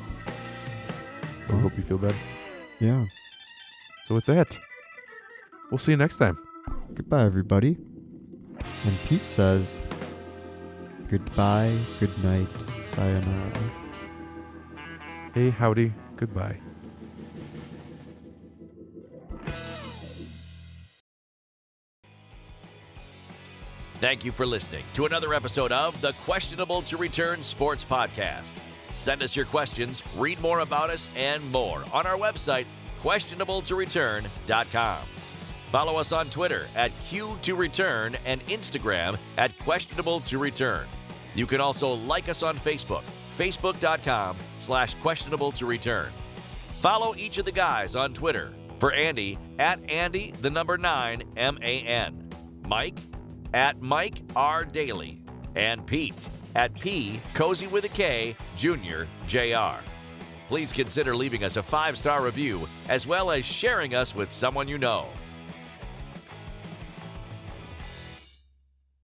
I 1.49 1.53
hope 1.55 1.77
you 1.77 1.83
feel 1.83 1.99
better. 1.99 2.17
Yeah. 2.79 3.05
So 4.05 4.15
with 4.15 4.27
that, 4.27 4.57
we'll 5.69 5.79
see 5.79 5.91
you 5.91 5.97
next 5.97 6.19
time. 6.19 6.39
Goodbye, 6.95 7.25
everybody. 7.25 7.77
And 8.87 8.99
Pete 9.09 9.29
says, 9.29 9.79
goodbye, 11.09 11.77
good 11.99 12.23
night, 12.23 12.47
sayonara. 12.95 13.51
Hey, 15.35 15.51
howdy, 15.51 15.93
goodbye. 16.17 16.57
Thank 24.01 24.25
you 24.25 24.31
for 24.33 24.47
listening 24.47 24.85
to 24.95 25.07
another 25.07 25.35
episode 25.35 25.73
of 25.73 26.01
the 26.01 26.13
Questionable 26.25 26.83
to 26.83 26.97
Return 26.97 27.43
Sports 27.43 27.85
Podcast. 27.85 28.55
Send 28.91 29.23
us 29.25 29.35
your 29.35 29.47
questions, 29.47 30.03
read 30.17 30.41
more 30.41 30.61
about 30.61 30.91
us, 30.91 31.09
and 31.17 31.51
more 31.51 31.85
on 31.93 32.07
our 32.07 32.17
website, 32.17 32.67
questionabletoreturn.com. 33.03 34.99
Follow 35.73 35.99
us 35.99 36.13
on 36.13 36.31
Twitter 36.31 36.69
at 36.77 36.93
Q2Return 37.11 38.17
and 38.25 38.47
Instagram 38.47 39.19
at 39.37 39.59
Questionable 39.59 40.21
to 40.21 40.39
Return. 40.39 40.87
You 41.35 41.47
can 41.47 41.61
also 41.61 41.95
like 41.95 42.29
us 42.29 42.45
on 42.45 42.57
Facebook, 42.57 43.03
facebook.com 43.39 44.37
slash 44.59 44.95
questionable 44.97 45.53
to 45.53 45.67
return. 45.67 46.09
Follow 46.81 47.15
each 47.17 47.39
of 47.39 47.45
the 47.45 47.53
guys 47.53 47.97
on 47.97 48.13
Twitter. 48.13 48.53
For 48.79 48.93
Andy, 48.93 49.39
at 49.59 49.79
Andy, 49.89 50.35
the 50.43 50.51
number 50.51 50.77
nine, 50.77 51.23
M 51.37 51.59
A 51.63 51.81
N. 51.81 52.29
Mike, 52.67 52.99
at 53.55 53.81
Mike 53.81 54.23
R. 54.37 54.65
Daly. 54.65 55.23
And 55.55 55.87
Pete, 55.87 56.29
at 56.55 56.75
P, 56.79 57.21
Cozy 57.35 57.67
with 57.69 57.85
a 57.85 57.89
K, 57.89 58.37
Junior, 58.57 59.07
JR. 59.29 59.83
Please 60.49 60.73
consider 60.73 61.17
leaving 61.17 61.45
us 61.45 61.57
a 61.57 61.63
five 61.63 61.97
star 61.97 62.23
review 62.23 62.69
as 62.89 63.07
well 63.07 63.31
as 63.31 63.45
sharing 63.45 63.95
us 63.95 64.15
with 64.15 64.31
someone 64.31 64.69
you 64.69 64.79
know. 64.79 65.09